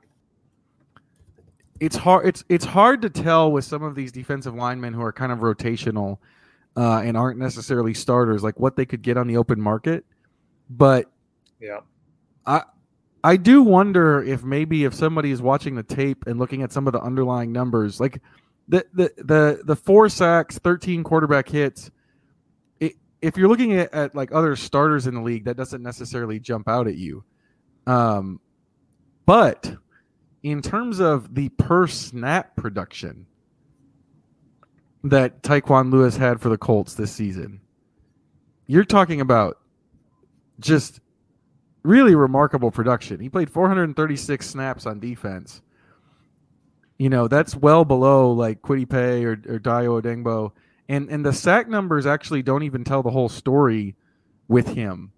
it's 1.78 1.94
hard. 1.94 2.26
It's 2.26 2.42
it's 2.48 2.64
hard 2.64 3.02
to 3.02 3.08
tell 3.08 3.52
with 3.52 3.64
some 3.64 3.84
of 3.84 3.94
these 3.94 4.10
defensive 4.10 4.56
linemen 4.56 4.92
who 4.94 5.02
are 5.02 5.12
kind 5.12 5.30
of 5.30 5.38
rotational 5.38 6.18
uh, 6.76 7.02
and 7.04 7.16
aren't 7.16 7.38
necessarily 7.38 7.94
starters, 7.94 8.42
like 8.42 8.58
what 8.58 8.74
they 8.74 8.84
could 8.84 9.02
get 9.02 9.16
on 9.16 9.28
the 9.28 9.36
open 9.36 9.60
market. 9.60 10.04
But 10.70 11.08
yeah, 11.60 11.80
I 12.46 12.62
I 13.22 13.36
do 13.36 13.62
wonder 13.62 14.20
if 14.24 14.42
maybe 14.42 14.82
if 14.82 14.92
somebody 14.92 15.30
is 15.30 15.40
watching 15.40 15.76
the 15.76 15.84
tape 15.84 16.26
and 16.26 16.40
looking 16.40 16.62
at 16.62 16.72
some 16.72 16.88
of 16.88 16.92
the 16.92 17.00
underlying 17.00 17.52
numbers, 17.52 18.00
like 18.00 18.20
the 18.72 18.86
the 18.94 19.12
the 19.18 19.62
the 19.64 19.76
four 19.76 20.08
sacks, 20.08 20.58
thirteen 20.58 21.04
quarterback 21.04 21.46
hits. 21.46 21.90
It, 22.80 22.94
if 23.20 23.36
you're 23.36 23.48
looking 23.48 23.74
at, 23.74 23.92
at 23.92 24.14
like 24.14 24.32
other 24.32 24.56
starters 24.56 25.06
in 25.06 25.14
the 25.14 25.20
league, 25.20 25.44
that 25.44 25.58
doesn't 25.58 25.82
necessarily 25.82 26.40
jump 26.40 26.68
out 26.68 26.88
at 26.88 26.96
you. 26.96 27.22
Um, 27.86 28.40
but 29.26 29.74
in 30.42 30.62
terms 30.62 31.00
of 31.00 31.34
the 31.34 31.50
per 31.50 31.86
snap 31.86 32.56
production 32.56 33.26
that 35.04 35.42
Tyquan 35.42 35.92
Lewis 35.92 36.16
had 36.16 36.40
for 36.40 36.48
the 36.48 36.56
Colts 36.56 36.94
this 36.94 37.12
season, 37.12 37.60
you're 38.66 38.84
talking 38.84 39.20
about 39.20 39.58
just 40.60 41.00
really 41.82 42.14
remarkable 42.14 42.70
production. 42.70 43.20
He 43.20 43.28
played 43.28 43.50
436 43.50 44.48
snaps 44.48 44.86
on 44.86 44.98
defense 44.98 45.60
you 46.98 47.08
know, 47.08 47.28
that's 47.28 47.56
well 47.56 47.84
below 47.84 48.32
like 48.32 48.62
Paye 48.62 49.24
or, 49.24 49.32
or 49.32 49.58
Dayo 49.58 50.00
Odeyingbo. 50.00 50.52
And 50.88 51.08
and 51.08 51.24
the 51.24 51.32
sack 51.32 51.68
numbers 51.68 52.06
actually 52.06 52.42
don't 52.42 52.62
even 52.64 52.84
tell 52.84 53.02
the 53.02 53.10
whole 53.10 53.28
story 53.28 53.96
with 54.48 54.68
him 54.68 55.12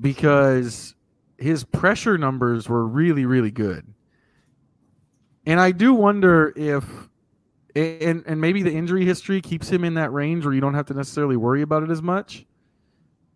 because 0.00 0.94
his 1.38 1.64
pressure 1.64 2.18
numbers 2.18 2.68
were 2.68 2.86
really, 2.86 3.24
really 3.26 3.50
good. 3.50 3.86
And 5.44 5.60
I 5.60 5.70
do 5.70 5.94
wonder 5.94 6.52
if 6.56 6.84
and 7.74 8.24
and 8.26 8.40
maybe 8.40 8.62
the 8.62 8.72
injury 8.72 9.04
history 9.04 9.40
keeps 9.40 9.68
him 9.68 9.84
in 9.84 9.94
that 9.94 10.12
range 10.12 10.44
where 10.44 10.54
you 10.54 10.60
don't 10.60 10.74
have 10.74 10.86
to 10.86 10.94
necessarily 10.94 11.36
worry 11.36 11.62
about 11.62 11.82
it 11.82 11.90
as 11.90 12.02
much. 12.02 12.44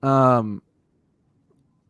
Um 0.03 0.63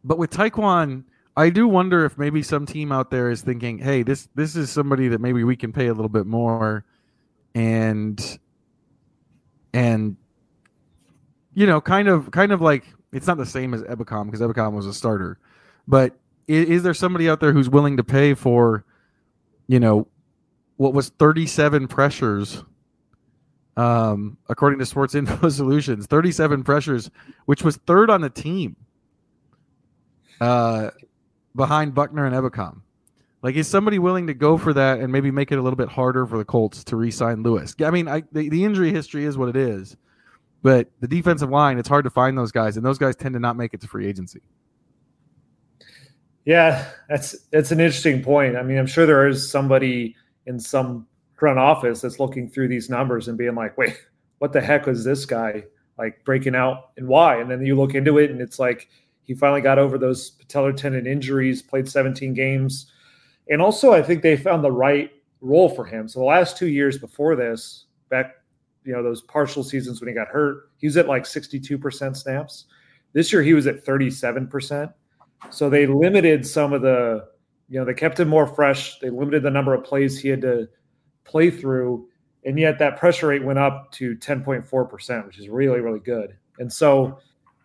but 0.02 0.18
with 0.18 0.30
Tyquan, 0.30 1.04
I 1.40 1.48
do 1.48 1.66
wonder 1.66 2.04
if 2.04 2.18
maybe 2.18 2.42
some 2.42 2.66
team 2.66 2.92
out 2.92 3.10
there 3.10 3.30
is 3.30 3.40
thinking, 3.40 3.78
"Hey, 3.78 4.02
this 4.02 4.28
this 4.34 4.56
is 4.56 4.68
somebody 4.68 5.08
that 5.08 5.22
maybe 5.22 5.42
we 5.42 5.56
can 5.56 5.72
pay 5.72 5.86
a 5.86 5.94
little 5.94 6.10
bit 6.10 6.26
more," 6.26 6.84
and 7.54 8.38
and 9.72 10.18
you 11.54 11.66
know, 11.66 11.80
kind 11.80 12.08
of 12.08 12.30
kind 12.30 12.52
of 12.52 12.60
like 12.60 12.84
it's 13.14 13.26
not 13.26 13.38
the 13.38 13.46
same 13.46 13.72
as 13.72 13.82
Ebukam 13.84 14.26
because 14.26 14.42
Ebukam 14.42 14.74
was 14.74 14.84
a 14.84 14.92
starter, 14.92 15.38
but 15.88 16.14
is, 16.46 16.68
is 16.68 16.82
there 16.82 16.92
somebody 16.92 17.30
out 17.30 17.40
there 17.40 17.54
who's 17.54 17.70
willing 17.70 17.96
to 17.96 18.04
pay 18.04 18.34
for, 18.34 18.84
you 19.66 19.80
know, 19.80 20.08
what 20.76 20.92
was 20.92 21.08
thirty 21.08 21.46
seven 21.46 21.88
pressures? 21.88 22.64
Um, 23.78 24.36
according 24.50 24.78
to 24.80 24.84
Sports 24.84 25.14
Info 25.14 25.48
Solutions, 25.48 26.04
37 26.04 26.64
pressures, 26.64 27.10
which 27.46 27.62
was 27.62 27.76
third 27.86 28.10
on 28.10 28.20
the 28.20 28.28
team. 28.28 28.76
Uh, 30.38 30.90
behind 31.54 31.94
Buckner 31.94 32.26
and 32.26 32.34
Ebukam? 32.34 32.82
Like, 33.42 33.54
is 33.54 33.66
somebody 33.66 33.98
willing 33.98 34.26
to 34.26 34.34
go 34.34 34.58
for 34.58 34.74
that 34.74 35.00
and 35.00 35.10
maybe 35.10 35.30
make 35.30 35.50
it 35.50 35.58
a 35.58 35.62
little 35.62 35.76
bit 35.76 35.88
harder 35.88 36.26
for 36.26 36.36
the 36.36 36.44
Colts 36.44 36.84
to 36.84 36.96
re-sign 36.96 37.42
Lewis? 37.42 37.74
I 37.80 37.90
mean, 37.90 38.06
I, 38.06 38.22
the, 38.32 38.50
the 38.50 38.64
injury 38.64 38.92
history 38.92 39.24
is 39.24 39.38
what 39.38 39.48
it 39.48 39.56
is, 39.56 39.96
but 40.62 40.90
the 41.00 41.08
defensive 41.08 41.48
line, 41.48 41.78
it's 41.78 41.88
hard 41.88 42.04
to 42.04 42.10
find 42.10 42.36
those 42.36 42.52
guys, 42.52 42.76
and 42.76 42.84
those 42.84 42.98
guys 42.98 43.16
tend 43.16 43.32
to 43.32 43.40
not 43.40 43.56
make 43.56 43.72
it 43.72 43.80
to 43.80 43.88
free 43.88 44.06
agency. 44.06 44.40
Yeah, 46.44 46.86
that's 47.08 47.36
that's 47.52 47.70
an 47.70 47.80
interesting 47.80 48.22
point. 48.22 48.56
I 48.56 48.62
mean, 48.62 48.78
I'm 48.78 48.86
sure 48.86 49.06
there 49.06 49.26
is 49.28 49.50
somebody 49.50 50.16
in 50.46 50.58
some 50.58 51.06
front 51.36 51.58
office 51.58 52.00
that's 52.00 52.18
looking 52.18 52.48
through 52.48 52.68
these 52.68 52.90
numbers 52.90 53.28
and 53.28 53.38
being 53.38 53.54
like, 53.54 53.76
"Wait, 53.78 53.96
what 54.38 54.52
the 54.52 54.60
heck 54.60 54.86
was 54.86 55.04
this 55.04 55.26
guy 55.26 55.64
like 55.98 56.24
breaking 56.24 56.54
out 56.54 56.90
and 56.96 57.06
why?" 57.06 57.40
And 57.40 57.50
then 57.50 57.64
you 57.64 57.76
look 57.76 57.94
into 57.94 58.18
it, 58.18 58.30
and 58.30 58.40
it's 58.40 58.58
like 58.58 58.88
he 59.30 59.36
finally 59.36 59.60
got 59.60 59.78
over 59.78 59.96
those 59.96 60.32
patellar 60.32 60.76
tendon 60.76 61.06
injuries, 61.06 61.62
played 61.62 61.88
17 61.88 62.34
games. 62.34 62.90
And 63.48 63.62
also, 63.62 63.92
I 63.92 64.02
think 64.02 64.22
they 64.22 64.36
found 64.36 64.64
the 64.64 64.72
right 64.72 65.12
role 65.40 65.68
for 65.68 65.84
him. 65.84 66.08
So 66.08 66.18
the 66.18 66.24
last 66.24 66.56
two 66.56 66.66
years 66.66 66.98
before 66.98 67.36
this, 67.36 67.84
back 68.08 68.34
you 68.82 68.92
know 68.92 69.04
those 69.04 69.20
partial 69.20 69.62
seasons 69.62 70.00
when 70.00 70.08
he 70.08 70.14
got 70.14 70.26
hurt, 70.26 70.72
he 70.78 70.88
was 70.88 70.96
at 70.96 71.06
like 71.06 71.22
62% 71.22 72.16
snaps. 72.16 72.64
This 73.12 73.32
year 73.32 73.40
he 73.40 73.54
was 73.54 73.68
at 73.68 73.86
37%. 73.86 74.92
So 75.50 75.70
they 75.70 75.86
limited 75.86 76.44
some 76.44 76.72
of 76.72 76.82
the, 76.82 77.28
you 77.68 77.78
know, 77.78 77.84
they 77.84 77.94
kept 77.94 78.18
him 78.18 78.26
more 78.26 78.48
fresh. 78.48 78.98
They 78.98 79.10
limited 79.10 79.44
the 79.44 79.50
number 79.50 79.74
of 79.74 79.84
plays 79.84 80.18
he 80.18 80.28
had 80.28 80.40
to 80.40 80.68
play 81.22 81.52
through. 81.52 82.08
And 82.44 82.58
yet 82.58 82.80
that 82.80 82.98
pressure 82.98 83.28
rate 83.28 83.44
went 83.44 83.60
up 83.60 83.92
to 83.92 84.16
10.4%, 84.16 85.26
which 85.26 85.38
is 85.38 85.48
really, 85.48 85.78
really 85.78 86.00
good. 86.00 86.36
And 86.58 86.72
so 86.72 87.20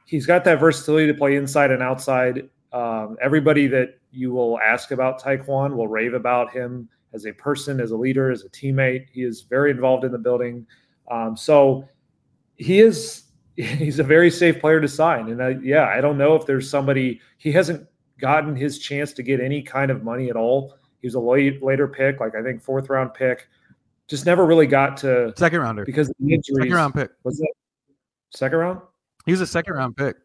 he's 0.06 0.26
got 0.26 0.44
that 0.46 0.60
versatility 0.60 1.08
to 1.08 1.14
play 1.14 1.36
inside 1.36 1.72
and 1.72 1.84
outside. 1.84 2.50
Um, 2.72 3.18
everybody 3.22 3.68
that 3.68 4.00
you 4.12 4.32
will 4.32 4.60
ask 4.60 4.92
about 4.92 5.22
Tyquan 5.22 5.76
will 5.76 5.88
rave 5.88 6.14
about 6.14 6.52
him 6.52 6.88
as 7.14 7.26
a 7.26 7.34
person, 7.34 7.80
as 7.80 7.92
a 7.92 7.98
leader, 7.98 8.32
as 8.32 8.44
a 8.44 8.50
teammate. 8.50 9.08
He 9.12 9.24
is 9.24 9.42
very 9.42 9.72
involved 9.72 10.04
in 10.04 10.12
the 10.12 10.18
building. 10.18 10.66
Um, 11.10 11.36
so 11.36 11.88
he 12.58 12.80
is 12.80 13.24
he's 13.56 14.00
a 14.00 14.04
very 14.04 14.30
safe 14.30 14.60
player 14.60 14.82
to 14.82 14.88
sign. 14.88 15.30
And 15.30 15.42
I, 15.42 15.58
yeah, 15.62 15.86
I 15.86 16.02
don't 16.02 16.18
know 16.18 16.36
if 16.36 16.46
there's 16.46 16.70
somebody 16.70 17.22
he 17.38 17.52
hasn't 17.52 17.88
gotten 18.20 18.56
his 18.56 18.80
chance 18.80 19.14
to 19.14 19.24
get 19.24 19.40
any 19.40 19.62
kind 19.62 19.92
of 19.92 20.04
money 20.04 20.30
at 20.30 20.36
all. 20.36 20.76
He 21.02 21.08
was 21.08 21.16
a 21.16 21.20
late, 21.20 21.64
later 21.64 21.88
pick, 21.88 22.20
like 22.20 22.36
I 22.36 22.44
think 22.44 22.62
fourth 22.62 22.90
round 22.90 23.14
pick. 23.14 23.48
Just 24.08 24.26
never 24.26 24.46
really 24.46 24.68
got 24.68 24.98
to 24.98 25.34
second 25.36 25.62
rounder 25.62 25.86
because 25.86 26.10
of 26.10 26.16
the 26.20 26.34
injuries. 26.34 26.58
Second 26.58 26.74
round 26.74 26.94
pick. 26.94 27.12
Was 27.24 27.38
that 27.38 27.54
second 28.32 28.58
round? 28.60 28.82
He 29.26 29.32
was 29.32 29.42
a 29.42 29.48
second 29.48 29.74
round 29.74 29.98
pick. 29.98 30.16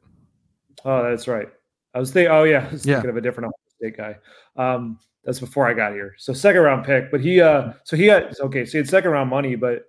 Oh, 0.84 1.02
that's 1.02 1.26
right. 1.28 1.48
I 1.94 1.98
was 1.98 2.12
thinking. 2.12 2.30
Oh 2.32 2.44
yeah, 2.44 2.66
I 2.68 2.72
was 2.72 2.86
Yeah. 2.86 2.96
thinking 2.96 3.10
of 3.10 3.16
a 3.16 3.20
different 3.20 3.46
Ohio 3.46 3.54
State 3.78 3.96
guy. 3.96 4.16
Um, 4.56 4.98
that's 5.24 5.40
before 5.40 5.66
I 5.68 5.74
got 5.74 5.92
here. 5.92 6.14
So 6.18 6.32
second 6.32 6.62
round 6.62 6.84
pick, 6.84 7.10
but 7.10 7.20
he 7.20 7.40
uh, 7.40 7.72
so 7.84 7.96
he 7.96 8.06
got 8.06 8.38
okay. 8.40 8.64
So 8.64 8.72
he 8.72 8.78
had 8.78 8.88
second 8.88 9.10
round 9.10 9.28
money, 9.30 9.54
but 9.56 9.86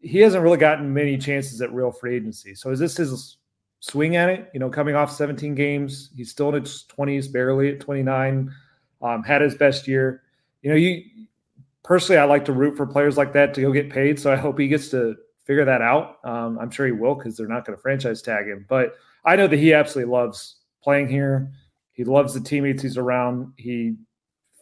he 0.00 0.18
hasn't 0.20 0.42
really 0.42 0.58
gotten 0.58 0.92
many 0.92 1.18
chances 1.18 1.60
at 1.60 1.72
real 1.72 1.90
free 1.92 2.16
agency. 2.16 2.54
So 2.54 2.70
is 2.70 2.78
this 2.78 2.96
his 2.96 3.36
swing 3.80 4.16
at 4.16 4.28
it? 4.30 4.48
You 4.54 4.60
know, 4.60 4.70
coming 4.70 4.94
off 4.94 5.10
17 5.12 5.54
games, 5.54 6.10
he's 6.16 6.30
still 6.30 6.48
in 6.54 6.62
his 6.62 6.84
20s, 6.96 7.30
barely 7.32 7.70
at 7.70 7.80
29. 7.80 8.52
Um, 9.02 9.22
had 9.24 9.42
his 9.42 9.54
best 9.56 9.86
year. 9.88 10.22
You 10.62 10.70
know, 10.70 10.76
you 10.76 11.02
personally, 11.84 12.18
I 12.18 12.24
like 12.24 12.44
to 12.46 12.52
root 12.52 12.76
for 12.76 12.86
players 12.86 13.16
like 13.16 13.32
that 13.34 13.54
to 13.54 13.60
go 13.60 13.72
get 13.72 13.90
paid. 13.90 14.18
So 14.20 14.32
I 14.32 14.36
hope 14.36 14.58
he 14.58 14.68
gets 14.68 14.88
to 14.90 15.16
figure 15.48 15.64
that 15.64 15.80
out. 15.80 16.18
Um, 16.24 16.58
I'm 16.60 16.70
sure 16.70 16.86
he 16.86 16.92
will 16.92 17.14
because 17.14 17.36
they're 17.36 17.48
not 17.48 17.64
going 17.64 17.76
to 17.76 17.82
franchise 17.82 18.20
tag 18.22 18.46
him. 18.46 18.66
But 18.68 18.94
I 19.24 19.34
know 19.34 19.48
that 19.48 19.58
he 19.58 19.72
absolutely 19.72 20.12
loves 20.12 20.56
playing 20.84 21.08
here. 21.08 21.50
He 21.94 22.04
loves 22.04 22.34
the 22.34 22.40
teammates 22.40 22.82
he's 22.82 22.98
around. 22.98 23.54
He 23.56 23.96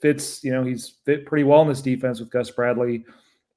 fits, 0.01 0.43
you 0.45 0.53
know, 0.53 0.65
he's 0.65 0.95
fit 1.05 1.27
pretty 1.27 1.43
well 1.43 1.61
in 1.63 1.69
this 1.69 1.83
defense 1.83 2.21
with 2.21 2.31
Gus 2.31 2.51
Bradley. 2.51 3.05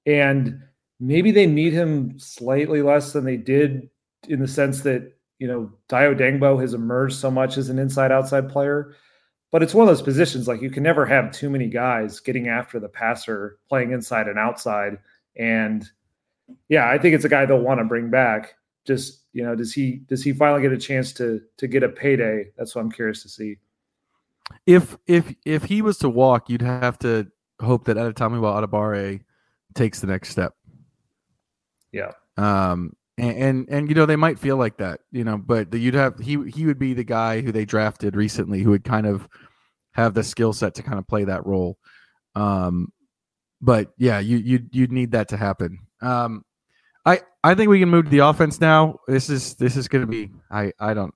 And 0.08 0.60
maybe 1.00 1.32
they 1.32 1.46
need 1.46 1.72
him 1.72 2.18
slightly 2.18 2.82
less 2.82 3.14
than 3.14 3.26
they 3.26 3.38
did 3.38 3.90
in 4.28 4.40
the 4.40 4.48
sense 4.48 4.82
that, 4.82 5.14
you 5.38 5.48
know, 5.48 5.72
Odeyingbo 5.90 6.60
has 6.60 6.74
emerged 6.74 7.16
so 7.16 7.30
much 7.30 7.58
as 7.58 7.70
an 7.70 7.78
inside 7.78 8.12
outside 8.12 8.50
player. 8.50 8.96
But 9.52 9.62
it's 9.62 9.76
one 9.76 9.88
of 9.88 9.96
those 9.96 10.02
positions 10.02 10.48
like 10.48 10.62
you 10.62 10.72
can 10.72 10.84
never 10.84 11.06
have 11.06 11.32
too 11.32 11.50
many 11.50 11.68
guys 11.68 12.20
getting 12.20 12.50
after 12.50 12.80
the 12.80 12.90
passer, 12.90 13.60
playing 13.70 13.92
inside 13.92 14.28
and 14.28 14.40
outside. 14.40 14.98
And 15.38 15.90
yeah, 16.68 16.90
I 16.90 16.98
think 16.98 17.16
it's 17.16 17.26
a 17.26 17.30
guy 17.30 17.46
they'll 17.46 17.60
want 17.60 17.80
to 17.80 17.86
bring 17.86 18.10
back. 18.10 18.56
Just 18.86 19.24
you 19.34 19.44
know, 19.44 19.56
does 19.56 19.74
he 19.74 20.02
does 20.08 20.24
he 20.24 20.34
finally 20.34 20.62
get 20.62 20.72
a 20.72 20.78
chance 20.78 21.14
to 21.14 21.42
to 21.58 21.68
get 21.68 21.84
a 21.84 21.90
payday? 21.90 22.52
That's 22.58 22.76
what 22.76 22.82
I'm 22.82 22.92
curious 22.92 23.22
to 23.24 23.30
see. 23.30 23.58
If 24.66 24.98
if 25.08 25.34
if 25.46 25.64
he 25.64 25.82
was 25.82 25.98
to 26.00 26.10
walk, 26.10 26.50
you'd 26.50 26.62
have 26.62 26.98
to 27.00 27.28
hope 27.62 27.86
that 27.86 27.98
Adetomiwa 27.98 28.66
Adebare 28.66 29.22
takes 29.76 30.00
the 30.00 30.08
next 30.08 30.30
step. 30.30 30.54
Yeah. 31.92 32.12
Um, 32.38 32.96
and, 33.18 33.38
and 33.38 33.70
and 33.70 33.90
you 33.90 33.96
know 33.96 34.06
they 34.06 34.16
might 34.16 34.40
feel 34.40 34.58
like 34.58 34.78
that, 34.78 35.02
you 35.12 35.24
know, 35.24 35.38
but 35.38 35.74
you'd 35.74 35.94
have 35.94 36.18
he 36.20 36.50
he 36.50 36.66
would 36.66 36.80
be 36.80 36.94
the 36.94 37.04
guy 37.04 37.42
who 37.42 37.52
they 37.52 37.66
drafted 37.66 38.16
recently 38.16 38.62
who 38.62 38.72
would 38.72 38.84
kind 38.84 39.06
of 39.06 39.28
have 39.92 40.14
the 40.14 40.24
skill 40.24 40.54
set 40.54 40.76
to 40.76 40.84
kind 40.84 40.98
of 40.98 41.08
play 41.08 41.26
that 41.26 41.46
role. 41.46 41.78
Um, 42.36 42.94
but 43.62 43.92
yeah, 43.98 44.20
you 44.20 44.38
you 44.38 44.60
you'd 44.72 44.92
need 44.92 45.12
that 45.12 45.28
to 45.30 45.38
happen. 45.38 45.80
Um, 46.02 46.44
I 47.06 47.22
I 47.44 47.56
think 47.56 47.70
we 47.70 47.80
can 47.80 47.90
move 47.90 48.06
to 48.06 48.12
the 48.12 48.20
offense 48.20 48.60
now. 48.60 49.00
This 49.08 49.30
is 49.30 49.56
this 49.56 49.76
is 49.76 49.88
going 49.88 50.02
to 50.06 50.08
be 50.08 50.32
I 50.52 50.74
I 50.80 50.94
don't 50.94 51.14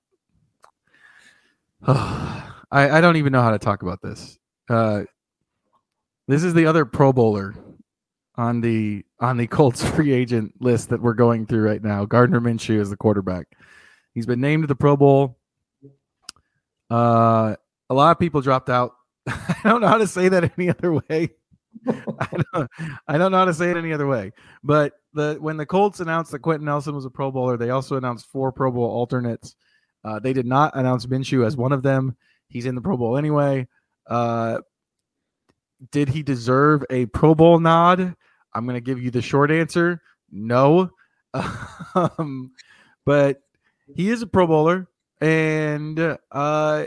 I 1.86 2.42
I 2.70 3.00
don't 3.00 3.16
even 3.16 3.32
know 3.32 3.42
how 3.42 3.50
to 3.50 3.58
talk 3.58 3.82
about 3.82 4.02
this. 4.02 4.38
Uh, 4.68 5.04
this 6.26 6.42
is 6.42 6.54
the 6.54 6.66
other 6.66 6.84
Pro 6.84 7.12
Bowler 7.12 7.54
on 8.36 8.60
the 8.60 9.04
on 9.20 9.36
the 9.36 9.46
Colts 9.48 9.84
free 9.84 10.12
agent 10.12 10.54
list 10.60 10.88
that 10.88 11.02
we're 11.02 11.14
going 11.14 11.46
through 11.46 11.62
right 11.62 11.82
now. 11.82 12.04
Gardner 12.04 12.40
Minshew 12.40 12.80
is 12.80 12.90
the 12.90 12.96
quarterback. 12.96 13.46
He's 14.14 14.26
been 14.26 14.40
named 14.40 14.62
to 14.62 14.66
the 14.66 14.76
Pro 14.76 14.96
Bowl. 14.96 15.38
Uh, 16.90 17.56
a 17.90 17.94
lot 17.94 18.12
of 18.12 18.18
people 18.18 18.40
dropped 18.40 18.70
out. 18.70 18.92
I 19.26 19.56
don't 19.64 19.80
know 19.80 19.88
how 19.88 19.98
to 19.98 20.06
say 20.06 20.28
that 20.28 20.52
any 20.56 20.70
other 20.70 20.92
way. 20.92 21.30
I 21.88 22.28
don't, 22.52 22.70
I 23.08 23.18
don't 23.18 23.32
know 23.32 23.38
how 23.38 23.44
to 23.44 23.54
say 23.54 23.70
it 23.70 23.76
any 23.76 23.92
other 23.92 24.06
way. 24.06 24.32
But 24.62 24.94
the 25.12 25.36
when 25.40 25.56
the 25.56 25.66
Colts 25.66 26.00
announced 26.00 26.32
that 26.32 26.40
Quenton 26.40 26.66
Nelson 26.66 26.94
was 26.94 27.04
a 27.04 27.10
Pro 27.10 27.30
Bowler, 27.30 27.56
they 27.56 27.70
also 27.70 27.96
announced 27.96 28.26
four 28.30 28.52
Pro 28.52 28.70
Bowl 28.70 28.90
alternates. 28.90 29.56
Uh, 30.04 30.18
they 30.18 30.32
did 30.32 30.46
not 30.46 30.76
announce 30.76 31.06
Minshew 31.06 31.46
as 31.46 31.56
one 31.56 31.72
of 31.72 31.82
them. 31.82 32.16
He's 32.48 32.66
in 32.66 32.74
the 32.74 32.80
Pro 32.80 32.96
Bowl 32.96 33.16
anyway. 33.16 33.66
Uh, 34.06 34.58
did 35.90 36.08
he 36.08 36.22
deserve 36.22 36.84
a 36.90 37.06
Pro 37.06 37.34
Bowl 37.34 37.58
nod? 37.58 38.14
I'm 38.54 38.64
going 38.64 38.76
to 38.76 38.80
give 38.80 39.02
you 39.02 39.10
the 39.10 39.22
short 39.22 39.50
answer 39.50 40.00
no. 40.34 40.90
um, 41.94 42.52
but 43.06 43.40
he 43.94 44.10
is 44.10 44.22
a 44.22 44.26
Pro 44.26 44.46
Bowler. 44.46 44.88
And 45.20 46.18
uh, 46.30 46.84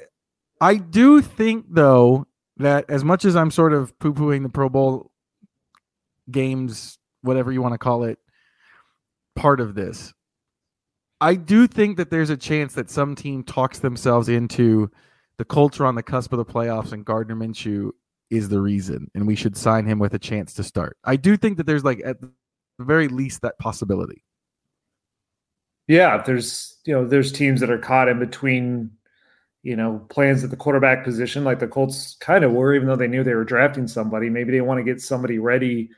I 0.62 0.76
do 0.76 1.22
think, 1.22 1.66
though, 1.70 2.27
that 2.58 2.86
as 2.90 3.04
much 3.04 3.26
as 3.26 3.36
I'm 3.36 3.52
sort 3.52 3.74
of 3.74 3.98
poo 4.00 4.14
pooing 4.14 4.44
the 4.44 4.50
Pro 4.50 4.70
Bowl 4.70 5.12
games, 6.30 6.98
whatever 7.22 7.52
you 7.52 7.62
want 7.62 7.74
to 7.74 7.78
call 7.78 8.04
it, 8.04 8.20
part 9.36 9.60
of 9.60 9.76
this, 9.76 10.14
I 11.20 11.36
do 11.36 11.68
think 11.68 11.98
that 11.98 12.12
there's 12.12 12.30
a 12.30 12.38
chance 12.38 12.74
that 12.74 12.90
some 12.90 13.16
team 13.16 13.44
talks 13.44 13.80
themselves 13.80 14.30
into 14.30 14.92
the 15.38 15.46
culture 15.46 15.86
on 15.86 15.96
the 15.96 16.04
cusp 16.04 16.32
of 16.34 16.38
the 16.38 16.46
playoffs 16.46 16.92
and 16.92 17.06
Gardner 17.06 17.36
Minshew 17.36 17.92
is 18.30 18.50
the 18.50 18.60
reason, 18.60 19.10
and 19.16 19.26
we 19.26 19.36
should 19.36 19.56
sign 19.56 19.86
him 19.86 20.00
with 20.00 20.14
a 20.14 20.20
chance 20.20 20.54
to 20.56 20.64
start. 20.64 20.98
I 21.04 21.16
do 21.16 21.38
think 21.38 21.58
that 21.58 21.66
there's 21.66 21.84
like 21.84 22.02
at 22.04 22.20
the 22.20 22.32
very 22.80 23.08
least 23.08 23.42
that 23.42 23.58
possibility. 23.60 24.24
Yeah, 25.88 26.22
there's 26.22 26.78
you 26.86 26.94
know 26.94 27.08
there's 27.08 27.32
teams 27.32 27.62
that 27.62 27.70
are 27.70 27.78
caught 27.78 28.10
in 28.10 28.20
between 28.20 28.92
you 29.64 29.76
know 29.76 30.06
plans 30.10 30.44
at 30.44 30.50
the 30.50 30.56
quarterback 30.56 31.04
position, 31.04 31.44
like 31.44 31.60
the 31.60 31.68
Colts 31.68 32.16
kind 32.20 32.44
of 32.44 32.52
were, 32.52 32.76
even 32.76 32.88
though 32.88 32.96
they 32.96 33.08
knew 33.08 33.24
they 33.24 33.36
were 33.36 33.44
drafting 33.44 33.88
somebody. 33.88 34.30
Maybe 34.30 34.52
they 34.52 34.62
want 34.62 34.80
to 34.80 34.84
get 34.84 35.02
somebody 35.02 35.40
ready. 35.40 35.90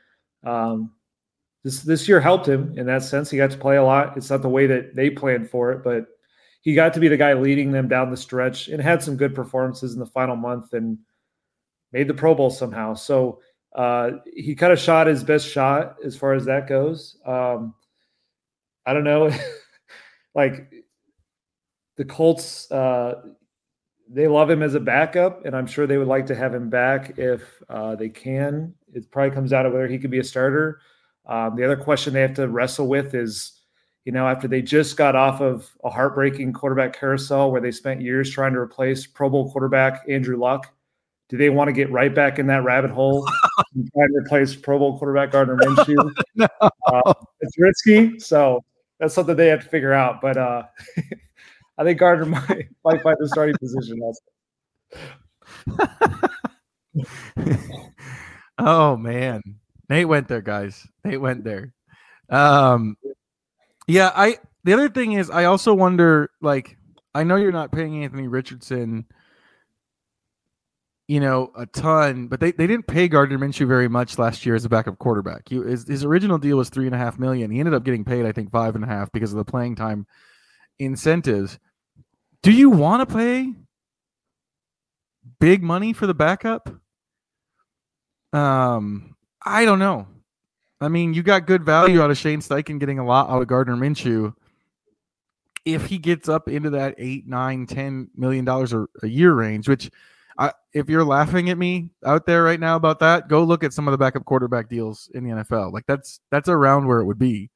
Um, 0.44 0.92
this 1.62 1.82
this 1.82 2.08
year 2.08 2.20
helped 2.20 2.48
him 2.48 2.76
in 2.78 2.86
that 2.86 3.02
sense. 3.02 3.30
He 3.30 3.36
got 3.36 3.50
to 3.50 3.58
play 3.58 3.76
a 3.76 3.84
lot. 3.84 4.16
It's 4.16 4.30
not 4.30 4.42
the 4.42 4.48
way 4.48 4.66
that 4.66 4.96
they 4.96 5.10
planned 5.10 5.50
for 5.50 5.72
it, 5.72 5.84
but 5.84 6.06
he 6.62 6.74
got 6.74 6.94
to 6.94 7.00
be 7.00 7.08
the 7.08 7.16
guy 7.16 7.32
leading 7.34 7.72
them 7.72 7.88
down 7.88 8.10
the 8.10 8.16
stretch 8.16 8.68
and 8.68 8.82
had 8.82 9.02
some 9.02 9.16
good 9.16 9.34
performances 9.34 9.94
in 9.94 10.00
the 10.00 10.06
final 10.06 10.36
month 10.36 10.72
and 10.72 10.98
made 11.92 12.08
the 12.08 12.14
Pro 12.14 12.34
Bowl 12.34 12.50
somehow. 12.50 12.94
So 12.94 13.40
uh, 13.74 14.12
he 14.34 14.54
kind 14.54 14.72
of 14.72 14.78
shot 14.78 15.06
his 15.06 15.24
best 15.24 15.48
shot 15.48 15.96
as 16.04 16.16
far 16.16 16.34
as 16.34 16.44
that 16.46 16.68
goes. 16.68 17.16
Um, 17.24 17.74
I 18.84 18.92
don't 18.92 19.04
know, 19.04 19.30
like 20.34 20.72
the 21.96 22.04
Colts, 22.04 22.70
uh, 22.70 23.22
they 24.12 24.26
love 24.26 24.50
him 24.50 24.62
as 24.62 24.74
a 24.74 24.80
backup, 24.80 25.44
and 25.44 25.56
I'm 25.56 25.66
sure 25.66 25.86
they 25.86 25.96
would 25.96 26.08
like 26.08 26.26
to 26.26 26.34
have 26.34 26.52
him 26.52 26.68
back 26.68 27.16
if 27.16 27.42
uh, 27.68 27.94
they 27.94 28.08
can. 28.08 28.74
It 28.92 29.10
probably 29.10 29.34
comes 29.34 29.52
out 29.52 29.66
of 29.66 29.72
whether 29.72 29.86
he 29.86 29.98
could 29.98 30.10
be 30.10 30.18
a 30.18 30.24
starter. 30.24 30.80
Um, 31.26 31.54
the 31.54 31.64
other 31.64 31.76
question 31.76 32.12
they 32.12 32.22
have 32.22 32.34
to 32.34 32.48
wrestle 32.48 32.88
with 32.88 33.14
is, 33.14 33.60
you 34.04 34.10
know, 34.10 34.26
after 34.26 34.48
they 34.48 34.62
just 34.62 34.96
got 34.96 35.14
off 35.14 35.40
of 35.40 35.70
a 35.84 35.90
heartbreaking 35.90 36.52
quarterback 36.52 36.98
carousel 36.98 37.52
where 37.52 37.60
they 37.60 37.70
spent 37.70 38.00
years 38.00 38.30
trying 38.30 38.52
to 38.52 38.58
replace 38.58 39.06
Pro 39.06 39.30
Bowl 39.30 39.50
quarterback 39.52 40.02
Andrew 40.08 40.36
Luck, 40.36 40.74
do 41.28 41.36
they 41.36 41.48
want 41.48 41.68
to 41.68 41.72
get 41.72 41.92
right 41.92 42.12
back 42.12 42.40
in 42.40 42.48
that 42.48 42.64
rabbit 42.64 42.90
hole 42.90 43.24
and 43.74 43.88
try 43.92 44.06
to 44.08 44.12
replace 44.16 44.56
Pro 44.56 44.80
Bowl 44.80 44.98
quarterback 44.98 45.30
Gardner 45.30 45.56
Minshew? 45.56 46.12
no. 46.34 46.48
uh, 46.60 47.14
it's 47.40 47.56
risky, 47.56 48.18
so 48.18 48.64
that's 48.98 49.14
something 49.14 49.36
they 49.36 49.46
have 49.46 49.62
to 49.62 49.68
figure 49.68 49.92
out. 49.92 50.20
But 50.20 50.36
uh, 50.36 50.64
I 51.80 51.84
think 51.84 51.98
Gardner 51.98 52.26
might, 52.26 52.68
might 52.84 53.02
find 53.02 53.16
the 53.18 53.28
starting 53.28 53.56
position. 53.58 54.00
also. 54.02 54.20
oh 58.58 58.96
man, 58.96 59.42
Nate 59.88 60.06
went 60.08 60.28
there, 60.28 60.42
guys. 60.42 60.86
Nate 61.04 61.20
went 61.20 61.42
there. 61.42 61.72
Um, 62.28 62.96
yeah, 63.88 64.12
I. 64.14 64.38
The 64.62 64.74
other 64.74 64.90
thing 64.90 65.12
is, 65.12 65.30
I 65.30 65.44
also 65.44 65.74
wonder. 65.74 66.30
Like, 66.42 66.76
I 67.14 67.24
know 67.24 67.36
you're 67.36 67.50
not 67.50 67.72
paying 67.72 68.04
Anthony 68.04 68.28
Richardson 68.28 69.06
you 71.10 71.18
know, 71.18 71.50
a 71.56 71.66
ton, 71.66 72.28
but 72.28 72.38
they, 72.38 72.52
they 72.52 72.68
didn't 72.68 72.86
pay 72.86 73.08
Gardner 73.08 73.36
Minshew 73.36 73.66
very 73.66 73.88
much 73.88 74.16
last 74.16 74.46
year 74.46 74.54
as 74.54 74.64
a 74.64 74.68
backup 74.68 74.96
quarterback. 74.98 75.48
He, 75.48 75.56
his, 75.56 75.88
his 75.88 76.04
original 76.04 76.38
deal 76.38 76.56
was 76.56 76.68
three 76.68 76.86
and 76.86 76.94
a 76.94 76.98
half 76.98 77.18
million. 77.18 77.50
He 77.50 77.58
ended 77.58 77.74
up 77.74 77.82
getting 77.82 78.04
paid, 78.04 78.26
I 78.26 78.30
think, 78.30 78.52
five 78.52 78.76
and 78.76 78.84
a 78.84 78.86
half 78.86 79.10
because 79.10 79.32
of 79.32 79.36
the 79.38 79.44
playing 79.44 79.74
time 79.74 80.06
incentives. 80.78 81.58
Do 82.42 82.52
you 82.52 82.70
want 82.70 83.06
to 83.06 83.14
pay 83.14 83.52
big 85.40 85.62
money 85.62 85.92
for 85.92 86.06
the 86.06 86.14
backup? 86.14 86.68
Um, 88.32 89.16
I 89.44 89.64
don't 89.64 89.78
know. 89.78 90.06
I 90.80 90.88
mean, 90.88 91.12
you 91.12 91.22
got 91.22 91.46
good 91.46 91.64
value 91.64 92.00
out 92.00 92.10
of 92.10 92.16
Shane 92.16 92.40
Steichen 92.40 92.80
getting 92.80 92.98
a 92.98 93.04
lot 93.04 93.28
out 93.28 93.42
of 93.42 93.48
Gardner 93.48 93.76
Minshew. 93.76 94.32
If 95.66 95.84
he 95.86 95.98
gets 95.98 96.28
up 96.28 96.48
into 96.48 96.70
that 96.70 96.94
eight, 96.96 97.26
nine, 97.26 97.66
ten 97.66 98.08
million 98.16 98.46
dollars 98.46 98.72
a 98.72 99.06
year 99.06 99.34
range, 99.34 99.68
which 99.68 99.90
I, 100.38 100.52
if 100.72 100.88
you're 100.88 101.04
laughing 101.04 101.50
at 101.50 101.58
me 101.58 101.90
out 102.06 102.24
there 102.24 102.42
right 102.42 102.58
now 102.58 102.76
about 102.76 103.00
that, 103.00 103.28
go 103.28 103.44
look 103.44 103.62
at 103.62 103.74
some 103.74 103.86
of 103.86 103.92
the 103.92 103.98
backup 103.98 104.24
quarterback 104.24 104.70
deals 104.70 105.10
in 105.12 105.22
the 105.22 105.30
NFL. 105.30 105.74
Like 105.74 105.84
that's 105.86 106.20
that's 106.30 106.48
around 106.48 106.86
where 106.86 107.00
it 107.00 107.04
would 107.04 107.18
be 107.18 107.50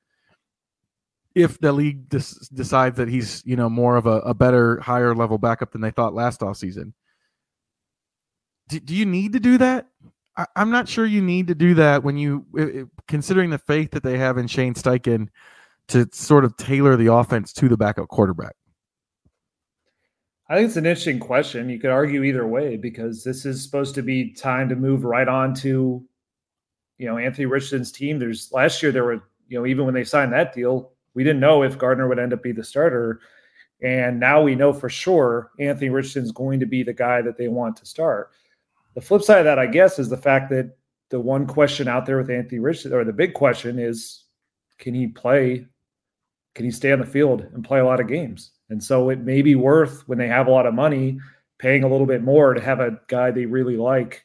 if 1.34 1.58
the 1.58 1.72
league 1.72 2.08
des- 2.08 2.46
decides 2.52 2.96
that 2.96 3.08
he's 3.08 3.42
you 3.44 3.56
know 3.56 3.68
more 3.68 3.96
of 3.96 4.06
a, 4.06 4.20
a, 4.20 4.34
better, 4.34 4.80
higher 4.80 5.14
level 5.14 5.38
backup 5.38 5.72
than 5.72 5.80
they 5.80 5.90
thought 5.90 6.14
last 6.14 6.40
offseason. 6.40 6.92
Do, 8.68 8.80
do 8.80 8.94
you 8.94 9.04
need 9.04 9.32
to 9.32 9.40
do 9.40 9.58
that? 9.58 9.88
I, 10.36 10.46
am 10.56 10.70
not 10.70 10.88
sure 10.88 11.06
you 11.06 11.22
need 11.22 11.48
to 11.48 11.54
do 11.54 11.74
that 11.74 12.02
when 12.02 12.16
you 12.16 12.46
it, 12.54 12.88
considering 13.08 13.50
the 13.50 13.58
faith 13.58 13.90
that 13.92 14.02
they 14.02 14.18
have 14.18 14.38
in 14.38 14.46
Shane 14.46 14.74
Steichen 14.74 15.28
to 15.88 16.08
sort 16.12 16.44
of 16.44 16.56
tailor 16.56 16.96
the 16.96 17.12
offense 17.12 17.52
to 17.54 17.68
the 17.68 17.76
backup 17.76 18.08
quarterback. 18.08 18.54
I 20.48 20.56
think 20.56 20.68
it's 20.68 20.76
an 20.76 20.86
interesting 20.86 21.20
question. 21.20 21.70
You 21.70 21.78
could 21.78 21.90
argue 21.90 22.22
either 22.22 22.46
way 22.46 22.76
because 22.76 23.24
this 23.24 23.46
is 23.46 23.62
supposed 23.62 23.94
to 23.94 24.02
be 24.02 24.32
time 24.32 24.68
to 24.68 24.76
move 24.76 25.04
right 25.04 25.28
on 25.28 25.54
to, 25.56 26.04
you 26.98 27.06
know, 27.06 27.16
Anthony 27.16 27.46
Richardson's 27.46 27.92
team. 27.92 28.18
There's 28.18 28.50
last 28.52 28.82
year 28.82 28.92
there 28.92 29.04
were, 29.04 29.24
you 29.48 29.58
know, 29.58 29.66
even 29.66 29.86
when 29.86 29.94
they 29.94 30.04
signed 30.04 30.32
that 30.32 30.54
deal, 30.54 30.92
we 31.14 31.24
didn't 31.24 31.40
know 31.40 31.62
if 31.62 31.78
Gardner 31.78 32.08
would 32.08 32.18
end 32.18 32.32
up 32.32 32.42
be 32.42 32.52
the 32.52 32.64
starter. 32.64 33.20
And 33.82 34.18
now 34.18 34.42
we 34.42 34.54
know 34.54 34.72
for 34.72 34.88
sure 34.88 35.50
Anthony 35.58 35.90
Richardson's 35.90 36.32
going 36.32 36.60
to 36.60 36.66
be 36.66 36.82
the 36.82 36.92
guy 36.92 37.22
that 37.22 37.36
they 37.36 37.48
want 37.48 37.76
to 37.76 37.86
start. 37.86 38.30
The 38.94 39.00
flip 39.00 39.22
side 39.22 39.38
of 39.38 39.44
that, 39.44 39.58
I 39.58 39.66
guess, 39.66 39.98
is 39.98 40.08
the 40.08 40.16
fact 40.16 40.50
that 40.50 40.76
the 41.10 41.20
one 41.20 41.46
question 41.46 41.88
out 41.88 42.06
there 42.06 42.18
with 42.18 42.30
Anthony 42.30 42.60
Richardson, 42.60 42.92
or 42.92 43.04
the 43.04 43.12
big 43.12 43.34
question 43.34 43.78
is, 43.78 44.24
can 44.78 44.94
he 44.94 45.08
play? 45.08 45.66
Can 46.54 46.64
he 46.64 46.70
stay 46.70 46.92
on 46.92 47.00
the 47.00 47.06
field 47.06 47.42
and 47.52 47.64
play 47.64 47.80
a 47.80 47.84
lot 47.84 48.00
of 48.00 48.08
games? 48.08 48.52
And 48.70 48.82
so 48.82 49.10
it 49.10 49.20
may 49.20 49.42
be 49.42 49.54
worth 49.54 50.06
when 50.08 50.18
they 50.18 50.28
have 50.28 50.46
a 50.46 50.50
lot 50.50 50.66
of 50.66 50.74
money 50.74 51.18
paying 51.58 51.84
a 51.84 51.88
little 51.88 52.06
bit 52.06 52.22
more 52.22 52.54
to 52.54 52.60
have 52.60 52.80
a 52.80 52.98
guy 53.08 53.30
they 53.30 53.46
really 53.46 53.76
like 53.76 54.24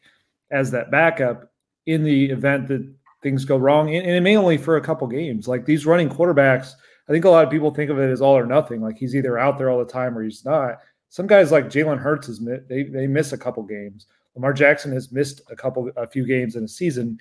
as 0.52 0.72
that 0.72 0.92
backup 0.92 1.52
in 1.86 2.04
the 2.04 2.26
event 2.26 2.68
that 2.68 2.88
things 3.22 3.46
go 3.46 3.58
wrong. 3.58 3.94
And, 3.94 4.10
it 4.10 4.22
may 4.22 4.38
only 4.38 4.58
for 4.58 4.78
a 4.78 4.82
couple 4.82 5.08
games. 5.08 5.48
Like 5.48 5.66
these 5.66 5.86
running 5.86 6.10
quarterbacks, 6.10 6.74
I 7.08 7.12
think 7.12 7.26
a 7.26 7.30
lot 7.30 7.44
of 7.44 7.52
people 7.52 7.74
think 7.74 7.90
of 7.90 8.00
it 8.00 8.12
as 8.12 8.22
all 8.22 8.38
or 8.38 8.46
nothing. 8.46 8.82
Like 8.82 8.98
he's 8.98 9.16
either 9.16 9.38
out 9.38 9.58
there 9.58 9.70
all 9.70 9.80
the 9.80 9.92
time 9.92 10.18
or 10.18 10.24
he's 10.24 10.46
not. 10.46 10.80
Some 11.10 11.28
guys 11.28 11.52
like 11.52 11.66
Jalen 11.66 12.00
Hurts 12.00 12.30
is 12.30 12.40
they 12.68 12.84
they 12.84 13.08
miss 13.08 13.34
a 13.34 13.38
couple 13.38 13.64
games. 13.64 14.06
Lamar 14.36 14.54
Jackson 14.54 14.92
has 14.92 15.12
missed 15.12 15.42
a 15.50 15.56
couple 15.56 15.92
a 15.98 16.08
few 16.08 16.26
games 16.26 16.56
in 16.56 16.64
a 16.64 16.68
season. 16.68 17.18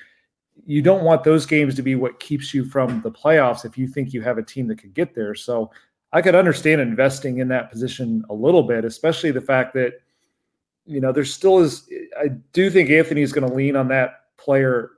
You 0.66 0.82
don't 0.82 1.04
want 1.04 1.24
those 1.24 1.46
games 1.46 1.74
to 1.76 1.82
be 1.82 1.94
what 1.94 2.20
keeps 2.20 2.52
you 2.52 2.64
from 2.64 3.00
the 3.00 3.10
playoffs 3.10 3.64
if 3.64 3.78
you 3.78 3.86
think 3.86 4.12
you 4.12 4.20
have 4.22 4.38
a 4.38 4.42
team 4.42 4.66
that 4.68 4.78
could 4.78 4.92
get 4.92 5.14
there. 5.14 5.34
So 5.34 5.70
I 6.12 6.20
could 6.20 6.34
understand 6.34 6.80
investing 6.80 7.38
in 7.38 7.48
that 7.48 7.70
position 7.70 8.24
a 8.28 8.34
little 8.34 8.62
bit, 8.62 8.84
especially 8.84 9.30
the 9.30 9.40
fact 9.40 9.72
that, 9.74 10.00
you 10.84 11.00
know, 11.00 11.12
there 11.12 11.24
still 11.24 11.60
is. 11.60 11.88
I 12.18 12.28
do 12.52 12.70
think 12.70 12.90
Anthony 12.90 13.22
is 13.22 13.32
going 13.32 13.48
to 13.48 13.54
lean 13.54 13.76
on 13.76 13.88
that 13.88 14.24
player 14.36 14.90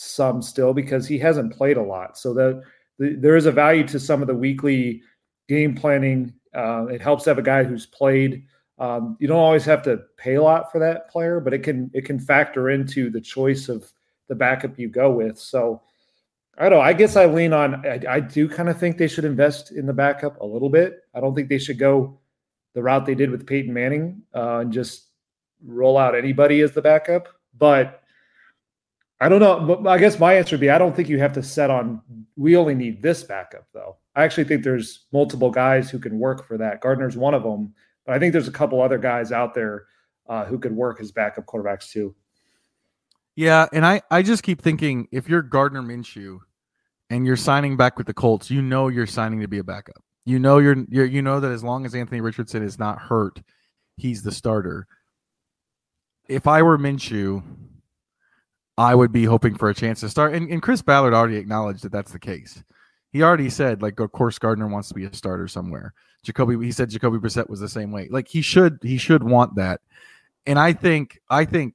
some 0.00 0.40
still 0.40 0.72
because 0.72 1.08
he 1.08 1.18
hasn't 1.18 1.52
played 1.52 1.76
a 1.76 1.82
lot. 1.82 2.16
So 2.16 2.32
that 2.34 2.62
the, 2.98 3.16
there 3.18 3.36
is 3.36 3.46
a 3.46 3.52
value 3.52 3.84
to 3.88 3.98
some 3.98 4.22
of 4.22 4.28
the 4.28 4.34
weekly 4.34 5.02
game 5.48 5.74
planning. 5.74 6.32
Uh, 6.54 6.86
it 6.86 7.02
helps 7.02 7.24
have 7.24 7.38
a 7.38 7.42
guy 7.42 7.64
who's 7.64 7.86
played. 7.86 8.44
Um, 8.78 9.16
you 9.18 9.26
don't 9.26 9.40
always 9.40 9.64
have 9.64 9.82
to 9.82 10.02
pay 10.16 10.36
a 10.36 10.42
lot 10.42 10.70
for 10.70 10.78
that 10.78 11.10
player, 11.10 11.40
but 11.40 11.52
it 11.52 11.64
can 11.64 11.90
it 11.92 12.04
can 12.04 12.20
factor 12.20 12.70
into 12.70 13.10
the 13.10 13.20
choice 13.20 13.68
of 13.68 13.92
the 14.28 14.36
backup 14.36 14.78
you 14.78 14.88
go 14.88 15.10
with. 15.10 15.36
So 15.36 15.82
I 16.56 16.68
don't. 16.68 16.84
I 16.84 16.92
guess 16.92 17.16
I 17.16 17.26
lean 17.26 17.52
on. 17.52 17.84
I, 17.84 18.00
I 18.08 18.20
do 18.20 18.48
kind 18.48 18.68
of 18.68 18.78
think 18.78 18.98
they 18.98 19.08
should 19.08 19.24
invest 19.24 19.72
in 19.72 19.84
the 19.84 19.92
backup 19.92 20.40
a 20.40 20.46
little 20.46 20.70
bit. 20.70 21.00
I 21.12 21.18
don't 21.18 21.34
think 21.34 21.48
they 21.48 21.58
should 21.58 21.78
go 21.78 22.20
the 22.74 22.82
route 22.84 23.04
they 23.04 23.16
did 23.16 23.32
with 23.32 23.48
Peyton 23.48 23.74
Manning 23.74 24.22
uh, 24.32 24.58
and 24.58 24.72
just 24.72 25.06
roll 25.64 25.98
out 25.98 26.14
anybody 26.14 26.60
as 26.60 26.70
the 26.70 26.82
backup. 26.82 27.26
But 27.58 28.04
I 29.20 29.28
don't 29.28 29.40
know. 29.40 29.76
But 29.76 29.88
I 29.88 29.98
guess 29.98 30.18
my 30.18 30.34
answer 30.34 30.54
would 30.54 30.60
be 30.60 30.70
I 30.70 30.78
don't 30.78 30.94
think 30.94 31.08
you 31.08 31.18
have 31.18 31.32
to 31.34 31.42
set 31.42 31.70
on. 31.70 32.02
We 32.36 32.56
only 32.56 32.74
need 32.74 33.02
this 33.02 33.24
backup, 33.24 33.66
though. 33.72 33.96
I 34.14 34.24
actually 34.24 34.44
think 34.44 34.64
there's 34.64 35.06
multiple 35.12 35.50
guys 35.50 35.90
who 35.90 35.98
can 35.98 36.18
work 36.18 36.46
for 36.46 36.58
that. 36.58 36.80
Gardner's 36.80 37.16
one 37.16 37.34
of 37.34 37.42
them, 37.42 37.74
but 38.04 38.14
I 38.14 38.18
think 38.18 38.32
there's 38.32 38.48
a 38.48 38.52
couple 38.52 38.80
other 38.80 38.98
guys 38.98 39.32
out 39.32 39.54
there 39.54 39.86
uh, 40.28 40.44
who 40.44 40.58
could 40.58 40.72
work 40.72 41.00
as 41.00 41.12
backup 41.12 41.46
quarterbacks 41.46 41.90
too. 41.90 42.14
Yeah, 43.36 43.66
and 43.72 43.86
I 43.86 44.02
I 44.10 44.22
just 44.22 44.42
keep 44.42 44.60
thinking 44.60 45.06
if 45.12 45.28
you're 45.28 45.42
Gardner 45.42 45.82
Minshew 45.82 46.38
and 47.10 47.24
you're 47.24 47.36
signing 47.36 47.76
back 47.76 47.96
with 47.96 48.06
the 48.06 48.14
Colts, 48.14 48.50
you 48.50 48.60
know 48.60 48.88
you're 48.88 49.06
signing 49.06 49.40
to 49.40 49.48
be 49.48 49.58
a 49.58 49.64
backup. 49.64 50.02
You 50.24 50.38
know 50.38 50.58
you're, 50.58 50.84
you're 50.88 51.06
you 51.06 51.22
know 51.22 51.40
that 51.40 51.52
as 51.52 51.64
long 51.64 51.86
as 51.86 51.94
Anthony 51.94 52.20
Richardson 52.20 52.62
is 52.62 52.78
not 52.78 52.98
hurt, 52.98 53.40
he's 53.96 54.22
the 54.22 54.32
starter. 54.32 54.86
If 56.28 56.46
I 56.46 56.62
were 56.62 56.76
Minshew, 56.76 57.42
I 58.78 58.94
would 58.94 59.12
be 59.12 59.24
hoping 59.24 59.56
for 59.56 59.68
a 59.68 59.74
chance 59.74 60.00
to 60.00 60.08
start. 60.08 60.32
And, 60.34 60.50
and 60.50 60.62
Chris 60.62 60.80
Ballard 60.80 61.12
already 61.12 61.36
acknowledged 61.36 61.82
that 61.82 61.92
that's 61.92 62.12
the 62.12 62.18
case. 62.18 62.62
He 63.12 63.22
already 63.22 63.50
said, 63.50 63.82
like, 63.82 64.00
of 64.00 64.12
course, 64.12 64.38
Gardner 64.38 64.68
wants 64.68 64.88
to 64.88 64.94
be 64.94 65.04
a 65.04 65.12
starter 65.12 65.48
somewhere. 65.48 65.92
Jacoby, 66.22 66.64
he 66.64 66.72
said 66.72 66.88
Jacoby 66.88 67.18
Brissett 67.18 67.50
was 67.50 67.60
the 67.60 67.68
same 67.68 67.92
way. 67.92 68.08
Like 68.10 68.28
he 68.28 68.40
should, 68.40 68.78
he 68.82 68.96
should 68.96 69.22
want 69.22 69.56
that. 69.56 69.80
And 70.46 70.58
I 70.58 70.72
think, 70.72 71.20
I 71.28 71.44
think, 71.44 71.74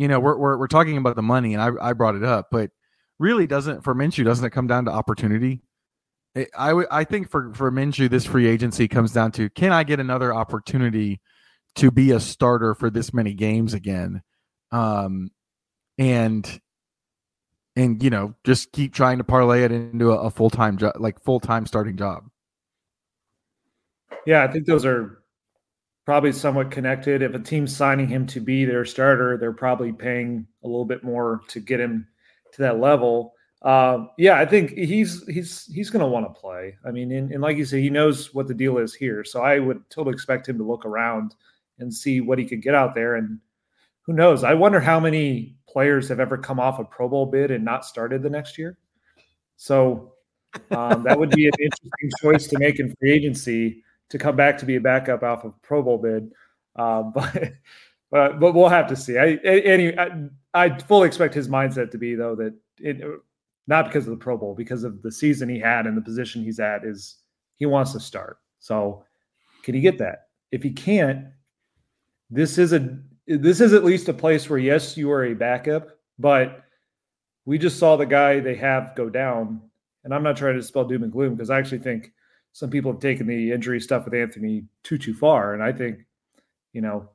you 0.00 0.08
know, 0.08 0.18
we're 0.18 0.36
we're, 0.38 0.56
we're 0.56 0.66
talking 0.66 0.96
about 0.96 1.14
the 1.14 1.22
money, 1.22 1.52
and 1.52 1.62
I 1.62 1.90
I 1.90 1.92
brought 1.92 2.14
it 2.14 2.24
up, 2.24 2.48
but 2.50 2.70
really 3.18 3.46
doesn't 3.46 3.84
for 3.84 3.94
Minshew 3.94 4.24
doesn't 4.24 4.46
it 4.46 4.50
come 4.50 4.66
down 4.66 4.86
to 4.86 4.90
opportunity? 4.90 5.60
It, 6.34 6.48
I 6.56 6.72
I 6.90 7.04
think 7.04 7.30
for 7.30 7.52
for 7.52 7.70
Minshew 7.70 8.08
this 8.08 8.24
free 8.24 8.46
agency 8.46 8.88
comes 8.88 9.12
down 9.12 9.30
to 9.32 9.50
can 9.50 9.72
I 9.72 9.84
get 9.84 10.00
another 10.00 10.32
opportunity 10.32 11.20
to 11.74 11.90
be 11.90 12.12
a 12.12 12.20
starter 12.20 12.74
for 12.74 12.88
this 12.88 13.12
many 13.12 13.34
games 13.34 13.74
again, 13.74 14.22
um, 14.72 15.30
and 16.00 16.60
and 17.76 18.02
you 18.02 18.10
know 18.10 18.34
just 18.42 18.72
keep 18.72 18.92
trying 18.92 19.18
to 19.18 19.24
parlay 19.24 19.62
it 19.62 19.70
into 19.70 20.10
a, 20.10 20.16
a 20.16 20.30
full 20.30 20.50
time 20.50 20.76
job 20.76 20.94
like 20.98 21.22
full 21.22 21.38
time 21.38 21.66
starting 21.66 21.96
job. 21.96 22.24
Yeah, 24.26 24.42
I 24.42 24.48
think 24.48 24.66
those 24.66 24.84
are 24.84 25.22
probably 26.04 26.32
somewhat 26.32 26.70
connected. 26.70 27.22
If 27.22 27.34
a 27.34 27.38
team's 27.38 27.76
signing 27.76 28.08
him 28.08 28.26
to 28.28 28.40
be 28.40 28.64
their 28.64 28.84
starter, 28.84 29.36
they're 29.36 29.52
probably 29.52 29.92
paying 29.92 30.46
a 30.64 30.66
little 30.66 30.84
bit 30.84 31.04
more 31.04 31.42
to 31.48 31.60
get 31.60 31.78
him 31.78 32.08
to 32.54 32.62
that 32.62 32.80
level. 32.80 33.34
Uh, 33.62 34.06
yeah, 34.16 34.38
I 34.38 34.46
think 34.46 34.70
he's 34.72 35.26
he's 35.28 35.66
he's 35.66 35.90
going 35.90 36.00
to 36.00 36.08
want 36.10 36.26
to 36.26 36.40
play. 36.40 36.76
I 36.86 36.90
mean, 36.90 37.12
and, 37.12 37.30
and, 37.30 37.42
like 37.42 37.58
you 37.58 37.66
said 37.66 37.80
he 37.80 37.90
knows 37.90 38.34
what 38.34 38.48
the 38.48 38.54
deal 38.54 38.78
is 38.78 38.94
here. 38.94 39.22
So 39.22 39.42
I 39.42 39.58
would 39.58 39.82
totally 39.90 40.14
expect 40.14 40.48
him 40.48 40.56
to 40.56 40.64
look 40.64 40.86
around 40.86 41.34
and 41.78 41.92
see 41.92 42.22
what 42.22 42.38
he 42.38 42.46
could 42.46 42.62
get 42.62 42.74
out 42.74 42.94
there. 42.94 43.16
And 43.16 43.38
who 44.02 44.14
knows? 44.14 44.44
I 44.44 44.54
wonder 44.54 44.80
how 44.80 44.98
many 44.98 45.56
players 45.70 46.08
have 46.08 46.20
ever 46.20 46.36
come 46.36 46.58
off 46.58 46.78
a 46.78 46.84
Pro 46.84 47.08
Bowl 47.08 47.26
bid 47.26 47.50
and 47.50 47.64
not 47.64 47.84
started 47.84 48.22
the 48.22 48.30
next 48.30 48.58
year. 48.58 48.76
So 49.56 50.14
um, 50.70 51.04
that 51.04 51.18
would 51.18 51.30
be 51.30 51.46
an 51.46 51.52
interesting 51.58 52.10
choice 52.20 52.46
to 52.48 52.58
make 52.58 52.80
in 52.80 52.94
free 52.96 53.12
agency 53.12 53.84
to 54.08 54.18
come 54.18 54.36
back 54.36 54.58
to 54.58 54.66
be 54.66 54.76
a 54.76 54.80
backup 54.80 55.22
off 55.22 55.44
of 55.44 55.60
Pro 55.62 55.82
Bowl 55.82 55.98
bid. 55.98 56.30
Um, 56.76 57.12
but 57.14 57.52
but 58.10 58.40
but 58.40 58.54
we'll 58.54 58.68
have 58.68 58.88
to 58.88 58.96
see. 58.96 59.18
I, 59.18 59.34
any, 59.44 59.96
I, 59.98 60.28
I 60.54 60.78
fully 60.78 61.06
expect 61.06 61.34
his 61.34 61.48
mindset 61.48 61.90
to 61.92 61.98
be 61.98 62.14
though 62.14 62.34
that 62.36 62.54
it, 62.78 63.00
not 63.66 63.86
because 63.86 64.06
of 64.06 64.10
the 64.10 64.16
Pro 64.16 64.36
Bowl, 64.36 64.54
because 64.54 64.82
of 64.82 65.00
the 65.02 65.12
season 65.12 65.48
he 65.48 65.60
had 65.60 65.86
and 65.86 65.96
the 65.96 66.02
position 66.02 66.42
he's 66.42 66.58
at 66.58 66.84
is 66.84 67.18
he 67.56 67.66
wants 67.66 67.92
to 67.92 68.00
start. 68.00 68.38
So 68.58 69.04
can 69.62 69.74
he 69.74 69.80
get 69.80 69.98
that? 69.98 70.28
If 70.50 70.62
he 70.62 70.70
can't, 70.70 71.26
this 72.30 72.58
is 72.58 72.72
a 72.72 72.98
this 73.38 73.60
is 73.60 73.72
at 73.72 73.84
least 73.84 74.08
a 74.08 74.14
place 74.14 74.48
where 74.50 74.58
yes, 74.58 74.96
you 74.96 75.10
are 75.10 75.24
a 75.24 75.34
backup, 75.34 75.90
but 76.18 76.64
we 77.44 77.58
just 77.58 77.78
saw 77.78 77.96
the 77.96 78.06
guy 78.06 78.40
they 78.40 78.56
have 78.56 78.94
go 78.96 79.08
down. 79.08 79.62
And 80.04 80.14
I'm 80.14 80.22
not 80.22 80.36
trying 80.36 80.56
to 80.56 80.62
spell 80.62 80.84
doom 80.84 81.02
and 81.02 81.12
gloom 81.12 81.34
because 81.34 81.50
I 81.50 81.58
actually 81.58 81.78
think 81.78 82.12
some 82.52 82.70
people 82.70 82.90
have 82.92 83.00
taken 83.00 83.26
the 83.26 83.52
injury 83.52 83.80
stuff 83.80 84.04
with 84.04 84.14
Anthony 84.14 84.64
too 84.82 84.98
too 84.98 85.14
far. 85.14 85.54
And 85.54 85.62
I 85.62 85.72
think, 85.72 86.00
you 86.72 86.80
know, 86.80 87.08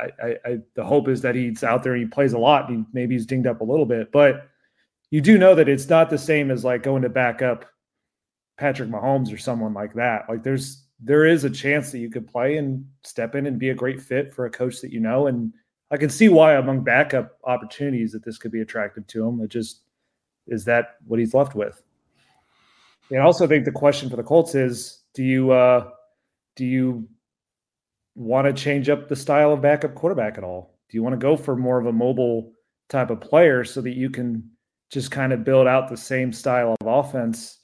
I, 0.00 0.26
I, 0.26 0.36
I, 0.44 0.58
the 0.74 0.84
hope 0.84 1.08
is 1.08 1.20
that 1.22 1.34
he's 1.34 1.62
out 1.62 1.82
there 1.82 1.92
and 1.92 2.02
he 2.02 2.08
plays 2.08 2.32
a 2.32 2.38
lot. 2.38 2.68
And 2.68 2.86
maybe 2.92 3.14
he's 3.14 3.26
dinged 3.26 3.46
up 3.46 3.60
a 3.60 3.64
little 3.64 3.86
bit, 3.86 4.10
but 4.12 4.48
you 5.10 5.20
do 5.20 5.38
know 5.38 5.54
that 5.54 5.68
it's 5.68 5.88
not 5.88 6.10
the 6.10 6.18
same 6.18 6.50
as 6.50 6.64
like 6.64 6.82
going 6.82 7.02
to 7.02 7.08
back 7.08 7.42
up 7.42 7.64
Patrick 8.58 8.90
Mahomes 8.90 9.32
or 9.32 9.38
someone 9.38 9.74
like 9.74 9.94
that. 9.94 10.28
Like 10.28 10.42
there's 10.42 10.84
there 11.00 11.24
is 11.24 11.44
a 11.44 11.50
chance 11.50 11.92
that 11.92 11.98
you 11.98 12.10
could 12.10 12.26
play 12.26 12.56
and 12.56 12.84
step 13.04 13.34
in 13.34 13.46
and 13.46 13.58
be 13.58 13.70
a 13.70 13.74
great 13.74 14.00
fit 14.00 14.34
for 14.34 14.46
a 14.46 14.50
coach 14.50 14.80
that 14.80 14.92
you 14.92 15.00
know. 15.00 15.28
And 15.28 15.52
I 15.90 15.96
can 15.96 16.10
see 16.10 16.28
why 16.28 16.54
among 16.54 16.82
backup 16.82 17.38
opportunities 17.44 18.12
that 18.12 18.24
this 18.24 18.38
could 18.38 18.50
be 18.50 18.60
attractive 18.60 19.06
to 19.08 19.26
him. 19.26 19.40
It 19.40 19.48
just 19.48 19.82
is 20.46 20.64
that 20.64 20.96
what 21.06 21.20
he's 21.20 21.34
left 21.34 21.54
with. 21.54 21.82
And 23.10 23.20
I 23.20 23.24
also 23.24 23.46
think 23.46 23.64
the 23.64 23.72
question 23.72 24.10
for 24.10 24.16
the 24.16 24.22
Colts 24.22 24.54
is: 24.54 25.02
Do 25.14 25.22
you 25.22 25.52
uh, 25.52 25.90
do 26.56 26.64
you 26.64 27.08
want 28.14 28.46
to 28.46 28.52
change 28.52 28.88
up 28.88 29.08
the 29.08 29.16
style 29.16 29.52
of 29.52 29.62
backup 29.62 29.94
quarterback 29.94 30.36
at 30.36 30.44
all? 30.44 30.78
Do 30.90 30.96
you 30.96 31.02
want 31.02 31.14
to 31.14 31.18
go 31.18 31.36
for 31.36 31.54
more 31.54 31.78
of 31.78 31.86
a 31.86 31.92
mobile 31.92 32.52
type 32.88 33.10
of 33.10 33.20
player 33.20 33.64
so 33.64 33.80
that 33.82 33.94
you 33.94 34.10
can 34.10 34.50
just 34.90 35.10
kind 35.10 35.32
of 35.32 35.44
build 35.44 35.66
out 35.66 35.88
the 35.88 35.96
same 35.96 36.32
style 36.32 36.74
of 36.80 36.86
offense? 36.86 37.58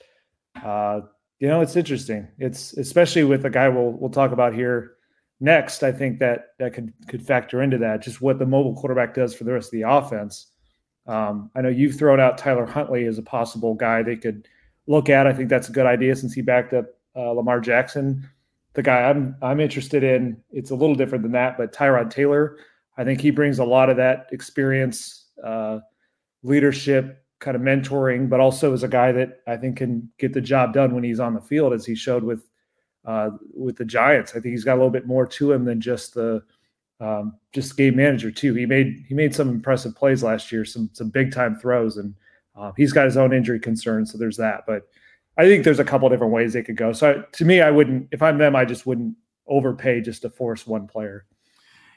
Uh, 0.63 1.01
you 1.41 1.49
know, 1.49 1.61
it's 1.61 1.77
interesting. 1.77 2.29
It's 2.39 2.73
especially 2.75 3.25
with 3.25 3.43
the 3.43 3.51
guy 3.51 3.69
we'll 3.69 3.93
we'll 3.93 4.11
talk 4.11 4.33
about 4.33 4.55
here 4.55 4.95
next. 5.41 5.83
I 5.83 5.93
think 5.93 6.19
that 6.21 6.55
that 6.59 6.75
could 6.75 6.93
could 7.09 7.23
factor 7.23 7.63
into 7.63 7.79
that. 7.79 8.03
Just 8.03 8.21
what 8.21 8.39
the 8.39 8.47
mobile 8.47 8.75
quarterback 8.75 9.15
does 9.15 9.35
for 9.35 9.45
the 9.45 9.53
rest 9.53 9.69
of 9.69 9.73
the 9.73 9.83
offense. 9.83 10.49
Um, 11.07 11.51
I 11.55 11.61
know 11.61 11.69
you've 11.69 11.97
thrown 11.97 12.21
out 12.21 12.39
Tyler 12.39 12.67
Huntley 12.67 13.05
as 13.07 13.19
a 13.19 13.23
possible 13.23 13.75
guy 13.75 14.03
they 14.03 14.17
could 14.17 14.49
look 14.87 15.11
at. 15.11 15.27
I 15.27 15.33
think 15.33 15.49
that's 15.49 15.69
a 15.69 15.73
good 15.73 15.87
idea 15.87 16.17
since 16.17 16.33
he 16.33 16.41
backed 16.41 16.73
up 16.73 16.87
uh, 17.17 17.31
Lamar 17.33 17.61
Jackson. 17.61 18.29
The 18.75 18.83
guy 18.83 19.03
I'm 19.03 19.37
I'm 19.43 19.61
interested 19.61 20.03
in, 20.03 20.41
it's 20.51 20.71
a 20.71 20.75
little 20.75 20.95
different 20.95 21.23
than 21.23 21.33
that, 21.33 21.57
but 21.57 21.73
Tyrod 21.73 22.11
Taylor, 22.11 22.59
I 22.97 23.05
think 23.05 23.21
he 23.21 23.31
brings 23.31 23.59
a 23.59 23.65
lot 23.65 23.91
of 23.91 23.97
that 23.99 24.29
experience, 24.33 25.27
uh, 25.43 25.81
leadership, 26.43 27.24
kind 27.45 27.57
of 27.57 27.63
mentoring, 27.63 28.29
but 28.29 28.41
also 28.41 28.73
as 28.73 28.83
a 28.83 28.89
guy 28.89 29.13
that 29.13 29.41
I 29.47 29.57
think 29.59 29.77
can 29.77 30.11
get 30.19 30.33
the 30.33 30.41
job 30.41 30.73
done 30.73 30.95
when 30.95 31.05
he's 31.05 31.21
on 31.21 31.35
the 31.35 31.41
field, 31.41 31.75
as 31.75 31.85
he 31.85 31.95
showed 31.95 32.25
with 32.25 32.49
uh, 33.05 33.31
with 33.53 33.77
the 33.77 33.85
Giants. 33.85 34.33
I 34.33 34.41
think 34.41 34.53
he's 34.53 34.65
got 34.65 34.75
a 34.75 34.81
little 34.81 34.91
bit 34.91 35.07
more 35.07 35.27
to 35.27 35.53
him 35.53 35.67
than 35.67 35.81
just 35.81 36.15
the 36.15 36.43
um, 37.01 37.37
just 37.53 37.77
game 37.77 37.97
manager 37.97 38.31
too. 38.31 38.55
He 38.55 38.65
made 38.65 39.05
he 39.07 39.15
made 39.15 39.35
some 39.35 39.51
impressive 39.51 39.95
plays 39.95 40.23
last 40.23 40.51
year, 40.51 40.65
some 40.65 40.89
some 40.95 41.11
big 41.11 41.33
time 41.33 41.57
throws, 41.57 41.99
and 41.99 42.15
uh, 42.57 42.73
he's 42.77 42.93
got 42.93 43.05
his 43.05 43.19
own 43.19 43.35
injury 43.35 43.61
concerns, 43.61 44.11
so 44.11 44.17
there's 44.17 44.39
that. 44.39 44.65
But 44.67 44.89
I 45.37 45.45
think 45.45 45.65
there's 45.65 45.81
a 45.81 45.85
couple 45.85 46.09
different 46.09 46.33
ways 46.33 46.55
they 46.55 46.63
could 46.63 46.77
go. 46.77 46.93
So 46.93 47.25
to 47.31 47.45
me, 47.45 47.61
I 47.61 47.71
wouldn't 47.71 48.09
if 48.11 48.23
I'm 48.23 48.39
them, 48.39 48.57
I 48.57 48.65
just 48.65 48.87
wouldn't 48.87 49.17
overpay 49.47 50.01
just 50.01 50.23
to 50.23 50.31
force 50.31 50.67
one 50.67 50.87
player. 50.87 51.27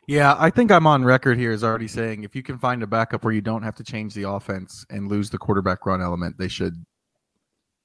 Yeah, 0.07 0.37
I 0.39 0.49
think 0.49 0.71
I'm 0.71 0.87
on 0.87 1.03
record 1.03 1.37
here 1.37 1.51
as 1.51 1.65
already 1.65 1.89
saying 1.89 2.23
if 2.23 2.33
you 2.33 2.41
can 2.41 2.57
find 2.57 2.81
a 2.81 2.87
backup 2.87 3.25
where 3.25 3.33
you 3.33 3.41
don't 3.41 3.63
have 3.63 3.75
to 3.75 3.83
change 3.83 4.13
the 4.13 4.29
offense 4.29 4.85
and 4.89 5.09
lose 5.09 5.29
the 5.29 5.37
quarterback 5.37 5.85
run 5.85 6.01
element, 6.01 6.37
they 6.37 6.47
should 6.47 6.85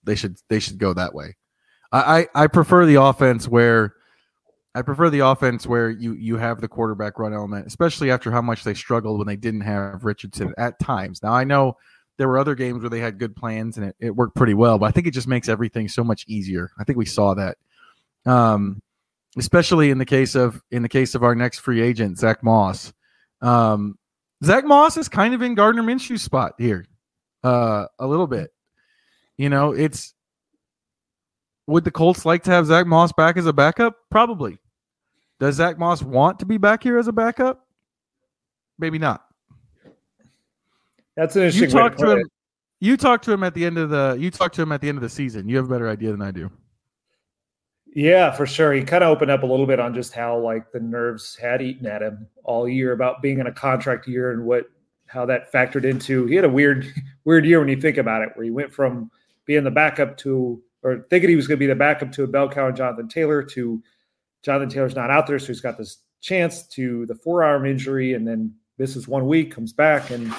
they 0.05 0.15
should 0.15 0.37
they 0.49 0.61
should 0.61 0.79
go 0.79 0.95
that 0.95 1.15
way. 1.15 1.37
I 1.91 2.29
I, 2.35 2.47
prefer 2.47 2.87
the 2.87 3.03
offense 3.03 3.49
where 3.49 3.95
I 4.75 4.83
prefer 4.83 5.11
the 5.11 5.21
offense 5.21 5.67
where 5.67 5.91
you 5.91 6.15
you 6.15 6.37
have 6.37 6.61
the 6.61 6.69
quarterback 6.69 7.19
run 7.19 7.35
element, 7.35 7.67
especially 7.67 8.13
after 8.13 8.31
how 8.31 8.41
much 8.41 8.63
they 8.63 8.73
struggled 8.73 9.19
when 9.19 9.27
they 9.27 9.37
didn't 9.37 9.61
have 9.63 10.05
Richardson 10.05 10.55
at 10.57 10.79
times. 10.79 11.25
Now 11.25 11.33
I 11.33 11.43
know 11.43 11.77
there 12.19 12.29
were 12.29 12.39
other 12.39 12.55
games 12.55 12.83
where 12.83 12.91
they 12.91 13.01
had 13.01 13.19
good 13.19 13.35
plans 13.35 13.79
and 13.79 13.87
it, 13.87 13.97
it 13.99 14.11
worked 14.15 14.37
pretty 14.37 14.55
well, 14.55 14.79
but 14.79 14.87
I 14.87 14.93
think 14.93 15.09
it 15.09 15.13
just 15.13 15.27
makes 15.27 15.49
everything 15.49 15.89
so 15.89 16.05
much 16.05 16.25
easier. 16.29 16.71
I 16.79 16.85
think 16.85 16.99
we 16.99 17.05
saw 17.05 17.35
that. 17.35 17.59
Um, 18.25 18.81
especially 19.39 19.91
in 19.91 19.99
the 19.99 20.05
case 20.05 20.35
of 20.35 20.63
in 20.71 20.83
the 20.83 20.89
case 20.89 21.15
of 21.15 21.23
our 21.23 21.35
next 21.35 21.61
free 21.61 21.81
agent, 21.81 22.19
Zach 22.19 22.43
Moss. 22.43 22.93
Um, 23.41 23.99
Zach 24.45 24.65
Moss 24.65 24.97
is 24.97 25.09
kind 25.09 25.35
of 25.35 25.43
in 25.43 25.55
Gardner 25.55 25.83
Minshew's 25.83 26.23
spot 26.23 26.55
here, 26.59 26.87
uh, 27.45 27.87
a 27.99 28.07
little 28.07 28.27
bit. 28.27 28.51
You 29.37 29.49
know, 29.49 29.73
it's 29.73 30.15
would 31.67 31.85
the 31.85 31.91
Colts 31.91 32.25
like 32.25 32.43
to 32.45 32.51
have 32.51 32.67
Zach 32.67 32.87
Moss 32.87 33.13
back 33.13 33.37
as 33.37 33.47
a 33.47 33.53
backup? 33.53 33.97
Probably. 34.11 34.59
Does 35.41 35.57
Zach 35.57 35.79
Moss 35.79 36.03
want 36.03 36.39
to 36.41 36.47
be 36.47 36.59
back 36.59 36.83
here 36.83 36.99
as 36.99 37.09
a 37.09 37.13
backup? 37.13 37.67
Maybe 38.79 38.99
not. 38.99 39.25
That's 41.17 41.37
an 41.37 41.43
interesting. 41.43 41.71
You 41.71 41.75
talk 41.75 41.97
to, 41.97 42.05
to 42.05 42.11
him. 42.19 42.29
You 42.81 42.97
talk 42.97 43.23
to 43.23 43.33
him 43.33 43.45
at 43.45 43.55
the 43.55 43.65
end 43.65 43.79
of 43.79 43.91
the. 43.91 44.17
You 44.19 44.31
talk 44.31 44.53
to 44.53 44.63
him 44.63 44.73
at 44.73 44.81
the 44.81 44.89
end 44.89 44.99
of 44.99 45.03
the 45.03 45.09
season. 45.09 45.49
You 45.49 45.57
have 45.57 45.67
a 45.67 45.69
better 45.69 45.89
idea 45.89 46.11
than 46.11 46.23
I 46.23 46.31
do. 46.31 46.51
Yeah, 47.95 48.31
for 48.31 48.47
sure. 48.47 48.73
He 48.73 48.83
kind 48.83 49.05
of 49.05 49.11
opened 49.11 49.31
up 49.31 49.43
a 49.43 49.47
little 49.47 49.67
bit 49.67 49.79
on 49.79 49.93
just 49.95 50.15
how 50.15 50.39
like 50.39 50.73
the 50.73 50.81
nerves 50.81 51.37
had 51.37 51.61
eaten 51.61 51.87
at 51.87 52.03
him 52.03 52.27
all 52.43 52.67
year 52.67 52.93
about 52.93 53.21
being 53.21 53.39
in 53.39 53.47
a 53.47 53.53
contract 53.53 54.09
year 54.09 54.33
and 54.33 54.45
what 54.45 54.71
how 55.07 55.27
that 55.27 55.53
factored 55.53 55.85
into. 55.85 56.25
He 56.25 56.35
had 56.35 56.47
a 56.47 56.51
weird 56.51 56.87
weird 57.25 57.45
year 57.45 57.61
when 57.61 57.69
you 57.69 57.81
think 57.81 57.99
about 57.99 58.23
it, 58.23 58.31
where 58.35 58.45
he 58.45 58.51
went 58.51 58.73
from 58.73 59.11
being 59.45 59.65
the 59.65 59.71
backup 59.71 60.17
to 60.19 60.63
or 60.83 61.07
thinking 61.11 61.29
he 61.29 61.37
was 61.37 61.47
going 61.47 61.59
to 61.59 61.63
be 61.63 61.67
the 61.67 61.75
backup 61.75 62.11
to 62.13 62.25
a 62.25 62.27
bell 62.27 62.49
cow 62.49 62.69
and 62.69 62.77
Jonathan 62.77 63.09
Taylor 63.09 63.43
to 63.43 63.83
Jonathan 64.43 64.71
Taylor's 64.71 64.97
not 64.97 65.11
out 65.11 65.27
there, 65.27 65.39
so 65.39 65.49
he's 65.49 65.61
got 65.61 65.79
this 65.79 65.99
chance 66.21 66.67
to 66.69 67.07
the 67.07 67.15
forearm 67.15 67.67
injury, 67.67 68.15
and 68.15 68.27
then 68.27 68.55
misses 68.79 69.07
one 69.07 69.27
week, 69.27 69.55
comes 69.55 69.73
back, 69.73 70.11
and 70.11 70.33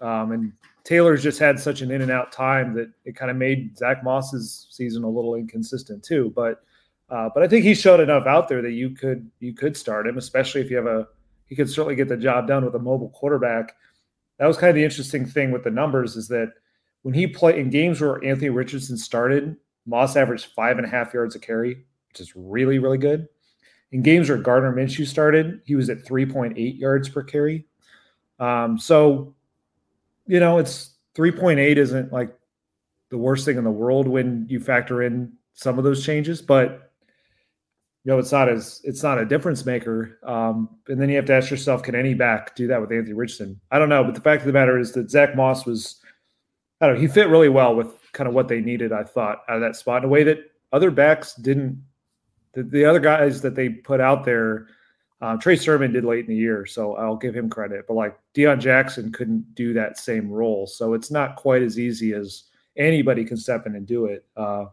um, 0.00 0.32
and 0.32 0.52
Taylor's 0.82 1.22
just 1.22 1.38
had 1.38 1.58
such 1.58 1.82
an 1.82 1.90
in 1.90 2.02
and 2.02 2.10
out 2.10 2.32
time 2.32 2.74
that 2.74 2.90
it 3.04 3.14
kind 3.14 3.30
of 3.30 3.36
made 3.36 3.78
Zach 3.78 4.02
Moss's 4.02 4.66
season 4.70 5.04
a 5.04 5.08
little 5.08 5.36
inconsistent 5.36 6.02
too. 6.02 6.32
But 6.34 6.62
uh, 7.08 7.28
but 7.32 7.42
I 7.42 7.48
think 7.48 7.64
he 7.64 7.74
showed 7.74 8.00
enough 8.00 8.26
out 8.26 8.48
there 8.48 8.62
that 8.62 8.72
you 8.72 8.90
could 8.90 9.30
you 9.38 9.54
could 9.54 9.76
start 9.76 10.06
him, 10.06 10.18
especially 10.18 10.60
if 10.60 10.70
you 10.70 10.76
have 10.76 10.86
a 10.86 11.06
he 11.46 11.54
could 11.54 11.70
certainly 11.70 11.94
get 11.94 12.08
the 12.08 12.16
job 12.16 12.48
done 12.48 12.64
with 12.64 12.74
a 12.74 12.80
mobile 12.80 13.10
quarterback. 13.10 13.76
That 14.38 14.46
was 14.46 14.56
kind 14.56 14.70
of 14.70 14.74
the 14.74 14.84
interesting 14.84 15.24
thing 15.24 15.52
with 15.52 15.64
the 15.64 15.70
numbers 15.70 16.16
is 16.16 16.28
that 16.28 16.52
when 17.02 17.14
he 17.14 17.26
played 17.26 17.58
in 17.58 17.70
games 17.70 18.00
where 18.00 18.22
Anthony 18.24 18.50
Richardson 18.50 18.96
started, 18.96 19.56
Moss 19.86 20.16
averaged 20.16 20.46
five 20.56 20.76
and 20.76 20.86
a 20.86 20.90
half 20.90 21.14
yards 21.14 21.36
a 21.36 21.38
carry, 21.38 21.84
which 22.08 22.20
is 22.20 22.34
really, 22.34 22.80
really 22.80 22.98
good. 22.98 23.28
In 23.92 24.02
games 24.02 24.28
where 24.28 24.38
Gardner 24.38 24.72
Minshew 24.72 25.06
started, 25.06 25.60
he 25.64 25.76
was 25.76 25.88
at 25.88 26.04
3.8 26.04 26.78
yards 26.78 27.08
per 27.08 27.22
carry. 27.22 27.64
Um, 28.40 28.78
so, 28.78 29.34
you 30.26 30.40
know, 30.40 30.58
it's 30.58 30.94
3.8 31.14 31.76
isn't 31.76 32.12
like 32.12 32.36
the 33.10 33.16
worst 33.16 33.44
thing 33.44 33.56
in 33.56 33.64
the 33.64 33.70
world 33.70 34.08
when 34.08 34.44
you 34.48 34.58
factor 34.58 35.02
in 35.02 35.32
some 35.54 35.78
of 35.78 35.84
those 35.84 36.04
changes, 36.04 36.42
but 36.42 36.85
you 38.06 38.12
know, 38.12 38.20
it's 38.20 38.30
not 38.30 38.48
as 38.48 38.80
it's 38.84 39.02
not 39.02 39.18
a 39.18 39.24
difference 39.24 39.66
maker. 39.66 40.20
Um, 40.22 40.68
and 40.86 41.00
then 41.00 41.08
you 41.08 41.16
have 41.16 41.24
to 41.24 41.34
ask 41.34 41.50
yourself, 41.50 41.82
can 41.82 41.96
any 41.96 42.14
back 42.14 42.54
do 42.54 42.68
that 42.68 42.80
with 42.80 42.92
Anthony 42.92 43.14
Richardson? 43.14 43.60
I 43.72 43.80
don't 43.80 43.88
know, 43.88 44.04
but 44.04 44.14
the 44.14 44.20
fact 44.20 44.42
of 44.42 44.46
the 44.46 44.52
matter 44.52 44.78
is 44.78 44.92
that 44.92 45.10
Zach 45.10 45.34
Moss 45.34 45.66
was, 45.66 46.00
I 46.80 46.86
don't 46.86 46.94
know, 46.94 47.00
he 47.00 47.08
fit 47.08 47.28
really 47.28 47.48
well 47.48 47.74
with 47.74 47.88
kind 48.12 48.28
of 48.28 48.34
what 48.34 48.46
they 48.46 48.60
needed, 48.60 48.92
I 48.92 49.02
thought, 49.02 49.42
out 49.48 49.56
of 49.56 49.60
that 49.62 49.74
spot 49.74 50.04
in 50.04 50.04
a 50.04 50.08
way 50.08 50.22
that 50.22 50.38
other 50.72 50.92
backs 50.92 51.34
didn't. 51.34 51.82
The, 52.52 52.62
the 52.62 52.84
other 52.84 53.00
guys 53.00 53.42
that 53.42 53.56
they 53.56 53.70
put 53.70 54.00
out 54.00 54.24
there, 54.24 54.68
um, 55.20 55.40
Trey 55.40 55.56
Sermon 55.56 55.92
did 55.92 56.04
late 56.04 56.26
in 56.26 56.30
the 56.30 56.36
year, 56.36 56.64
so 56.64 56.94
I'll 56.94 57.16
give 57.16 57.34
him 57.34 57.50
credit. 57.50 57.86
But 57.88 57.94
like 57.94 58.16
Deon 58.36 58.60
Jackson 58.60 59.10
couldn't 59.10 59.52
do 59.56 59.72
that 59.72 59.98
same 59.98 60.30
role, 60.30 60.68
so 60.68 60.94
it's 60.94 61.10
not 61.10 61.34
quite 61.34 61.62
as 61.62 61.76
easy 61.76 62.12
as 62.12 62.44
anybody 62.76 63.24
can 63.24 63.36
step 63.36 63.66
in 63.66 63.74
and 63.74 63.84
do 63.84 64.04
it. 64.04 64.24
Uh, 64.36 64.66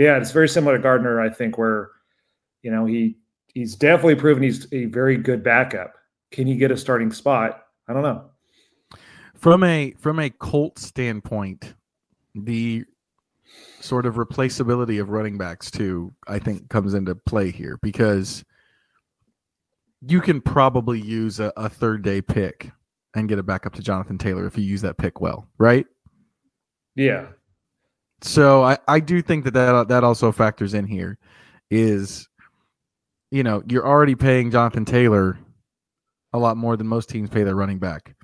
yeah, 0.00 0.16
it's 0.16 0.32
very 0.32 0.48
similar 0.48 0.76
to 0.76 0.82
Gardner, 0.82 1.20
I 1.20 1.28
think, 1.28 1.58
where 1.58 1.90
you 2.62 2.70
know 2.70 2.86
he 2.86 3.16
he's 3.54 3.74
definitely 3.74 4.14
proven 4.14 4.42
he's 4.42 4.66
a 4.72 4.86
very 4.86 5.16
good 5.16 5.42
backup. 5.42 5.94
Can 6.30 6.46
he 6.46 6.56
get 6.56 6.70
a 6.70 6.76
starting 6.76 7.12
spot? 7.12 7.62
I 7.88 7.92
don't 7.92 8.02
know. 8.02 8.30
From 9.34 9.62
a 9.64 9.94
from 9.98 10.18
a 10.18 10.30
Colt 10.30 10.78
standpoint, 10.78 11.74
the 12.34 12.84
sort 13.80 14.06
of 14.06 14.16
replaceability 14.16 15.00
of 15.00 15.10
running 15.10 15.38
backs 15.38 15.70
too, 15.70 16.12
I 16.26 16.38
think 16.38 16.68
comes 16.68 16.94
into 16.94 17.14
play 17.14 17.50
here 17.50 17.78
because 17.82 18.44
you 20.02 20.20
can 20.20 20.40
probably 20.40 21.00
use 21.00 21.40
a, 21.40 21.52
a 21.56 21.68
third 21.68 22.02
day 22.02 22.20
pick 22.20 22.70
and 23.14 23.28
get 23.28 23.38
it 23.38 23.46
back 23.46 23.66
up 23.66 23.74
to 23.74 23.82
Jonathan 23.82 24.18
Taylor 24.18 24.46
if 24.46 24.58
you 24.58 24.64
use 24.64 24.82
that 24.82 24.98
pick 24.98 25.20
well, 25.20 25.48
right? 25.58 25.86
Yeah. 26.94 27.26
So 28.22 28.62
I, 28.62 28.78
I 28.88 29.00
do 29.00 29.22
think 29.22 29.44
that, 29.44 29.54
that 29.54 29.88
that 29.88 30.04
also 30.04 30.32
factors 30.32 30.74
in 30.74 30.86
here 30.86 31.18
is 31.70 32.28
you 33.30 33.42
know, 33.42 33.62
you're 33.68 33.86
already 33.86 34.14
paying 34.14 34.50
Jonathan 34.50 34.84
Taylor 34.84 35.38
a 36.32 36.38
lot 36.38 36.56
more 36.56 36.76
than 36.76 36.86
most 36.86 37.08
teams 37.08 37.30
pay 37.30 37.42
their 37.42 37.54
running 37.54 37.78
back. 37.78 38.14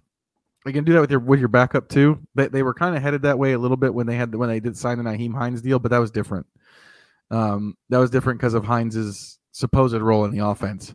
You 0.65 0.73
can 0.73 0.85
do 0.85 0.93
that 0.93 1.01
with 1.01 1.11
your 1.11 1.21
with 1.21 1.41
your 1.41 1.49
backup 1.49 1.89
too. 1.89 2.21
They, 2.35 2.47
they 2.49 2.63
were 2.63 2.75
kind 2.75 2.97
of 2.97 3.03
headed 3.03 3.23
that 3.23 3.39
way 3.39 3.53
a 3.53 3.59
little 3.59 3.77
bit 3.77 3.93
when 3.93 4.07
they 4.07 4.15
had 4.15 4.35
when 4.35 4.49
they 4.49 4.61
did 4.61 4.77
sign 4.77 4.99
the 4.99 5.05
Nyheim 5.05 5.35
Hines 5.35 5.61
deal, 5.61 5.81
but 5.81 5.91
that 5.91 5.99
was 5.99 6.13
different. 6.13 6.47
Um, 7.31 7.75
that 7.89 7.99
was 7.99 8.11
different 8.11 8.39
because 8.39 8.55
of 8.55 8.65
Hines's 8.65 9.39
supposed 9.51 9.95
role 9.95 10.25
in 10.25 10.31
the 10.31 10.47
offense. 10.47 10.95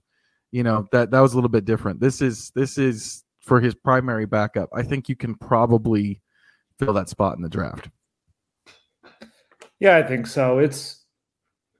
You 0.51 0.63
know 0.63 0.87
that 0.93 1.11
that 1.11 1.19
was 1.19 1.33
a 1.33 1.35
little 1.35 1.49
bit 1.49 1.65
different. 1.65 1.99
This 1.99 2.21
is 2.21 2.51
this 2.55 2.77
is 2.77 3.25
for 3.41 3.59
his 3.59 3.75
primary 3.75 4.25
backup. 4.25 4.69
I 4.73 4.83
think 4.83 5.09
you 5.09 5.17
can 5.17 5.35
probably 5.35 6.21
fill 6.79 6.93
that 6.93 7.09
spot 7.09 7.35
in 7.35 7.41
the 7.41 7.49
draft. 7.49 7.89
Yeah, 9.79 9.97
I 9.97 10.03
think 10.03 10.27
so. 10.27 10.59
It's 10.59 10.96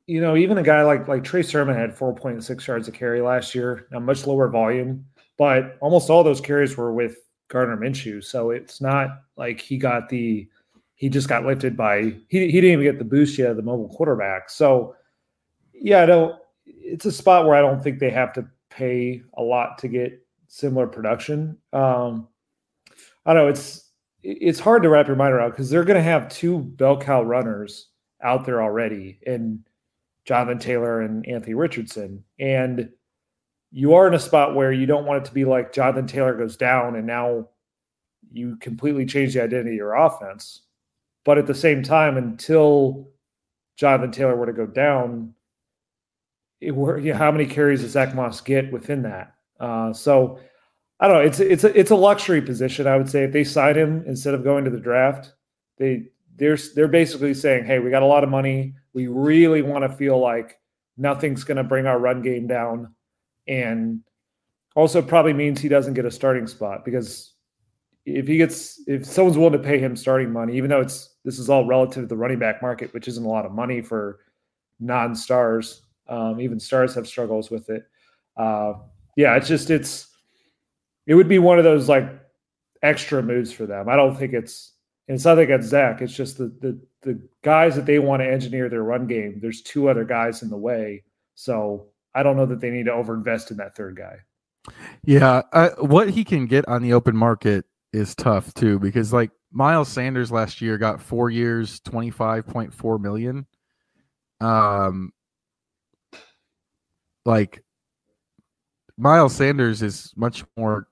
you 0.07 0.21
know 0.21 0.35
even 0.35 0.57
a 0.57 0.63
guy 0.63 0.83
like 0.83 1.07
like 1.07 1.23
Trey 1.23 1.43
Sermon 1.43 1.75
had 1.75 1.95
4.6 1.95 2.67
yards 2.67 2.87
a 2.87 2.91
carry 2.91 3.21
last 3.21 3.53
year, 3.53 3.87
a 3.91 3.99
much 3.99 4.25
lower 4.25 4.49
volume, 4.49 5.05
but 5.37 5.77
almost 5.81 6.09
all 6.09 6.23
those 6.23 6.41
carries 6.41 6.75
were 6.75 6.93
with 6.93 7.17
Gardner 7.49 7.77
Minshew. 7.77 8.23
So 8.23 8.51
it's 8.51 8.81
not 8.81 9.09
like 9.35 9.59
he 9.59 9.77
got 9.77 10.09
the 10.09 10.47
he 10.95 11.09
just 11.09 11.29
got 11.29 11.45
lifted 11.45 11.77
by 11.77 12.15
he 12.27 12.49
he 12.49 12.61
didn't 12.61 12.71
even 12.71 12.85
get 12.85 12.97
the 12.97 13.05
boost 13.05 13.37
yet 13.37 13.51
of 13.51 13.57
the 13.57 13.63
mobile 13.63 13.89
quarterback. 13.89 14.49
So 14.49 14.95
yeah, 15.73 16.01
I 16.01 16.05
don't 16.05 16.35
it's 16.65 17.05
a 17.05 17.11
spot 17.11 17.45
where 17.45 17.55
I 17.55 17.61
don't 17.61 17.83
think 17.83 17.99
they 17.99 18.09
have 18.09 18.33
to 18.33 18.47
pay 18.69 19.21
a 19.37 19.41
lot 19.41 19.77
to 19.79 19.87
get 19.87 20.21
similar 20.47 20.87
production. 20.87 21.57
Um, 21.73 22.27
I 23.25 23.33
don't 23.33 23.43
know. 23.43 23.49
It's 23.49 23.91
it's 24.23 24.59
hard 24.59 24.83
to 24.83 24.89
wrap 24.89 25.07
your 25.07 25.15
mind 25.15 25.33
around 25.33 25.51
because 25.51 25.69
they're 25.69 25.83
going 25.83 25.97
to 25.97 26.03
have 26.03 26.29
two 26.29 26.59
bell 26.59 26.97
cow 26.99 27.21
runners 27.21 27.89
out 28.21 28.45
there 28.45 28.61
already, 28.61 29.19
and 29.27 29.66
Jonathan 30.27 30.59
Taylor 30.59 31.01
and 31.01 31.27
Anthony 31.27 31.53
Richardson, 31.53 32.23
and 32.39 32.89
you 33.71 33.93
are 33.93 34.07
in 34.07 34.13
a 34.13 34.19
spot 34.19 34.55
where 34.55 34.71
you 34.71 34.85
don't 34.85 35.05
want 35.05 35.23
it 35.23 35.25
to 35.27 35.33
be 35.33 35.45
like 35.45 35.73
Jonathan 35.73 36.07
Taylor 36.07 36.35
goes 36.35 36.57
down 36.57 36.95
and 36.95 37.07
now 37.07 37.47
you 38.31 38.57
completely 38.57 39.05
change 39.05 39.33
the 39.33 39.43
identity 39.43 39.71
of 39.71 39.77
your 39.77 39.95
offense. 39.95 40.63
But 41.25 41.37
at 41.37 41.47
the 41.47 41.55
same 41.55 41.83
time, 41.83 42.17
until 42.17 43.09
Jonathan 43.77 44.11
Taylor 44.11 44.35
were 44.35 44.45
to 44.45 44.53
go 44.53 44.65
down, 44.65 45.33
it 46.59 46.75
were 46.75 46.97
you 46.97 47.11
know, 47.11 47.17
how 47.17 47.31
many 47.31 47.45
carries 47.45 47.81
does 47.81 47.91
Zach 47.91 48.15
Moss 48.15 48.41
get 48.41 48.71
within 48.71 49.03
that? 49.03 49.33
Uh, 49.59 49.93
so 49.93 50.39
I 50.99 51.07
don't 51.07 51.17
know. 51.17 51.27
It's 51.27 51.39
it's 51.39 51.63
a, 51.63 51.77
it's 51.77 51.91
a 51.91 51.95
luxury 51.95 52.41
position. 52.41 52.87
I 52.87 52.97
would 52.97 53.09
say 53.09 53.23
if 53.23 53.31
they 53.31 53.43
sign 53.43 53.75
him 53.75 54.03
instead 54.07 54.33
of 54.33 54.43
going 54.43 54.63
to 54.65 54.71
the 54.71 54.79
draft, 54.79 55.33
they 55.77 56.07
they're 56.37 56.57
they're 56.75 56.87
basically 56.87 57.33
saying, 57.33 57.65
hey, 57.65 57.79
we 57.79 57.89
got 57.89 58.01
a 58.01 58.07
lot 58.07 58.23
of 58.23 58.29
money. 58.29 58.75
We 58.97 59.05
really 59.05 59.61
want 59.61 59.83
to 59.83 59.95
feel 59.95 60.19
like 60.19 60.57
nothing's 60.97 61.43
going 61.43 61.57
to 61.57 61.63
bring 61.63 61.85
our 61.85 61.99
run 61.99 62.23
game 62.23 62.47
down, 62.47 62.95
and 63.47 64.01
also 64.75 65.03
probably 65.03 65.33
means 65.33 65.61
he 65.61 65.69
doesn't 65.69 65.93
get 65.93 66.05
a 66.05 66.09
starting 66.09 66.47
spot 66.47 66.83
because 66.83 67.33
if 68.07 68.25
he 68.25 68.37
gets 68.37 68.81
if 68.87 69.05
someone's 69.05 69.37
willing 69.37 69.53
to 69.53 69.59
pay 69.59 69.77
him 69.77 69.95
starting 69.95 70.33
money, 70.33 70.57
even 70.57 70.71
though 70.71 70.81
it's 70.81 71.17
this 71.23 71.37
is 71.37 71.47
all 71.47 71.67
relative 71.67 72.05
to 72.05 72.07
the 72.07 72.17
running 72.17 72.39
back 72.39 72.59
market, 72.63 72.91
which 72.95 73.07
isn't 73.07 73.23
a 73.23 73.29
lot 73.29 73.45
of 73.45 73.51
money 73.51 73.83
for 73.83 74.17
non-stars. 74.79 75.83
Um, 76.09 76.41
even 76.41 76.59
stars 76.59 76.95
have 76.95 77.07
struggles 77.07 77.51
with 77.51 77.69
it. 77.69 77.85
Uh, 78.35 78.73
yeah, 79.15 79.35
it's 79.35 79.47
just 79.47 79.69
it's 79.69 80.07
it 81.05 81.13
would 81.13 81.29
be 81.29 81.37
one 81.37 81.59
of 81.59 81.65
those 81.65 81.87
like 81.87 82.09
extra 82.81 83.21
moves 83.21 83.51
for 83.51 83.67
them. 83.67 83.89
I 83.89 83.95
don't 83.95 84.17
think 84.17 84.33
it's 84.33 84.73
it's 85.07 85.23
not 85.23 85.37
like 85.37 85.49
it's 85.49 85.67
Zach. 85.67 86.01
It's 86.01 86.15
just 86.15 86.39
the 86.39 86.47
the 86.61 86.81
the 87.07 87.19
guys 87.41 87.73
that 87.77 87.85
they 87.85 87.99
want 87.99 88.21
to 88.21 88.29
engineer 88.29 88.67
their 88.67 88.83
run 88.83 89.07
game. 89.07 89.39
There's 89.41 89.61
two 89.61 89.87
other 89.87 90.03
guys 90.03 90.43
in 90.43 90.49
the 90.49 90.57
way, 90.57 91.03
so 91.35 91.87
I 92.13 92.21
don't 92.21 92.35
know 92.35 92.45
that 92.45 92.59
they 92.59 92.69
need 92.69 92.85
to 92.87 92.91
overinvest 92.91 93.49
in 93.49 93.57
that 93.57 93.77
third 93.77 93.95
guy. 93.95 94.17
Yeah, 95.05 95.43
uh, 95.53 95.69
what 95.79 96.09
he 96.09 96.25
can 96.25 96.45
get 96.45 96.67
on 96.67 96.81
the 96.81 96.91
open 96.91 97.15
market 97.15 97.63
is 97.93 98.13
tough 98.13 98.53
too 98.53 98.77
because 98.79 99.13
like 99.13 99.31
Miles 99.53 99.87
Sanders 99.87 100.33
last 100.33 100.59
year 100.59 100.77
got 100.77 101.01
four 101.01 101.29
years, 101.29 101.79
twenty 101.79 102.11
five 102.11 102.45
point 102.45 102.73
four 102.73 102.99
million. 102.99 103.45
Um, 104.41 105.13
like 107.25 107.63
Miles 108.97 109.33
Sanders 109.33 109.81
is 109.81 110.11
much 110.17 110.43
more. 110.57 110.89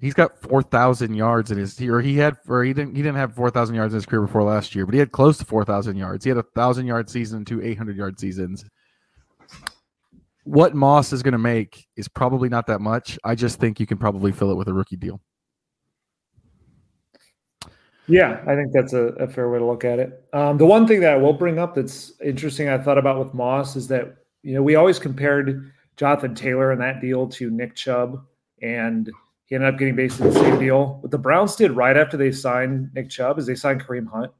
He's 0.00 0.14
got 0.14 0.40
four 0.40 0.62
thousand 0.62 1.14
yards 1.14 1.50
in 1.50 1.58
his 1.58 1.80
or 1.80 2.00
he 2.00 2.16
had 2.16 2.36
or 2.48 2.64
he 2.64 2.72
didn't 2.72 2.96
he 2.96 3.02
didn't 3.02 3.16
have 3.16 3.34
four 3.34 3.50
thousand 3.50 3.76
yards 3.76 3.94
in 3.94 3.96
his 3.96 4.06
career 4.06 4.22
before 4.22 4.42
last 4.42 4.74
year, 4.74 4.86
but 4.86 4.92
he 4.92 4.98
had 4.98 5.12
close 5.12 5.38
to 5.38 5.44
four 5.44 5.64
thousand 5.64 5.96
yards. 5.96 6.24
He 6.24 6.28
had 6.28 6.38
a 6.38 6.44
thousand 6.54 6.86
yard 6.86 7.08
season, 7.08 7.44
two 7.44 7.62
eight 7.62 7.78
hundred 7.78 7.96
yard 7.96 8.18
seasons. 8.18 8.64
What 10.44 10.74
Moss 10.74 11.12
is 11.12 11.22
going 11.22 11.32
to 11.32 11.38
make 11.38 11.86
is 11.96 12.06
probably 12.06 12.50
not 12.50 12.66
that 12.66 12.80
much. 12.80 13.18
I 13.24 13.34
just 13.34 13.58
think 13.58 13.80
you 13.80 13.86
can 13.86 13.96
probably 13.96 14.30
fill 14.30 14.50
it 14.50 14.56
with 14.56 14.68
a 14.68 14.74
rookie 14.74 14.96
deal. 14.96 15.20
Yeah, 18.06 18.42
I 18.46 18.54
think 18.54 18.72
that's 18.72 18.92
a, 18.92 19.04
a 19.14 19.26
fair 19.26 19.48
way 19.48 19.58
to 19.58 19.64
look 19.64 19.84
at 19.84 19.98
it. 19.98 20.24
Um, 20.34 20.58
the 20.58 20.66
one 20.66 20.86
thing 20.86 21.00
that 21.00 21.14
I 21.14 21.16
will 21.16 21.32
bring 21.32 21.58
up 21.58 21.74
that's 21.74 22.12
interesting, 22.22 22.68
I 22.68 22.76
thought 22.76 22.98
about 22.98 23.18
with 23.18 23.32
Moss 23.32 23.76
is 23.76 23.88
that 23.88 24.16
you 24.42 24.54
know 24.54 24.62
we 24.62 24.74
always 24.74 24.98
compared 24.98 25.72
Jonathan 25.96 26.34
Taylor 26.34 26.72
and 26.72 26.80
that 26.80 27.00
deal 27.00 27.26
to 27.28 27.50
Nick 27.50 27.74
Chubb, 27.74 28.22
and 28.60 29.10
he 29.46 29.54
ended 29.54 29.72
up 29.72 29.78
getting 29.78 29.96
basically 29.96 30.30
the 30.30 30.40
same 30.40 30.58
deal. 30.58 30.98
What 31.00 31.10
the 31.10 31.18
Browns 31.18 31.56
did 31.56 31.72
right 31.72 31.96
after 31.96 32.16
they 32.16 32.32
signed 32.32 32.90
Nick 32.94 33.10
Chubb 33.10 33.38
is 33.38 33.46
they 33.46 33.54
signed 33.54 33.84
Kareem 33.84 34.06
Hunt 34.10 34.32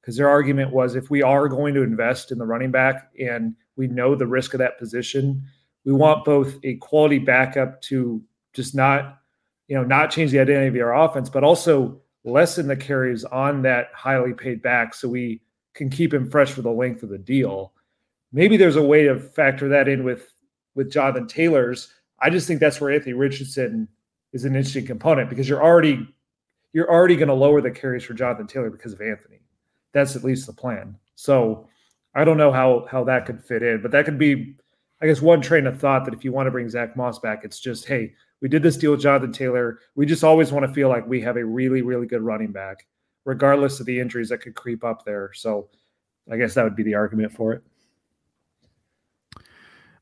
because 0.00 0.16
their 0.16 0.28
argument 0.28 0.72
was 0.72 0.94
if 0.94 1.10
we 1.10 1.22
are 1.22 1.48
going 1.48 1.74
to 1.74 1.82
invest 1.82 2.30
in 2.30 2.38
the 2.38 2.46
running 2.46 2.70
back 2.70 3.10
and 3.18 3.54
we 3.76 3.86
know 3.86 4.14
the 4.14 4.26
risk 4.26 4.54
of 4.54 4.58
that 4.58 4.78
position, 4.78 5.42
we 5.84 5.92
want 5.92 6.24
both 6.24 6.58
a 6.62 6.74
quality 6.76 7.18
backup 7.18 7.80
to 7.82 8.22
just 8.52 8.74
not, 8.74 9.20
you 9.68 9.76
know, 9.76 9.84
not 9.84 10.10
change 10.10 10.30
the 10.30 10.40
identity 10.40 10.78
of 10.78 10.86
our 10.86 10.94
offense, 11.04 11.30
but 11.30 11.44
also 11.44 12.00
lessen 12.24 12.66
the 12.66 12.76
carries 12.76 13.24
on 13.24 13.62
that 13.62 13.88
highly 13.94 14.34
paid 14.34 14.60
back 14.62 14.92
so 14.94 15.08
we 15.08 15.40
can 15.72 15.88
keep 15.88 16.12
him 16.12 16.28
fresh 16.28 16.50
for 16.50 16.62
the 16.62 16.70
length 16.70 17.02
of 17.02 17.08
the 17.08 17.18
deal. 17.18 17.72
Maybe 18.32 18.56
there's 18.56 18.76
a 18.76 18.82
way 18.82 19.04
to 19.04 19.18
factor 19.18 19.68
that 19.68 19.88
in 19.88 20.04
with 20.04 20.32
with 20.74 20.92
Jonathan 20.92 21.26
Taylor's. 21.26 21.92
I 22.20 22.30
just 22.30 22.46
think 22.46 22.60
that's 22.60 22.80
where 22.80 22.90
Anthony 22.90 23.14
Richardson 23.14 23.88
is 24.32 24.44
an 24.44 24.54
interesting 24.54 24.86
component 24.86 25.28
because 25.28 25.48
you're 25.48 25.62
already 25.62 26.08
you're 26.72 26.90
already 26.90 27.16
going 27.16 27.28
to 27.28 27.34
lower 27.34 27.60
the 27.60 27.70
carries 27.70 28.04
for 28.04 28.14
Jonathan 28.14 28.46
Taylor 28.46 28.70
because 28.70 28.92
of 28.92 29.00
Anthony. 29.00 29.40
That's 29.92 30.14
at 30.14 30.22
least 30.22 30.46
the 30.46 30.52
plan. 30.52 30.96
So 31.16 31.68
I 32.14 32.24
don't 32.24 32.36
know 32.36 32.52
how 32.52 32.86
how 32.90 33.04
that 33.04 33.26
could 33.26 33.42
fit 33.44 33.62
in, 33.62 33.82
but 33.82 33.90
that 33.90 34.04
could 34.04 34.18
be, 34.18 34.56
I 35.00 35.06
guess, 35.06 35.20
one 35.20 35.40
train 35.40 35.66
of 35.66 35.80
thought 35.80 36.04
that 36.04 36.14
if 36.14 36.24
you 36.24 36.32
want 36.32 36.46
to 36.46 36.50
bring 36.50 36.68
Zach 36.68 36.96
Moss 36.96 37.18
back, 37.18 37.44
it's 37.44 37.60
just 37.60 37.86
hey, 37.86 38.14
we 38.40 38.48
did 38.48 38.62
this 38.62 38.76
deal 38.76 38.92
with 38.92 39.00
Jonathan 39.00 39.32
Taylor. 39.32 39.80
We 39.94 40.06
just 40.06 40.24
always 40.24 40.52
want 40.52 40.66
to 40.66 40.72
feel 40.72 40.88
like 40.88 41.06
we 41.06 41.20
have 41.20 41.36
a 41.36 41.44
really 41.44 41.82
really 41.82 42.06
good 42.06 42.22
running 42.22 42.52
back, 42.52 42.86
regardless 43.24 43.80
of 43.80 43.86
the 43.86 43.98
injuries 43.98 44.28
that 44.28 44.38
could 44.38 44.54
creep 44.54 44.84
up 44.84 45.04
there. 45.04 45.32
So 45.34 45.68
I 46.30 46.36
guess 46.36 46.54
that 46.54 46.64
would 46.64 46.76
be 46.76 46.82
the 46.82 46.94
argument 46.94 47.32
for 47.32 47.52
it. 47.52 47.62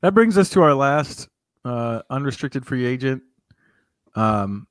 That 0.01 0.14
brings 0.14 0.39
us 0.39 0.49
to 0.51 0.62
our 0.62 0.74
last 0.74 1.29
uh, 1.64 2.03
unrestricted 2.11 2.64
free 2.64 2.87
agent, 2.87 3.22
um, 4.14 4.66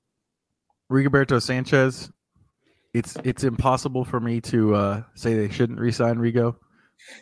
Rigoberto 0.91 1.41
Sanchez. 1.41 2.11
It's 2.93 3.15
it's 3.23 3.43
impossible 3.43 4.05
for 4.05 4.19
me 4.19 4.41
to 4.41 4.75
uh, 4.75 5.03
say 5.13 5.35
they 5.35 5.49
shouldn't 5.49 5.79
resign 5.79 6.17
Rigo, 6.17 6.55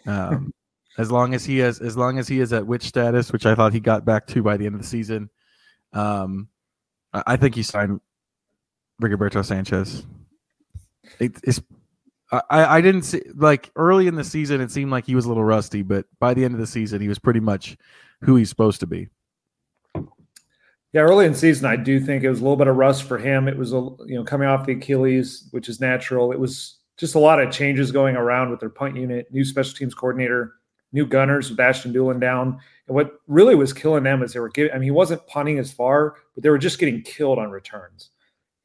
um, 0.05 0.53
as 0.97 1.11
long 1.11 1.33
as 1.33 1.43
he 1.43 1.57
has 1.57 1.79
as 1.79 1.97
long 1.97 2.17
as 2.17 2.27
he 2.27 2.39
is 2.39 2.53
at 2.53 2.65
which 2.65 2.83
status, 2.83 3.33
which 3.33 3.45
I 3.45 3.55
thought 3.55 3.73
he 3.73 3.79
got 3.79 4.05
back 4.05 4.27
to 4.27 4.43
by 4.43 4.57
the 4.57 4.65
end 4.65 4.75
of 4.75 4.81
the 4.81 4.87
season. 4.87 5.29
Um, 5.91 6.49
I 7.13 7.37
think 7.37 7.55
he 7.55 7.63
signed 7.63 7.99
Rigoberto 9.01 9.43
Sanchez. 9.43 10.05
It, 11.19 11.37
it's 11.43 11.61
I, 12.31 12.77
I 12.77 12.81
didn't 12.81 13.03
see 13.03 13.21
like 13.35 13.71
early 13.75 14.07
in 14.07 14.15
the 14.15 14.23
season 14.23 14.61
it 14.61 14.71
seemed 14.71 14.91
like 14.91 15.05
he 15.05 15.15
was 15.15 15.25
a 15.25 15.27
little 15.27 15.43
rusty, 15.43 15.81
but 15.81 16.05
by 16.19 16.33
the 16.33 16.43
end 16.43 16.53
of 16.53 16.59
the 16.59 16.67
season 16.67 17.01
he 17.01 17.07
was 17.07 17.19
pretty 17.19 17.39
much 17.39 17.77
who 18.21 18.35
he's 18.35 18.49
supposed 18.49 18.79
to 18.81 18.87
be. 18.87 19.09
Yeah, 20.95 21.01
early 21.01 21.25
in 21.25 21.35
season 21.35 21.65
I 21.65 21.75
do 21.75 21.99
think 21.99 22.23
it 22.23 22.29
was 22.29 22.39
a 22.39 22.43
little 22.43 22.55
bit 22.55 22.67
of 22.67 22.77
rust 22.77 23.03
for 23.03 23.17
him. 23.17 23.49
It 23.49 23.57
was 23.57 23.73
a 23.73 23.81
you 24.05 24.15
know 24.15 24.23
coming 24.23 24.47
off 24.47 24.65
the 24.65 24.71
Achilles, 24.71 25.49
which 25.51 25.67
is 25.67 25.81
natural. 25.81 26.31
It 26.31 26.39
was 26.39 26.77
just 26.95 27.15
a 27.15 27.19
lot 27.19 27.41
of 27.41 27.51
changes 27.51 27.91
going 27.91 28.15
around 28.15 28.49
with 28.49 28.61
their 28.61 28.69
punt 28.69 28.95
unit, 28.95 29.27
new 29.29 29.43
special 29.43 29.75
teams 29.75 29.93
coordinator, 29.93 30.53
new 30.93 31.05
gunners 31.05 31.49
with 31.49 31.59
Ashton 31.59 31.91
Dulin 31.91 32.21
down. 32.21 32.61
And 32.87 32.95
what 32.95 33.19
really 33.27 33.55
was 33.55 33.73
killing 33.73 34.05
them 34.05 34.23
is 34.23 34.31
they 34.31 34.39
were 34.39 34.47
giving 34.47 34.71
I 34.71 34.75
mean 34.75 34.83
he 34.83 34.91
wasn't 34.91 35.27
punting 35.27 35.59
as 35.59 35.69
far, 35.69 36.15
but 36.33 36.43
they 36.43 36.49
were 36.49 36.57
just 36.57 36.79
getting 36.79 37.01
killed 37.01 37.39
on 37.39 37.51
returns. 37.51 38.11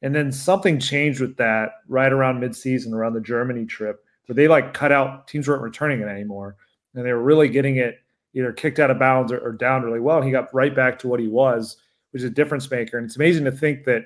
And 0.01 0.15
then 0.15 0.31
something 0.31 0.79
changed 0.79 1.19
with 1.19 1.35
that 1.35 1.71
right 1.89 2.13
around 2.13 2.39
midseason, 2.39 2.93
around 2.93 3.13
the 3.13 3.19
Germany 3.19 3.65
trip, 3.65 4.05
where 4.27 4.35
they 4.37 4.47
like 4.47 4.73
cut 4.73 4.93
out 4.93 5.27
teams 5.27 5.49
weren't 5.49 5.63
returning 5.63 5.99
it 5.99 6.07
anymore. 6.07 6.55
And 6.95 7.05
they 7.05 7.11
were 7.11 7.21
really 7.21 7.49
getting 7.49 7.75
it 7.75 7.99
either 8.33 8.53
kicked 8.53 8.79
out 8.79 8.89
of 8.89 8.99
bounds 8.99 9.33
or, 9.33 9.39
or 9.39 9.51
down 9.51 9.83
really 9.83 9.99
well. 9.99 10.15
And 10.15 10.25
he 10.25 10.31
got 10.31 10.53
right 10.53 10.73
back 10.73 10.97
to 10.99 11.09
what 11.09 11.19
he 11.19 11.27
was, 11.27 11.75
which 12.11 12.21
is 12.23 12.29
a 12.29 12.33
difference 12.33 12.69
maker. 12.69 12.97
And 12.97 13.05
it's 13.05 13.15
amazing 13.15 13.45
to 13.45 13.51
think 13.51 13.85
that 13.85 14.05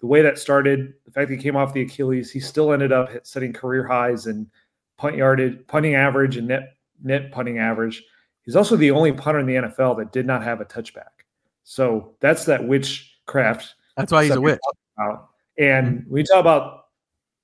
the 0.00 0.06
way 0.06 0.22
that 0.22 0.38
started, 0.38 0.94
the 1.04 1.10
fact 1.10 1.28
that 1.28 1.36
he 1.36 1.42
came 1.42 1.56
off 1.56 1.74
the 1.74 1.82
Achilles, 1.82 2.30
he 2.30 2.40
still 2.40 2.72
ended 2.72 2.92
up 2.92 3.10
setting 3.22 3.52
career 3.52 3.86
highs 3.86 4.26
in 4.26 4.50
punt 4.96 5.16
yardage, 5.16 5.58
punting 5.66 5.94
average, 5.94 6.36
and 6.36 6.48
net 6.48 6.76
net 7.02 7.32
punting 7.32 7.58
average. 7.58 8.02
He's 8.42 8.56
also 8.56 8.76
the 8.76 8.90
only 8.90 9.12
punter 9.12 9.40
in 9.40 9.46
the 9.46 9.54
NFL 9.54 9.98
that 9.98 10.12
did 10.12 10.26
not 10.26 10.42
have 10.42 10.60
a 10.60 10.64
touchback. 10.64 11.24
So 11.64 12.14
that's 12.20 12.44
that 12.46 12.66
witchcraft. 12.66 13.74
That's 13.96 14.12
why 14.12 14.24
he's 14.24 14.34
a 14.34 14.40
witch. 14.40 14.58
And 15.58 16.00
mm-hmm. 16.00 16.12
we 16.12 16.22
talk 16.22 16.40
about 16.40 16.86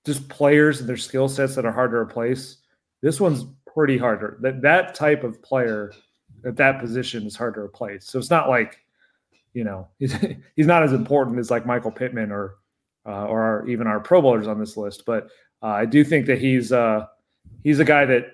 just 0.05 0.29
players 0.29 0.81
and 0.81 0.89
their 0.89 0.97
skill 0.97 1.29
sets 1.29 1.55
that 1.57 1.67
are 1.67 1.73
hard 1.73 1.91
to 1.91 1.97
replace. 1.97 2.59
This 3.03 3.21
one's 3.21 3.45
pretty 3.73 3.99
harder. 3.99 4.39
that 4.41 4.63
that 4.63 4.95
type 4.95 5.23
of 5.23 5.43
player 5.43 5.93
at 6.45 6.57
that 6.57 6.81
position 6.81 7.27
is 7.27 7.37
hard 7.37 7.55
to 7.55 7.61
replace. 7.61 8.07
So 8.07 8.19
it's 8.19 8.31
not 8.31 8.49
like, 8.49 8.79
you 9.57 9.65
know, 9.65 9.89
he's 9.99 10.15
he's 10.55 10.67
not 10.67 10.83
as 10.83 10.93
important 10.93 11.39
as 11.39 11.51
like 11.51 11.67
Michael 11.67 11.91
Pittman 11.91 12.31
or 12.31 12.57
uh, 13.07 13.27
or 13.27 13.43
our, 13.43 13.69
even 13.69 13.87
our 13.87 14.01
Pro 14.01 14.21
Bowlers 14.21 14.49
on 14.49 14.59
this 14.59 14.77
list. 14.77 15.05
But 15.07 15.29
uh, 15.63 15.67
I 15.69 15.87
do 15.87 16.05
think 16.05 16.27
that 16.27 16.39
he's 16.39 16.73
uh, 16.73 17.07
he's 17.65 17.79
a 17.79 17.85
guy 17.85 18.05
that, 18.05 18.27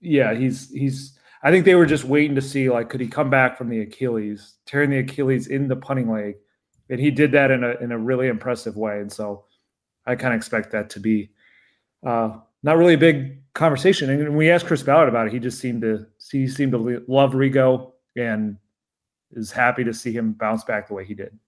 yeah, 0.00 0.34
he's 0.34 0.70
he's. 0.70 1.16
I 1.42 1.50
think 1.50 1.64
they 1.64 1.74
were 1.74 1.86
just 1.86 2.04
waiting 2.04 2.34
to 2.34 2.42
see 2.42 2.68
like 2.68 2.90
could 2.90 3.00
he 3.00 3.08
come 3.08 3.30
back 3.30 3.56
from 3.56 3.70
the 3.70 3.80
Achilles, 3.80 4.56
tearing 4.66 4.90
the 4.90 4.98
Achilles 4.98 5.46
in 5.46 5.68
the 5.68 5.76
punting 5.76 6.10
leg 6.10 6.34
and 6.90 7.00
he 7.00 7.10
did 7.10 7.32
that 7.32 7.50
in 7.50 7.64
a 7.64 7.70
in 7.80 7.92
a 7.92 7.98
really 7.98 8.26
impressive 8.26 8.76
way. 8.76 9.00
And 9.00 9.10
so 9.10 9.44
I 10.04 10.16
kind 10.16 10.34
of 10.34 10.38
expect 10.38 10.72
that 10.72 10.90
to 10.90 11.00
be 11.00 11.30
uh, 12.04 12.36
not 12.62 12.76
really 12.76 12.94
a 12.94 12.98
big 12.98 13.38
conversation. 13.54 14.10
And 14.10 14.18
when 14.20 14.36
we 14.36 14.50
asked 14.50 14.66
Chris 14.66 14.82
Ballard 14.82 15.08
about 15.08 15.28
it, 15.28 15.32
he 15.32 15.38
just 15.38 15.60
seemed 15.60 15.82
to 15.82 16.06
he 16.30 16.48
seemed 16.48 16.72
to 16.72 17.04
love 17.08 17.32
Rigo 17.32 17.92
and 18.16 18.58
is 19.32 19.50
happy 19.50 19.84
to 19.84 19.94
see 19.94 20.12
him 20.12 20.32
bounce 20.32 20.64
back 20.64 20.88
the 20.88 20.94
way 20.94 21.04
he 21.04 21.14
did. 21.14 21.38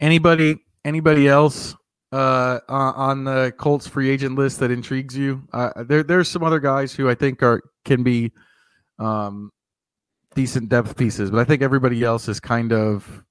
Anybody 0.00 0.58
anybody 0.84 1.28
else 1.28 1.74
uh, 2.12 2.60
on 2.68 3.24
the 3.24 3.52
Colts 3.56 3.86
free 3.86 4.10
agent 4.10 4.36
list 4.36 4.60
that 4.60 4.70
intrigues 4.70 5.16
you? 5.16 5.42
Uh, 5.52 5.84
there 5.84 6.02
there's 6.02 6.28
some 6.28 6.42
other 6.42 6.60
guys 6.60 6.94
who 6.94 7.08
I 7.08 7.14
think 7.14 7.42
are 7.42 7.62
can 7.84 8.02
be 8.02 8.32
um, 8.98 9.50
decent 10.34 10.68
depth 10.68 10.96
pieces, 10.96 11.30
but 11.30 11.40
I 11.40 11.44
think 11.44 11.62
everybody 11.62 12.02
else 12.04 12.28
is 12.28 12.40
kind 12.40 12.72
of 12.72 13.24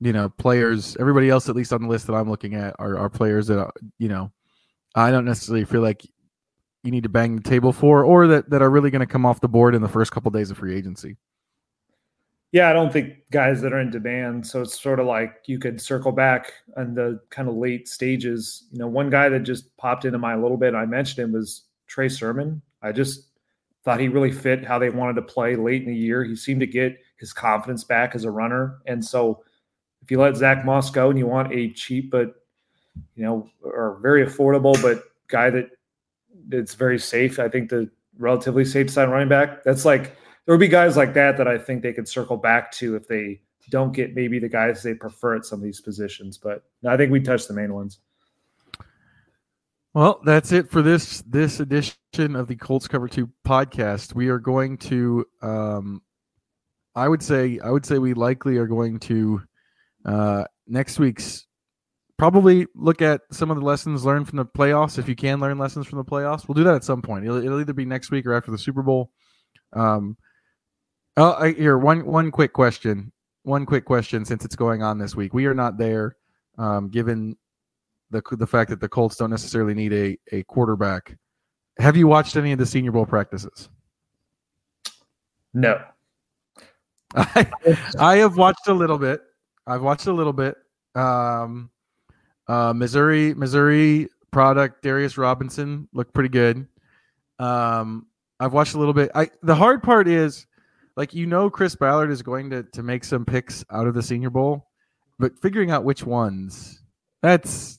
you 0.00 0.12
know 0.12 0.28
players. 0.28 0.96
Everybody 1.00 1.30
else, 1.30 1.48
at 1.48 1.56
least 1.56 1.72
on 1.72 1.82
the 1.82 1.88
list 1.88 2.06
that 2.06 2.14
I'm 2.14 2.30
looking 2.30 2.54
at, 2.54 2.74
are, 2.78 2.96
are 2.96 3.10
players 3.10 3.46
that 3.48 3.58
are, 3.58 3.72
you 3.98 4.08
know 4.08 4.32
I 4.94 5.10
don't 5.10 5.24
necessarily 5.24 5.64
feel 5.64 5.82
like 5.82 6.04
you 6.82 6.90
need 6.90 7.02
to 7.02 7.08
bang 7.08 7.36
the 7.36 7.42
table 7.42 7.72
for, 7.72 8.04
or 8.04 8.26
that 8.28 8.50
that 8.50 8.62
are 8.62 8.70
really 8.70 8.90
going 8.90 9.00
to 9.00 9.06
come 9.06 9.26
off 9.26 9.40
the 9.40 9.48
board 9.48 9.74
in 9.74 9.82
the 9.82 9.88
first 9.88 10.12
couple 10.12 10.28
of 10.28 10.34
days 10.34 10.50
of 10.50 10.58
free 10.58 10.76
agency. 10.76 11.16
Yeah, 12.50 12.70
I 12.70 12.72
don't 12.72 12.92
think 12.92 13.14
guys 13.30 13.60
that 13.60 13.74
are 13.74 13.80
in 13.80 13.90
demand. 13.90 14.46
So 14.46 14.62
it's 14.62 14.80
sort 14.80 15.00
of 15.00 15.06
like 15.06 15.42
you 15.46 15.58
could 15.58 15.80
circle 15.80 16.12
back 16.12 16.52
on 16.76 16.94
the 16.94 17.20
kind 17.30 17.48
of 17.48 17.56
late 17.56 17.88
stages. 17.88 18.64
You 18.72 18.78
know, 18.78 18.86
one 18.86 19.10
guy 19.10 19.28
that 19.28 19.40
just 19.40 19.76
popped 19.76 20.06
into 20.06 20.18
my 20.18 20.32
a 20.32 20.40
little 20.40 20.56
bit, 20.56 20.74
I 20.74 20.86
mentioned 20.86 21.24
him 21.24 21.32
was 21.32 21.64
Trey 21.86 22.08
Sermon. 22.08 22.62
I 22.80 22.92
just 22.92 23.26
thought 23.84 24.00
he 24.00 24.08
really 24.08 24.32
fit 24.32 24.64
how 24.64 24.78
they 24.78 24.88
wanted 24.90 25.14
to 25.14 25.22
play 25.22 25.56
late 25.56 25.82
in 25.82 25.88
the 25.88 25.96
year. 25.96 26.24
He 26.24 26.36
seemed 26.36 26.60
to 26.60 26.66
get 26.66 26.98
his 27.18 27.32
confidence 27.32 27.84
back 27.84 28.14
as 28.14 28.24
a 28.24 28.30
runner. 28.30 28.78
And 28.86 29.04
so 29.04 29.42
if 30.02 30.10
you 30.10 30.18
let 30.18 30.36
Zach 30.36 30.64
Moss 30.64 30.90
go 30.90 31.10
and 31.10 31.18
you 31.18 31.26
want 31.26 31.52
a 31.52 31.70
cheap 31.72 32.10
but 32.10 32.34
you 33.14 33.24
know, 33.24 33.48
or 33.62 33.98
very 34.00 34.24
affordable, 34.24 34.80
but 34.82 35.04
guy 35.28 35.50
that 35.50 35.70
it's 36.50 36.74
very 36.74 36.98
safe. 36.98 37.38
I 37.38 37.48
think 37.48 37.68
the 37.68 37.90
relatively 38.18 38.64
safe 38.64 38.90
side 38.90 39.10
running 39.10 39.28
back. 39.28 39.62
That's 39.64 39.84
like 39.84 40.16
there 40.48 40.54
would 40.54 40.60
be 40.60 40.68
guys 40.68 40.96
like 40.96 41.12
that 41.12 41.36
that 41.36 41.46
I 41.46 41.58
think 41.58 41.82
they 41.82 41.92
could 41.92 42.08
circle 42.08 42.38
back 42.38 42.72
to 42.72 42.96
if 42.96 43.06
they 43.06 43.42
don't 43.68 43.92
get 43.92 44.14
maybe 44.14 44.38
the 44.38 44.48
guys 44.48 44.82
they 44.82 44.94
prefer 44.94 45.36
at 45.36 45.44
some 45.44 45.58
of 45.58 45.62
these 45.62 45.78
positions. 45.78 46.38
But 46.38 46.64
I 46.86 46.96
think 46.96 47.12
we 47.12 47.20
touched 47.20 47.48
the 47.48 47.54
main 47.54 47.74
ones. 47.74 47.98
Well, 49.92 50.22
that's 50.24 50.50
it 50.52 50.70
for 50.70 50.80
this 50.80 51.22
this 51.26 51.60
edition 51.60 51.98
of 52.34 52.48
the 52.48 52.56
Colts 52.56 52.88
Cover 52.88 53.08
Two 53.08 53.28
podcast. 53.46 54.14
We 54.14 54.28
are 54.28 54.38
going 54.38 54.78
to, 54.78 55.26
um, 55.42 56.00
I 56.94 57.08
would 57.08 57.22
say, 57.22 57.58
I 57.62 57.70
would 57.70 57.84
say 57.84 57.98
we 57.98 58.14
likely 58.14 58.56
are 58.56 58.66
going 58.66 59.00
to 59.00 59.42
uh, 60.06 60.44
next 60.66 60.98
week's 60.98 61.46
probably 62.16 62.66
look 62.74 63.02
at 63.02 63.20
some 63.32 63.50
of 63.50 63.58
the 63.58 63.64
lessons 63.66 64.06
learned 64.06 64.26
from 64.26 64.38
the 64.38 64.46
playoffs 64.46 64.98
if 64.98 65.10
you 65.10 65.14
can 65.14 65.40
learn 65.40 65.58
lessons 65.58 65.86
from 65.86 65.98
the 65.98 66.04
playoffs. 66.06 66.48
We'll 66.48 66.54
do 66.54 66.64
that 66.64 66.74
at 66.74 66.84
some 66.84 67.02
point. 67.02 67.26
It'll, 67.26 67.36
it'll 67.36 67.60
either 67.60 67.74
be 67.74 67.84
next 67.84 68.10
week 68.10 68.24
or 68.24 68.32
after 68.32 68.50
the 68.50 68.56
Super 68.56 68.82
Bowl. 68.82 69.10
Um, 69.74 70.16
Oh, 71.18 71.32
I, 71.32 71.50
here 71.50 71.76
one 71.76 72.06
one 72.06 72.30
quick 72.30 72.52
question. 72.52 73.10
One 73.42 73.66
quick 73.66 73.84
question 73.84 74.24
since 74.24 74.44
it's 74.44 74.54
going 74.54 74.84
on 74.84 74.98
this 74.98 75.16
week. 75.16 75.34
We 75.34 75.46
are 75.46 75.54
not 75.54 75.76
there, 75.76 76.16
um, 76.58 76.90
given 76.90 77.36
the 78.10 78.22
the 78.30 78.46
fact 78.46 78.70
that 78.70 78.78
the 78.80 78.88
Colts 78.88 79.16
don't 79.16 79.28
necessarily 79.28 79.74
need 79.74 79.92
a 79.92 80.16
a 80.30 80.44
quarterback. 80.44 81.18
Have 81.78 81.96
you 81.96 82.06
watched 82.06 82.36
any 82.36 82.52
of 82.52 82.60
the 82.60 82.66
Senior 82.66 82.92
Bowl 82.92 83.04
practices? 83.04 83.68
No. 85.52 85.82
I, 87.16 87.50
I 87.98 88.16
have 88.18 88.36
watched 88.36 88.68
a 88.68 88.72
little 88.72 88.98
bit. 88.98 89.20
I've 89.66 89.82
watched 89.82 90.06
a 90.06 90.12
little 90.12 90.32
bit. 90.32 90.56
Um, 90.94 91.70
uh, 92.46 92.72
Missouri 92.72 93.34
Missouri 93.34 94.08
product 94.30 94.82
Darius 94.82 95.18
Robinson 95.18 95.88
looked 95.92 96.14
pretty 96.14 96.28
good. 96.28 96.68
Um, 97.40 98.06
I've 98.38 98.52
watched 98.52 98.74
a 98.74 98.78
little 98.78 98.94
bit. 98.94 99.10
I 99.16 99.30
the 99.42 99.56
hard 99.56 99.82
part 99.82 100.06
is 100.06 100.46
like 100.98 101.14
you 101.14 101.26
know 101.26 101.48
Chris 101.48 101.76
Ballard 101.76 102.10
is 102.10 102.22
going 102.22 102.50
to 102.50 102.64
to 102.64 102.82
make 102.82 103.04
some 103.04 103.24
picks 103.24 103.64
out 103.70 103.86
of 103.86 103.94
the 103.94 104.02
Senior 104.02 104.30
Bowl, 104.30 104.66
but 105.18 105.38
figuring 105.40 105.70
out 105.70 105.84
which 105.84 106.04
ones 106.04 106.82
that's 107.22 107.78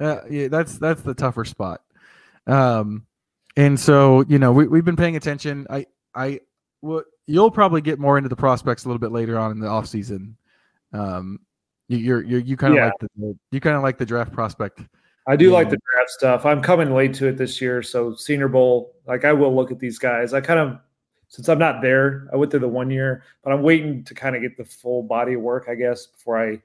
uh, 0.00 0.22
yeah, 0.28 0.48
that's 0.48 0.76
that's 0.76 1.02
the 1.02 1.14
tougher 1.14 1.44
spot. 1.44 1.82
Um, 2.48 3.06
and 3.56 3.78
so 3.78 4.24
you 4.28 4.40
know 4.40 4.52
we 4.52 4.66
we've 4.66 4.84
been 4.84 4.96
paying 4.96 5.14
attention. 5.14 5.68
I 5.70 5.86
I 6.16 6.40
well, 6.82 7.04
you'll 7.28 7.52
probably 7.52 7.80
get 7.80 8.00
more 8.00 8.18
into 8.18 8.28
the 8.28 8.36
prospects 8.36 8.84
a 8.84 8.88
little 8.88 8.98
bit 8.98 9.12
later 9.12 9.38
on 9.38 9.52
in 9.52 9.60
the 9.60 9.68
off 9.68 9.86
season. 9.86 10.36
Um, 10.92 11.38
you, 11.86 11.98
you're 11.98 12.22
you're 12.24 12.40
you 12.40 12.56
kind 12.56 12.72
of 12.72 12.78
yeah. 12.78 12.86
like 12.86 13.10
the 13.16 13.38
you 13.52 13.60
kind 13.60 13.76
of 13.76 13.84
like 13.84 13.98
the 13.98 14.06
draft 14.06 14.32
prospect. 14.32 14.80
I 15.28 15.36
do 15.36 15.52
like 15.52 15.70
the 15.70 15.78
draft 15.94 16.10
stuff. 16.10 16.44
I'm 16.44 16.62
coming 16.62 16.92
late 16.92 17.14
to 17.14 17.28
it 17.28 17.36
this 17.36 17.60
year, 17.60 17.82
so 17.84 18.14
Senior 18.16 18.48
Bowl, 18.48 18.94
like 19.06 19.24
I 19.24 19.32
will 19.32 19.54
look 19.54 19.70
at 19.70 19.78
these 19.78 19.98
guys. 19.98 20.32
I 20.32 20.40
kind 20.40 20.58
of 20.58 20.80
since 21.28 21.48
I'm 21.48 21.58
not 21.58 21.82
there, 21.82 22.28
I 22.32 22.36
went 22.36 22.50
through 22.50 22.60
the 22.60 22.68
one 22.68 22.90
year, 22.90 23.22
but 23.44 23.52
I'm 23.52 23.62
waiting 23.62 24.02
to 24.04 24.14
kind 24.14 24.34
of 24.34 24.42
get 24.42 24.56
the 24.56 24.64
full 24.64 25.02
body 25.02 25.34
of 25.34 25.42
work, 25.42 25.66
I 25.68 25.74
guess, 25.74 26.06
before 26.06 26.38
I, 26.38 26.60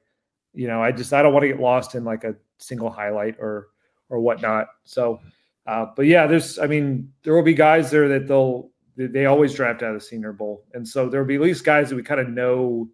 you 0.54 0.68
know, 0.68 0.82
I 0.82 0.92
just 0.92 1.14
I 1.14 1.22
don't 1.22 1.34
want 1.34 1.44
to 1.44 1.50
get 1.50 1.60
lost 1.60 1.96
in 1.96 2.06
like 2.06 2.24
a 2.24 2.36
single 2.58 2.90
highlight 2.90 3.36
or 3.40 3.68
or 4.10 4.20
whatnot. 4.20 4.68
So, 4.86 5.20
uh, 5.68 5.88
but 5.96 6.06
yeah, 6.06 6.28
there's, 6.28 6.60
I 6.60 6.68
mean, 6.68 7.12
there 7.24 7.34
will 7.34 7.44
be 7.44 7.54
guys 7.54 7.92
there 7.92 8.08
that 8.08 8.28
they'll 8.28 8.70
they 8.96 9.26
always 9.26 9.54
draft 9.54 9.82
out 9.82 9.96
of 9.96 10.02
the 10.02 10.06
Senior 10.06 10.34
Bowl, 10.34 10.66
and 10.74 10.88
so 10.88 11.10
there'll 11.10 11.26
be 11.26 11.36
at 11.36 11.42
least 11.42 11.66
guys 11.66 11.90
that 11.90 11.96
we 11.96 12.04
kind 12.04 12.22
of 12.22 12.30
know. 12.30 12.90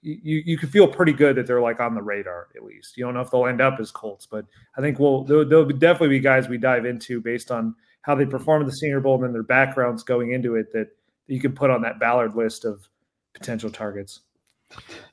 You 0.00 0.42
you 0.44 0.58
can 0.58 0.68
feel 0.68 0.88
pretty 0.88 1.12
good 1.12 1.36
that 1.36 1.46
they're 1.46 1.60
like 1.60 1.80
on 1.80 1.94
the 1.94 2.02
radar 2.02 2.48
at 2.56 2.64
least. 2.64 2.96
You 2.96 3.04
don't 3.04 3.14
know 3.14 3.20
if 3.20 3.30
they'll 3.30 3.46
end 3.46 3.60
up 3.60 3.78
as 3.78 3.90
Colts, 3.90 4.26
but 4.26 4.44
I 4.76 4.80
think 4.80 4.98
we'll 4.98 5.24
there'll, 5.24 5.44
there'll 5.44 5.66
definitely 5.66 6.08
be 6.08 6.20
guys 6.20 6.48
we 6.48 6.58
dive 6.58 6.86
into 6.86 7.20
based 7.20 7.50
on 7.50 7.74
how 8.02 8.14
they 8.14 8.26
perform 8.26 8.62
in 8.62 8.66
the 8.66 8.74
Senior 8.74 9.00
Bowl 9.00 9.14
and 9.16 9.24
then 9.24 9.32
their 9.32 9.42
backgrounds 9.42 10.02
going 10.02 10.32
into 10.32 10.56
it 10.56 10.72
that, 10.72 10.88
that 11.26 11.34
you 11.34 11.40
can 11.40 11.52
put 11.52 11.70
on 11.70 11.82
that 11.82 11.98
Ballard 11.98 12.34
list 12.34 12.64
of 12.64 12.88
potential 13.32 13.70
targets. 13.70 14.20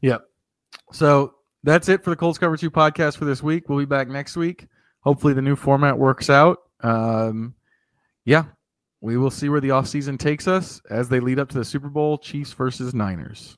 Yep. 0.02 0.26
So 0.92 1.36
that's 1.64 1.90
it 1.90 2.04
for 2.04 2.10
the 2.10 2.16
Colts 2.16 2.38
Cover 2.38 2.58
2 2.58 2.72
podcast 2.72 3.18
for 3.18 3.26
this 3.26 3.44
week. 3.44 3.70
We'll 3.70 3.80
be 3.80 3.86
back 3.86 4.08
next 4.08 4.36
week. 4.36 4.68
Hopefully 5.02 5.34
the 5.34 5.42
new 5.42 5.56
format 5.56 5.98
works 5.98 6.30
out. 6.30 6.60
Um, 6.82 7.54
yeah, 8.26 8.46
we 9.02 9.18
will 9.18 9.32
see 9.32 9.50
where 9.50 9.62
the 9.62 9.70
offseason 9.70 10.20
takes 10.20 10.48
us 10.48 10.82
as 10.90 11.10
they 11.10 11.20
lead 11.20 11.40
up 11.40 11.50
to 11.50 11.58
the 11.58 11.66
Super 11.66 11.90
Bowl 11.90 12.18
Chiefs 12.18 12.54
versus 12.54 12.94
Niners. 12.94 13.56